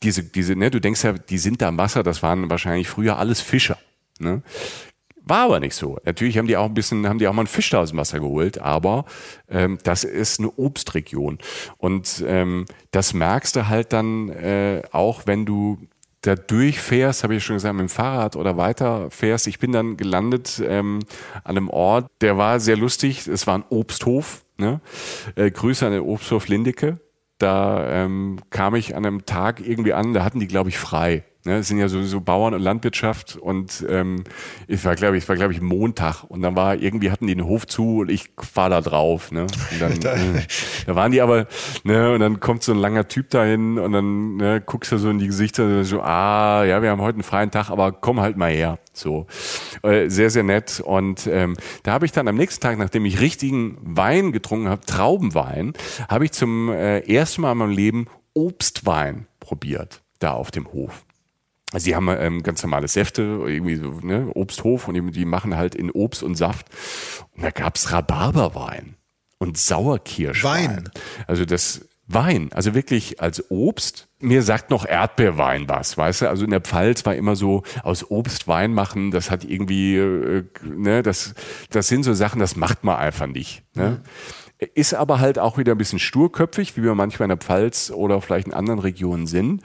[0.02, 3.18] diese, diese, ne, du denkst ja, die sind da im Wasser, das waren wahrscheinlich früher
[3.18, 3.78] alles Fischer.
[4.18, 4.42] Ne?
[5.24, 5.98] War aber nicht so.
[6.04, 7.98] Natürlich haben die auch ein bisschen, haben die auch mal einen Fisch da aus dem
[7.98, 9.04] Wasser geholt, aber
[9.48, 11.38] ähm, das ist eine Obstregion.
[11.78, 15.78] Und ähm, das merkst du halt dann äh, auch, wenn du
[16.22, 19.48] da durchfährst, habe ich schon gesagt, mit dem Fahrrad oder weiter fährst.
[19.48, 21.00] Ich bin dann gelandet ähm,
[21.44, 23.26] an einem Ort, der war sehr lustig.
[23.26, 24.44] Es war ein Obsthof.
[24.56, 24.80] Ne?
[25.34, 27.00] Äh, Grüße an den Obsthof Lindecke.
[27.38, 31.24] Da ähm, kam ich an einem Tag irgendwie an, da hatten die, glaube ich, frei.
[31.44, 34.22] Ne, es sind ja sowieso Bauern und Landwirtschaft und ähm,
[34.68, 37.44] ich war glaube ich, war glaube ich Montag und dann war irgendwie hatten die den
[37.44, 39.32] Hof zu und ich fahr da drauf.
[39.32, 39.42] Ne?
[39.42, 39.92] Und dann,
[40.36, 40.42] äh,
[40.86, 41.48] da waren die aber
[41.82, 45.10] ne und dann kommt so ein langer Typ dahin und dann ne, guckst du so
[45.10, 48.36] in die Gesichter so ah ja wir haben heute einen freien Tag, aber komm halt
[48.36, 48.78] mal her.
[48.92, 49.26] So
[49.82, 53.20] äh, sehr sehr nett und ähm, da habe ich dann am nächsten Tag, nachdem ich
[53.20, 55.72] richtigen Wein getrunken habe, Traubenwein,
[56.08, 61.04] habe ich zum äh, ersten Mal in meinem Leben Obstwein probiert da auf dem Hof.
[61.72, 65.56] Also die haben ähm, ganz normale Säfte, irgendwie so, ne, Obsthof und die, die machen
[65.56, 66.66] halt in Obst und Saft.
[67.34, 68.96] Und da gab's Rhabarberwein
[69.38, 70.68] und Sauerkirschwein.
[70.68, 70.90] Wein.
[71.26, 74.08] Also das Wein, also wirklich als Obst.
[74.18, 76.28] Mir sagt noch Erdbeerwein was, weißt du?
[76.28, 80.44] Also in der Pfalz war immer so aus Obst Wein machen, das hat irgendwie, äh,
[80.62, 81.34] ne, das,
[81.70, 83.62] das sind so Sachen, das macht man einfach nicht.
[83.74, 84.02] Ne?
[84.60, 84.68] Mhm.
[84.74, 88.20] Ist aber halt auch wieder ein bisschen sturköpfig, wie wir manchmal in der Pfalz oder
[88.20, 89.62] vielleicht in anderen Regionen sind.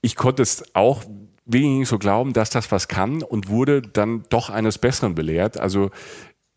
[0.00, 1.04] Ich konnte es auch
[1.46, 5.58] wenig so glauben, dass das was kann und wurde dann doch eines Besseren belehrt.
[5.58, 5.90] Also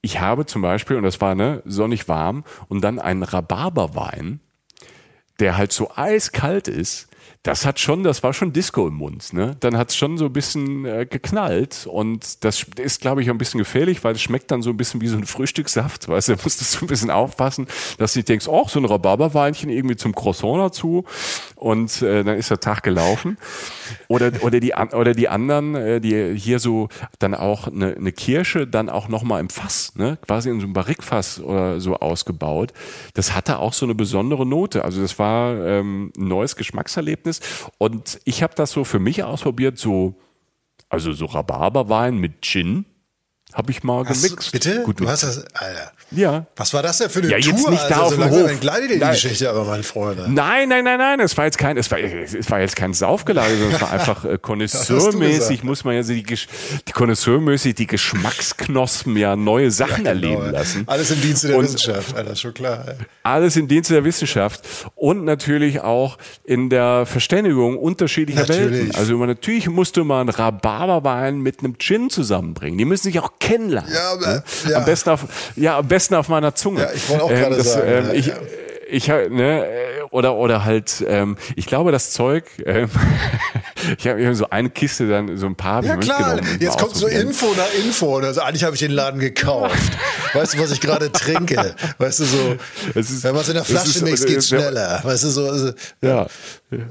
[0.02, 4.40] ich habe zum Beispiel, und das war ne, sonnig warm, und dann einen Rhabarberwein,
[5.40, 7.10] der halt so eiskalt ist,
[7.44, 9.32] das hat schon, das war schon Disco im Mund.
[9.32, 9.56] Ne?
[9.60, 13.38] Dann hat es schon so ein bisschen äh, geknallt und das ist, glaube ich, ein
[13.38, 16.08] bisschen gefährlich, weil es schmeckt dann so ein bisschen wie so ein Frühstückssaft.
[16.10, 17.68] Weißt du, da musst du so ein bisschen aufpassen,
[17.98, 21.06] dass du nicht denkst, oh, so ein Rhabarberweinchen irgendwie zum Croissant dazu
[21.58, 23.38] und äh, dann ist der Tag gelaufen.
[24.08, 26.88] Oder, oder, die, oder die anderen, äh, die hier so
[27.20, 30.18] dann auch eine, eine Kirsche dann auch nochmal im Fass, ne?
[30.26, 32.74] quasi in so einem Barrikfass oder so ausgebaut.
[33.16, 34.86] Das hatte auch so eine besondere Note.
[34.86, 37.42] Also das war ähm, ein neues Geschmackserlebnis.
[37.78, 40.16] Und ich habe das so für mich ausprobiert, so,
[40.90, 42.86] also so Rhabarberwein mit Gin
[43.58, 44.48] habe ich mal hast gemixt.
[44.48, 44.84] Du, bitte?
[44.84, 45.92] Gut, du hast das, Alter.
[46.12, 46.46] Ja.
[46.56, 47.54] Was war das denn für eine ja, Tour?
[47.54, 48.52] Jetzt nicht da also, auf dem Hof.
[48.52, 50.28] Entgleitet die Geschichte aber, meine Freunde.
[50.30, 51.20] Nein, nein, nein, nein.
[51.20, 54.26] Es war jetzt kein, es war, es war jetzt kein Saufgelage, sondern es war einfach
[54.26, 60.14] äh, konnoisseurmäßig, muss man ja so die, die konnoisseurmäßig die Geschmacksknospen ja neue Sachen ja,
[60.14, 60.28] genau.
[60.28, 60.84] erleben lassen.
[60.86, 62.86] Alles im Dienste der und, Wissenschaft, Alter, schon klar.
[62.88, 62.96] Ey.
[63.24, 64.62] Alles im Dienste der Wissenschaft
[64.94, 68.82] und natürlich auch in der Verständigung unterschiedlicher natürlich.
[68.84, 68.96] Welten.
[68.96, 72.78] Also natürlich musste man Rhabarberwein mit einem Gin zusammenbringen.
[72.78, 73.92] Die müssen sich auch kennenlernen.
[73.94, 74.44] Ja, ne?
[74.70, 74.78] ja.
[74.78, 75.22] Am besten auf,
[75.56, 76.82] ja, am besten auf meiner Zunge.
[76.82, 77.88] Ja, ich wollte auch ähm, gerade sagen.
[77.88, 78.32] Ähm, ich,
[78.90, 79.66] ich ne,
[80.12, 82.46] oder oder halt, ähm, ich glaube, das Zeug.
[82.66, 82.90] Ähm,
[83.98, 86.40] ich habe so eine Kiste dann so ein paar ja, klar.
[86.60, 88.18] Jetzt kommt so Info nach Info.
[88.18, 89.94] Also eigentlich habe ich den Laden gekauft.
[90.34, 91.76] weißt du, was ich gerade trinke?
[91.98, 92.56] Weißt du so,
[92.96, 95.02] ist, wenn man es in der Flasche mixt, geht schneller.
[95.04, 95.50] Weißt du so.
[95.50, 95.72] Also,
[96.02, 96.28] ja.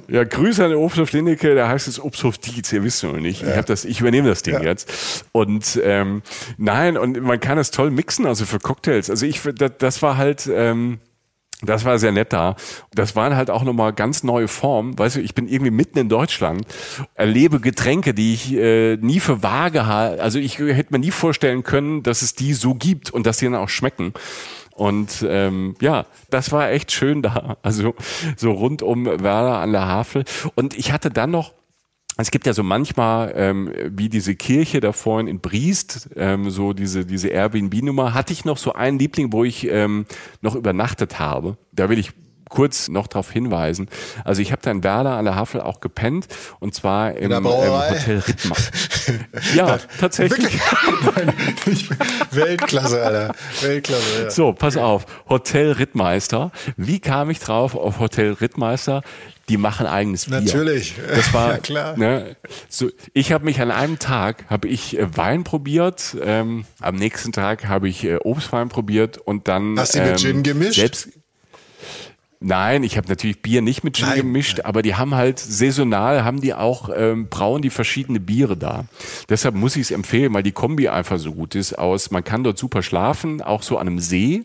[0.09, 3.43] Ja, Grüße an den Obsthof Lindecke, da heißt es Obsthof Dietz, ihr wisst noch nicht.
[3.43, 3.49] Ja.
[3.49, 4.63] Ich, hab das, ich übernehme das Ding ja.
[4.63, 5.25] jetzt.
[5.33, 6.23] Und ähm,
[6.57, 9.11] nein, und man kann es toll mixen, also für Cocktails.
[9.11, 10.99] Also ich, das, das war halt, ähm,
[11.63, 12.55] das war sehr nett da.
[12.93, 14.99] Das waren halt auch nochmal ganz neue Formen.
[14.99, 16.67] Weißt du, ich bin irgendwie mitten in Deutschland,
[17.15, 20.21] erlebe Getränke, die ich äh, nie für vage habe.
[20.21, 23.47] Also ich hätte mir nie vorstellen können, dass es die so gibt und dass die
[23.47, 24.13] dann auch schmecken.
[24.73, 27.57] Und ähm, ja, das war echt schön da.
[27.63, 27.95] Also
[28.37, 30.25] so rund um Werder an der Havel.
[30.55, 31.55] Und ich hatte dann noch
[32.17, 36.73] es gibt ja so manchmal, ähm, wie diese Kirche da vorhin in Briest, ähm, so
[36.73, 40.07] diese, diese Airbnb-Nummer, hatte ich noch so einen Liebling, wo ich ähm,
[40.41, 41.59] noch übernachtet habe.
[41.73, 42.13] Da will ich
[42.49, 43.89] kurz noch darauf hinweisen.
[44.25, 46.27] Also ich habe da in Werder an der Havel auch gepennt
[46.61, 48.59] und zwar im, im Hotel Rittmann.
[49.55, 50.59] ja, tatsächlich.
[52.31, 53.35] Weltklasse, Alter.
[53.61, 54.23] Weltklasse.
[54.25, 54.31] Ja.
[54.31, 55.07] So, pass auf.
[55.29, 56.53] Hotel Rittmeister.
[56.77, 59.03] Wie kam ich drauf auf Hotel Rittmeister?
[59.49, 60.41] die machen eigenes Bier.
[60.41, 60.95] Natürlich.
[61.09, 61.97] Das war ja, klar.
[61.97, 62.37] Ne,
[62.69, 67.33] so, ich habe mich an einem Tag habe ich äh, Wein probiert, ähm, am nächsten
[67.33, 70.81] Tag habe ich äh, Obstwein probiert und dann Hast du ähm, mit Gin gemischt?
[70.81, 71.09] Selbst,
[72.47, 74.19] Nein, ich habe natürlich Bier nicht mit Gin Nein.
[74.19, 78.85] gemischt, aber die haben halt saisonal, haben die auch, ähm, brauen die verschiedene Biere da.
[79.29, 82.45] Deshalb muss ich es empfehlen, weil die Kombi einfach so gut ist aus, man kann
[82.45, 84.45] dort super schlafen, auch so an einem See,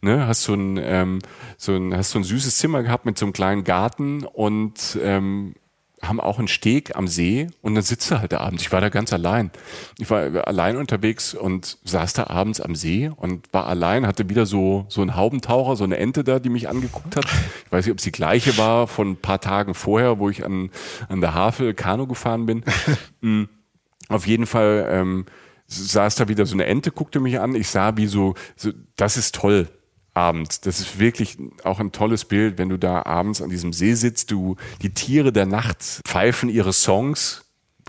[0.00, 1.18] ne, hast so ein, ähm,
[1.58, 5.54] so ein, hast so ein süßes Zimmer gehabt mit so einem kleinen Garten und ähm,
[6.02, 8.62] haben auch einen Steg am See und dann sitzt er halt da abends.
[8.62, 9.50] Ich war da ganz allein.
[9.98, 14.44] Ich war allein unterwegs und saß da abends am See und war allein, hatte wieder
[14.44, 17.24] so, so einen Haubentaucher, so eine Ente da, die mich angeguckt hat.
[17.66, 20.44] Ich weiß nicht, ob es die gleiche war von ein paar Tagen vorher, wo ich
[20.44, 20.70] an,
[21.08, 22.64] an der Havel Kanu gefahren bin.
[23.24, 23.44] Mm.
[24.08, 25.26] Auf jeden Fall ähm,
[25.68, 27.54] saß da wieder so eine Ente, guckte mich an.
[27.54, 29.68] Ich sah wie so, so das ist toll
[30.14, 30.60] abends.
[30.60, 34.30] Das ist wirklich auch ein tolles Bild, wenn du da abends an diesem See sitzt,
[34.30, 37.44] du, die Tiere der Nacht pfeifen ihre Songs,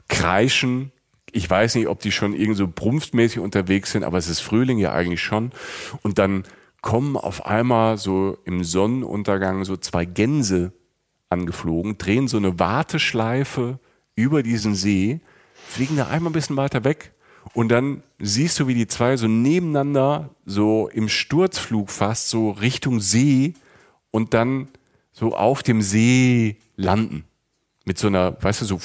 [0.07, 0.91] kreischen.
[1.31, 4.77] Ich weiß nicht, ob die schon irgendwie so brumpfmäßig unterwegs sind, aber es ist Frühling
[4.77, 5.51] ja eigentlich schon.
[6.01, 6.43] Und dann
[6.81, 10.73] kommen auf einmal so im Sonnenuntergang so zwei Gänse
[11.29, 13.79] angeflogen, drehen so eine Warteschleife
[14.15, 15.21] über diesen See,
[15.53, 17.13] fliegen da einmal ein bisschen weiter weg
[17.53, 22.99] und dann siehst du, wie die zwei so nebeneinander, so im Sturzflug fast, so Richtung
[22.99, 23.53] See
[24.11, 24.69] und dann
[25.11, 27.25] so auf dem See landen.
[27.85, 28.79] Mit so einer, weißt du, so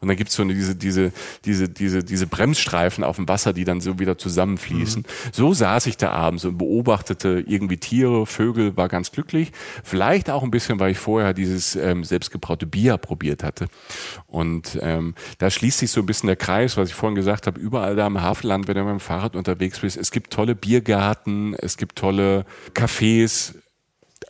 [0.00, 1.12] und dann gibt's so eine, diese, diese,
[1.44, 5.02] diese, diese, diese Bremsstreifen auf dem Wasser, die dann so wieder zusammenfließen.
[5.02, 5.32] Mhm.
[5.32, 9.52] So saß ich da abends und beobachtete irgendwie Tiere, Vögel, war ganz glücklich.
[9.84, 13.66] Vielleicht auch ein bisschen, weil ich vorher dieses ähm, selbstgebraute Bier probiert hatte.
[14.26, 17.58] Und ähm, da schließt sich so ein bisschen der Kreis, was ich vorhin gesagt habe,
[17.60, 19.96] überall da im Hafenland, wenn du mit dem Fahrrad unterwegs bist.
[19.96, 22.44] Es gibt tolle Biergarten, es gibt tolle
[22.74, 23.54] Cafés,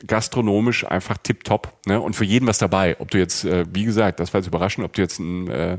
[0.07, 1.73] gastronomisch einfach tipptopp.
[1.87, 2.01] Ne?
[2.01, 2.97] Und für jeden was dabei.
[2.99, 5.79] Ob du jetzt, äh, wie gesagt, das war jetzt überraschend, ob du jetzt einen äh,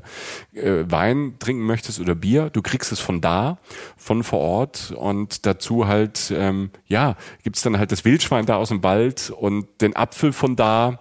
[0.53, 3.59] äh, Wein trinken möchtest oder Bier, du kriegst es von da,
[3.95, 8.69] von vor Ort und dazu halt, ähm, ja, gibt's dann halt das Wildschwein da aus
[8.69, 10.99] dem Wald und den Apfel von da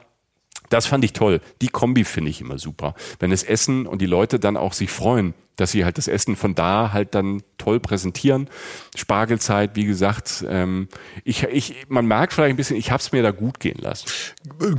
[0.69, 1.41] das fand ich toll.
[1.61, 2.95] Die Kombi finde ich immer super.
[3.19, 6.37] Wenn das Essen und die Leute dann auch sich freuen, dass sie halt das Essen
[6.37, 8.49] von da halt dann toll präsentieren.
[8.95, 10.89] Spargelzeit, wie gesagt, ähm,
[11.25, 14.07] ich, ich, man merkt vielleicht ein bisschen, ich habe es mir da gut gehen lassen.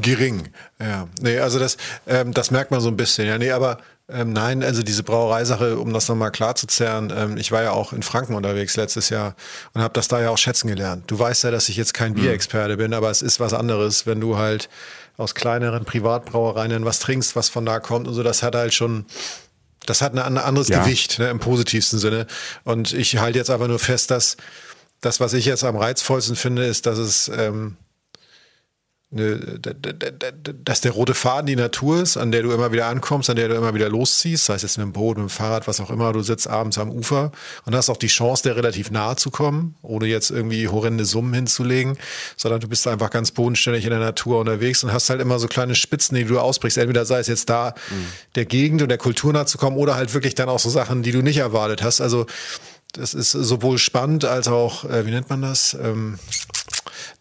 [0.01, 1.07] Gering, ja.
[1.19, 3.27] Nee, also das, ähm, das merkt man so ein bisschen.
[3.27, 3.79] Ja, nee, aber
[4.09, 7.71] ähm, nein, also diese Brauereisache, um das nochmal klar zu zerren, ähm, ich war ja
[7.71, 9.35] auch in Franken unterwegs letztes Jahr
[9.73, 11.03] und habe das da ja auch schätzen gelernt.
[11.07, 12.21] Du weißt ja, dass ich jetzt kein hm.
[12.21, 14.69] Bierexperte bin, aber es ist was anderes, wenn du halt
[15.17, 19.05] aus kleineren Privatbrauereien was trinkst, was von da kommt und so, das hat halt schon,
[19.85, 20.83] das hat ein anderes ja.
[20.83, 22.27] Gewicht, ne, im positivsten Sinne.
[22.63, 24.37] Und ich halte jetzt aber nur fest, dass
[25.01, 27.77] das, was ich jetzt am reizvollsten finde, ist, dass es ähm,
[29.09, 33.47] dass der rote Faden die Natur ist, an der du immer wieder ankommst, an der
[33.47, 35.89] du immer wieder losziehst, sei es jetzt mit dem Boot, mit dem Fahrrad, was auch
[35.89, 37.31] immer, du sitzt abends am Ufer
[37.65, 41.33] und hast auch die Chance, der relativ nahe zu kommen, ohne jetzt irgendwie horrende Summen
[41.33, 41.97] hinzulegen,
[42.35, 45.47] sondern du bist einfach ganz bodenständig in der Natur unterwegs und hast halt immer so
[45.47, 46.77] kleine Spitzen, die du ausbrichst.
[46.77, 48.07] Entweder sei es jetzt da mhm.
[48.35, 51.01] der Gegend und der Kultur nahe zu kommen oder halt wirklich dann auch so Sachen,
[51.01, 52.01] die du nicht erwartet hast.
[52.01, 52.25] Also
[52.91, 55.77] das ist sowohl spannend als auch, äh, wie nennt man das?
[55.81, 56.19] Ähm,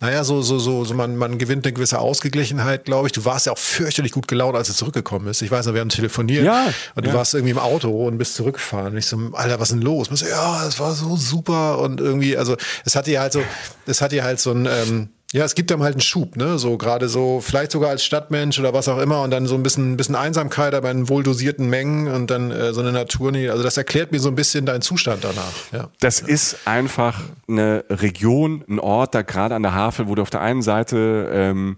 [0.01, 3.13] naja, so, so, so, so man, man gewinnt eine gewisse Ausgeglichenheit, glaube ich.
[3.13, 5.43] Du warst ja auch fürchterlich gut gelaunt, als du zurückgekommen bist.
[5.43, 7.17] Ich weiß noch, wir haben telefoniert ja, und du ja.
[7.17, 8.93] warst irgendwie im Auto und bist zurückgefahren.
[8.93, 10.09] Und ich so, Alter, was ist denn los?
[10.09, 13.43] Und so, ja, es war so super und irgendwie, also es hat dir halt so,
[13.87, 16.57] es hat dir halt so ein, ähm, ja, es gibt einem halt einen Schub, ne?
[16.59, 19.63] So gerade so, vielleicht sogar als Stadtmensch oder was auch immer und dann so ein
[19.63, 23.33] bisschen, ein bisschen Einsamkeit, aber in wohldosierten Mengen und dann äh, so eine Natur.
[23.35, 25.53] Also das erklärt mir so ein bisschen deinen Zustand danach.
[25.73, 25.89] Ja.
[25.99, 26.29] Das ja.
[26.29, 30.43] ist einfach eine Region, ein Ort, da gerade an der Havel, wo du auf der
[30.43, 31.77] einen Seite ähm,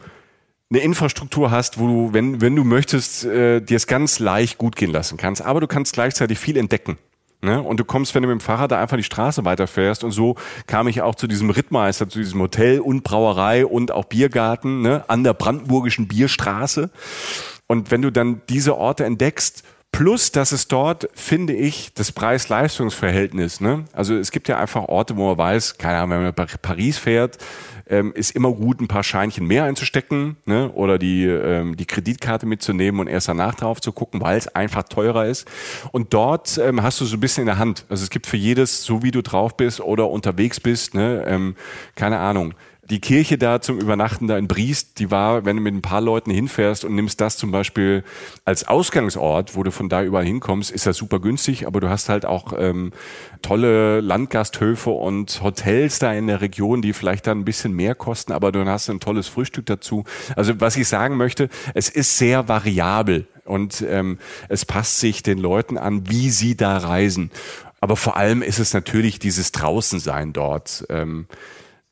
[0.71, 4.77] eine Infrastruktur hast, wo du, wenn, wenn du möchtest, äh, dir es ganz leicht gut
[4.77, 6.99] gehen lassen kannst, aber du kannst gleichzeitig viel entdecken.
[7.41, 7.63] Ne?
[7.63, 10.03] Und du kommst, wenn du mit dem Fahrrad da einfach die Straße weiterfährst.
[10.03, 10.35] Und so
[10.67, 15.05] kam ich auch zu diesem Rittmeister, zu diesem Hotel und Brauerei und auch Biergarten ne?
[15.09, 16.91] an der brandenburgischen Bierstraße.
[17.67, 23.61] Und wenn du dann diese Orte entdeckst, Plus, dass es dort, finde ich, das Preis-Leistungs-Verhältnis,
[23.61, 23.87] ne?
[23.93, 26.99] Also es gibt ja einfach Orte, wo man weiß, keine Ahnung, wenn man nach Paris
[26.99, 27.39] fährt,
[27.89, 30.71] ähm, ist immer gut, ein paar Scheinchen mehr einzustecken ne?
[30.73, 34.85] oder die, ähm, die Kreditkarte mitzunehmen und erst danach drauf zu gucken, weil es einfach
[34.85, 35.49] teurer ist.
[35.93, 37.85] Und dort ähm, hast du so ein bisschen in der Hand.
[37.89, 41.25] Also es gibt für jedes, so wie du drauf bist oder unterwegs bist, ne?
[41.27, 41.57] ähm,
[41.95, 42.55] keine Ahnung,
[42.91, 46.01] die Kirche da zum Übernachten da in Briest, die war, wenn du mit ein paar
[46.01, 48.03] Leuten hinfährst und nimmst das zum Beispiel
[48.45, 52.09] als Ausgangsort, wo du von da überall hinkommst, ist das super günstig, aber du hast
[52.09, 52.93] halt auch ähm,
[53.43, 58.33] tolle Landgasthöfe und Hotels da in der Region, die vielleicht dann ein bisschen mehr kosten,
[58.33, 60.05] aber du hast ein tolles Frühstück dazu.
[60.35, 65.39] Also was ich sagen möchte, es ist sehr variabel und ähm, es passt sich den
[65.39, 67.31] Leuten an, wie sie da reisen.
[67.81, 70.85] Aber vor allem ist es natürlich dieses Draußensein dort.
[70.89, 71.27] Ähm,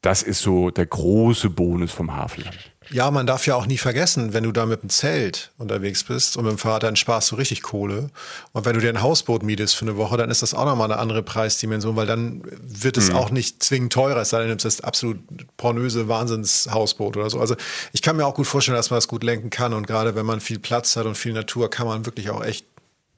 [0.03, 2.57] das ist so der große Bonus vom Havelland.
[2.91, 6.37] Ja, man darf ja auch nie vergessen, wenn du da mit dem Zelt unterwegs bist
[6.37, 8.11] und mit dem Fahrrad, dann sparst du richtig Kohle.
[8.53, 10.93] Und wenn du dir ein Hausboot mietest für eine Woche, dann ist das auch nochmal
[10.93, 13.17] eine andere Preisdimension, weil dann wird es mhm.
[13.17, 15.19] auch nicht zwingend teurer, es sei denn, du nimmst das absolut
[15.57, 17.41] pornöse Wahnsinnshausboot oder so.
[17.41, 17.57] Also
[17.93, 20.27] ich kann mir auch gut vorstellen, dass man das gut lenken kann und gerade wenn
[20.27, 22.67] man viel Platz hat und viel Natur, kann man wirklich auch echt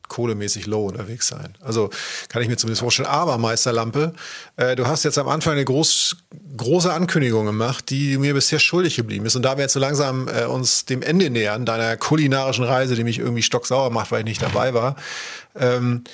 [0.08, 1.54] kohlemäßig low unterwegs sein.
[1.60, 1.90] Also
[2.28, 3.08] kann ich mir zumindest vorstellen.
[3.08, 4.12] Aber Meisterlampe,
[4.56, 6.16] äh, du hast jetzt am Anfang eine groß,
[6.56, 9.36] große Ankündigung gemacht, die mir bisher schuldig geblieben ist.
[9.36, 13.04] Und da wir jetzt so langsam äh, uns dem Ende nähern, deiner kulinarischen Reise, die
[13.04, 14.96] mich irgendwie stocksauer macht, weil ich nicht dabei war,
[15.54, 16.04] ähm,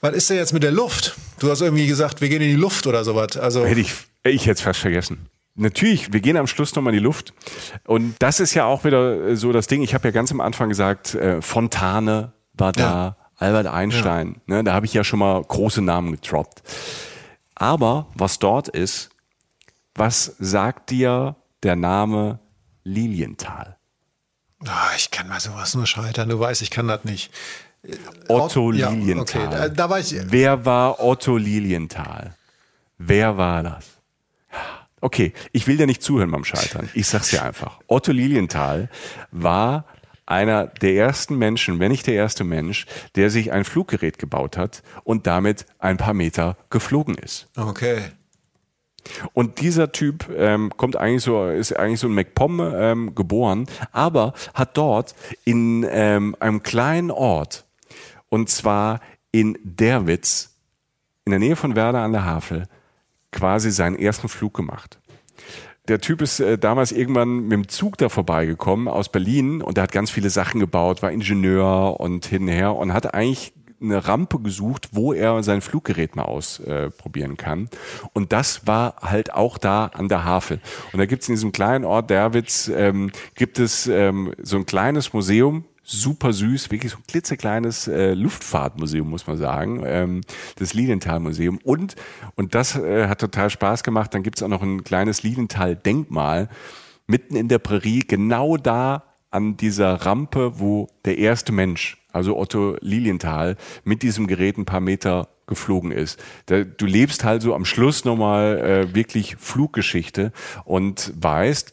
[0.00, 1.14] was ist denn jetzt mit der Luft?
[1.40, 3.36] Du hast irgendwie gesagt, wir gehen in die Luft oder sowas.
[3.36, 3.92] Also hätte ich,
[4.24, 5.26] ich hätte es fast vergessen.
[5.56, 7.34] Natürlich, wir gehen am Schluss nochmal in die Luft.
[7.86, 9.82] Und das ist ja auch wieder so das Ding.
[9.82, 13.16] Ich habe ja ganz am Anfang gesagt, äh, Fontane, war da, ja.
[13.36, 14.56] Albert Einstein, ja.
[14.56, 16.62] ne, da habe ich ja schon mal große Namen getroppt.
[17.54, 19.10] Aber was dort ist,
[19.94, 22.38] was sagt dir der Name
[22.84, 23.76] Lilienthal?
[24.62, 27.32] Oh, ich kann mal sowas nur scheitern, du weißt, ich kann das nicht.
[28.28, 29.46] Otto ja, Lilienthal.
[29.46, 30.14] Okay, da, da war ich.
[30.26, 32.36] Wer war Otto Lilienthal?
[32.98, 33.86] Wer war das?
[35.00, 36.90] Okay, ich will dir nicht zuhören beim Scheitern.
[36.92, 37.80] Ich sag's dir einfach.
[37.86, 38.90] Otto Lilienthal
[39.30, 39.86] war
[40.30, 42.86] einer der ersten Menschen, wenn nicht der erste Mensch,
[43.16, 47.48] der sich ein Fluggerät gebaut hat und damit ein paar Meter geflogen ist.
[47.56, 48.02] Okay.
[49.32, 54.34] Und dieser Typ ähm, kommt eigentlich so, ist eigentlich so in MacPom ähm, geboren, aber
[54.54, 57.64] hat dort in ähm, einem kleinen Ort,
[58.28, 59.00] und zwar
[59.32, 60.54] in Derwitz,
[61.24, 62.68] in der Nähe von Werder an der Havel,
[63.32, 64.99] quasi seinen ersten Flug gemacht
[65.90, 69.82] der Typ ist äh, damals irgendwann mit dem Zug da vorbeigekommen aus Berlin und der
[69.82, 73.52] hat ganz viele Sachen gebaut, war Ingenieur und hin und her und hat eigentlich
[73.82, 77.68] eine Rampe gesucht, wo er sein Fluggerät mal ausprobieren äh, kann.
[78.12, 80.60] Und das war halt auch da an der Havel.
[80.92, 84.66] Und da gibt es in diesem kleinen Ort Derwitz, ähm, gibt es ähm, so ein
[84.66, 90.20] kleines Museum, super süß, wirklich so ein klitzekleines äh, Luftfahrtmuseum, muss man sagen, ähm,
[90.56, 91.58] das Lilienthal-Museum.
[91.62, 91.96] Und,
[92.36, 96.48] und das äh, hat total Spaß gemacht, dann gibt's auch noch ein kleines Lilienthal-Denkmal
[97.06, 102.76] mitten in der Prärie, genau da an dieser Rampe, wo der erste Mensch, also Otto
[102.80, 106.22] Lilienthal, mit diesem Gerät ein paar Meter geflogen ist.
[106.46, 110.32] Du lebst halt so am Schluss nochmal äh, wirklich Fluggeschichte
[110.64, 111.72] und weißt,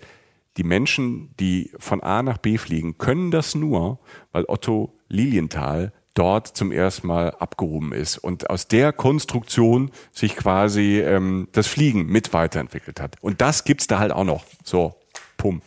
[0.58, 4.00] die Menschen, die von A nach B fliegen, können das nur,
[4.32, 11.00] weil Otto Lilienthal dort zum ersten Mal abgehoben ist und aus der Konstruktion sich quasi
[11.00, 13.16] ähm, das Fliegen mit weiterentwickelt hat.
[13.22, 14.44] Und das gibt's da halt auch noch.
[14.64, 14.96] So,
[15.38, 15.62] pum.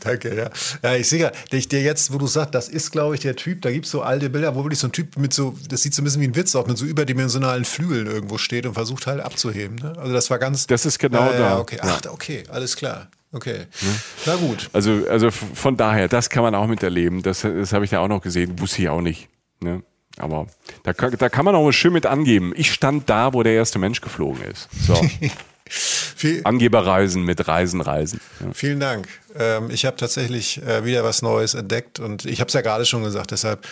[0.00, 0.50] Danke, ja.
[0.82, 3.62] Ja, ich sehe ich dir jetzt, wo du sagst, das ist, glaube ich, der Typ,
[3.62, 5.94] da gibt es so alte Bilder, wo wirklich so ein Typ mit so, das sieht
[5.94, 9.06] so ein bisschen wie ein Witz aus, mit so überdimensionalen Flügeln irgendwo steht und versucht
[9.06, 9.76] halt abzuheben.
[9.76, 9.94] Ne?
[9.96, 10.66] Also das war ganz.
[10.66, 11.58] Das ist genau äh, da.
[11.58, 13.08] Okay, ach, okay, alles klar.
[13.30, 14.00] Okay, hm?
[14.26, 14.70] na gut.
[14.72, 17.22] Also, also von daher, das kann man auch miterleben.
[17.22, 19.28] Das, das habe ich ja auch noch gesehen, wusste ich auch nicht.
[19.60, 19.82] Ne?
[20.16, 20.46] Aber
[20.82, 22.52] da, da kann man auch schön mit angeben.
[22.56, 24.68] Ich stand da, wo der erste Mensch geflogen ist.
[24.86, 24.94] So.
[26.44, 28.20] Angeberreisen mit Reisen, Reisen.
[28.40, 28.52] Ja.
[28.54, 29.06] Vielen Dank.
[29.38, 32.86] Ähm, ich habe tatsächlich äh, wieder was Neues entdeckt und ich habe es ja gerade
[32.86, 33.66] schon gesagt, deshalb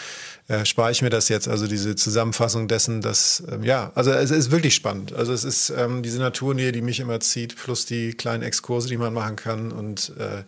[0.49, 1.49] äh, spare ich mir das jetzt.
[1.49, 5.13] Also diese Zusammenfassung dessen, dass, ähm, ja, also es ist wirklich spannend.
[5.13, 8.97] Also es ist ähm, diese Naturnähe, die mich immer zieht, plus die kleinen Exkurse, die
[8.97, 10.45] man machen kann und äh,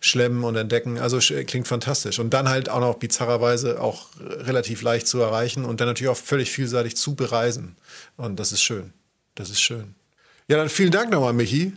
[0.00, 0.98] schlemmen und entdecken.
[0.98, 2.18] Also klingt fantastisch.
[2.18, 6.16] Und dann halt auch noch bizarrerweise auch relativ leicht zu erreichen und dann natürlich auch
[6.16, 7.76] völlig vielseitig zu bereisen.
[8.16, 8.92] Und das ist schön.
[9.34, 9.94] Das ist schön.
[10.48, 11.72] Ja, dann vielen Dank nochmal, Michi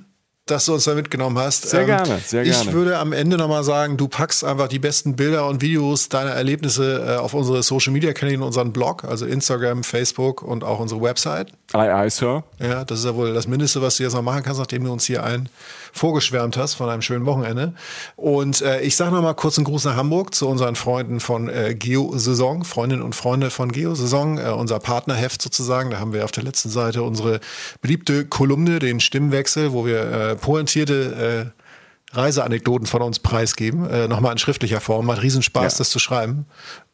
[0.52, 1.70] dass du uns da mitgenommen hast.
[1.70, 2.64] Sehr ähm, gerne, sehr gerne.
[2.64, 6.32] Ich würde am Ende nochmal sagen, du packst einfach die besten Bilder und Videos deiner
[6.32, 11.02] Erlebnisse äh, auf unsere Social Media Kanäle, unseren Blog, also Instagram, Facebook und auch unsere
[11.02, 11.52] Website.
[11.74, 12.44] Aye, aye, Sir.
[12.60, 14.92] Ja, das ist ja wohl das Mindeste, was du jetzt noch machen kannst, nachdem du
[14.92, 15.50] uns hier ein
[15.94, 17.74] vorgeschwärmt hast von einem schönen Wochenende.
[18.16, 21.50] Und äh, ich sage noch mal kurz einen Gruß nach Hamburg zu unseren Freunden von
[21.50, 25.90] äh, Geo-Saison, Freundinnen und Freunde von Geo-Saison, äh, unser Partnerheft sozusagen.
[25.90, 27.40] Da haben wir auf der letzten Seite unsere
[27.82, 31.60] beliebte Kolumne, den Stimmwechsel, wo wir äh, pointierte äh,
[32.12, 35.06] Reiseanekdoten von uns preisgeben, äh, nochmal in schriftlicher Form.
[35.06, 35.78] Macht Riesenspaß, ja.
[35.78, 36.46] das zu schreiben.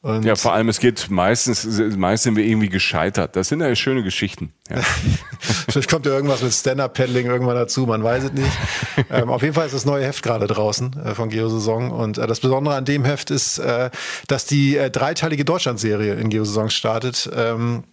[0.02, 1.66] Und ja, vor allem, es geht meistens,
[1.98, 3.36] meist sind wir irgendwie gescheitert.
[3.36, 4.54] Das sind ja schöne Geschichten.
[4.70, 4.82] Ja.
[5.70, 8.52] Vielleicht kommt ja irgendwas mit Stand-Up-Paddling irgendwann dazu, man weiß es nicht.
[9.10, 11.92] ähm, auf jeden Fall ist das neue Heft gerade draußen äh, von Geosaison.
[11.92, 13.90] Und äh, das Besondere an dem Heft ist, äh,
[14.28, 17.30] dass die äh, dreiteilige Deutschlandserie in Geosaison startet.
[17.34, 17.84] Ähm,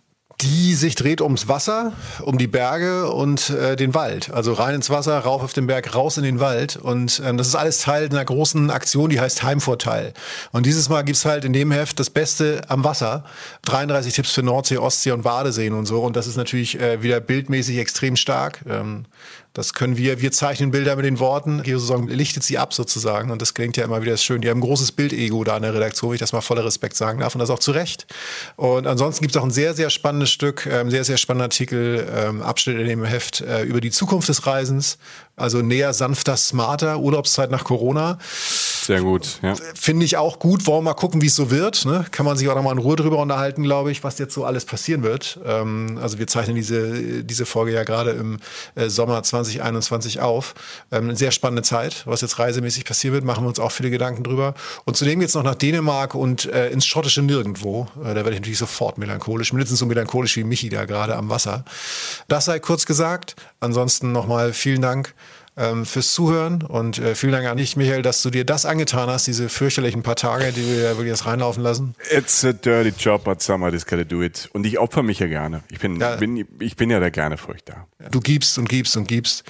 [0.42, 4.30] die sich dreht ums Wasser, um die Berge und äh, den Wald.
[4.32, 6.76] Also rein ins Wasser, rauf auf den Berg, raus in den Wald.
[6.76, 10.12] Und ähm, das ist alles Teil einer großen Aktion, die heißt Heimvorteil.
[10.50, 13.24] Und dieses Mal gibt's halt in dem Heft das Beste am Wasser.
[13.64, 16.02] 33 Tipps für Nordsee, Ostsee und Badeseen und so.
[16.02, 18.60] Und das ist natürlich äh, wieder bildmäßig extrem stark.
[18.68, 19.04] Ähm,
[19.54, 21.62] das können wir, wir zeichnen Bilder mit den Worten.
[21.62, 23.30] Geosaison lichtet sie ab sozusagen.
[23.30, 24.40] Und das klingt ja immer wieder schön.
[24.40, 26.96] Die haben ein großes Bildego da in der Redaktion, wenn ich das mal voller Respekt
[26.96, 27.34] sagen darf.
[27.34, 28.06] Und das auch zu Recht.
[28.56, 32.08] Und ansonsten gibt es auch ein sehr, sehr spannendes Stück, ähm, sehr, sehr spannender Artikel,
[32.14, 34.96] ähm, Abschnitt in dem Heft äh, über die Zukunft des Reisens.
[35.42, 38.18] Also näher, sanfter, smarter, Urlaubszeit nach Corona.
[38.82, 39.54] Sehr gut, ja.
[39.74, 40.66] Finde ich auch gut.
[40.66, 41.84] Wollen wir mal gucken, wie es so wird.
[41.84, 42.04] Ne?
[42.12, 44.44] Kann man sich auch noch mal in Ruhe drüber unterhalten, glaube ich, was jetzt so
[44.44, 45.40] alles passieren wird.
[45.44, 48.38] Ähm, also wir zeichnen diese, diese Folge ja gerade im
[48.76, 50.54] äh, Sommer 2021 auf.
[50.92, 53.90] Ähm, eine sehr spannende Zeit, was jetzt reisemäßig passieren wird, machen wir uns auch viele
[53.90, 54.54] Gedanken drüber.
[54.84, 57.88] Und zudem jetzt noch nach Dänemark und äh, ins schottische Nirgendwo.
[58.00, 61.30] Äh, da werde ich natürlich sofort melancholisch, mindestens so melancholisch wie Michi da gerade am
[61.30, 61.64] Wasser.
[62.28, 63.34] Das sei kurz gesagt.
[63.62, 65.14] Ansonsten nochmal vielen Dank
[65.56, 69.10] ähm, fürs Zuhören und äh, vielen Dank an dich, Michael, dass du dir das angetan
[69.10, 71.94] hast, diese fürchterlichen paar Tage, die wir ja wirklich jetzt reinlaufen lassen.
[72.10, 74.48] It's a dirty job, but somebody's gotta do it.
[74.54, 75.62] Und ich opfer mich ja gerne.
[75.70, 76.16] Ich bin, ja.
[76.16, 77.86] bin, ich bin ja da gerne für euch da.
[78.10, 79.44] Du gibst und gibst und gibst.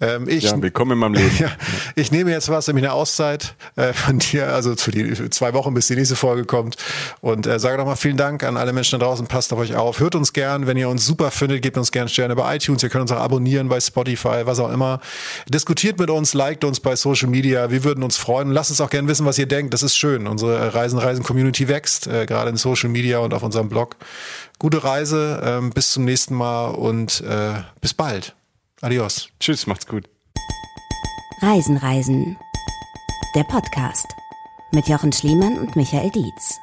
[0.00, 1.36] Ähm, ich, ja, willkommen in meinem Leben.
[1.38, 1.50] ja,
[1.96, 5.74] ich nehme jetzt was, nämlich eine Auszeit äh, von dir, also für die zwei Wochen,
[5.74, 6.76] bis die nächste Folge kommt.
[7.20, 9.26] Und äh, sage nochmal vielen Dank an alle Menschen da draußen.
[9.26, 9.98] Passt auf euch auf.
[9.98, 10.66] Hört uns gern.
[10.68, 12.82] Wenn ihr uns super findet, gebt uns gerne Sterne bei iTunes.
[12.84, 15.00] Ihr könnt uns auch abonnieren bei Spotify, was auch immer.
[15.48, 17.70] Diskutiert mit uns, liked uns bei Social Media.
[17.70, 18.50] Wir würden uns freuen.
[18.50, 19.74] Lasst uns auch gerne wissen, was ihr denkt.
[19.74, 20.26] Das ist schön.
[20.26, 23.96] Unsere Reisen, Reisen Community wächst, äh, gerade in Social Media und auf unserem Blog.
[24.58, 28.34] Gute Reise, ähm, bis zum nächsten Mal und äh, bis bald.
[28.80, 29.28] Adios.
[29.40, 30.08] Tschüss, macht's gut.
[31.42, 32.36] Reisen, Reisen.
[33.34, 34.06] Der Podcast
[34.72, 36.58] mit Jochen Schliemann und Michael Dietz.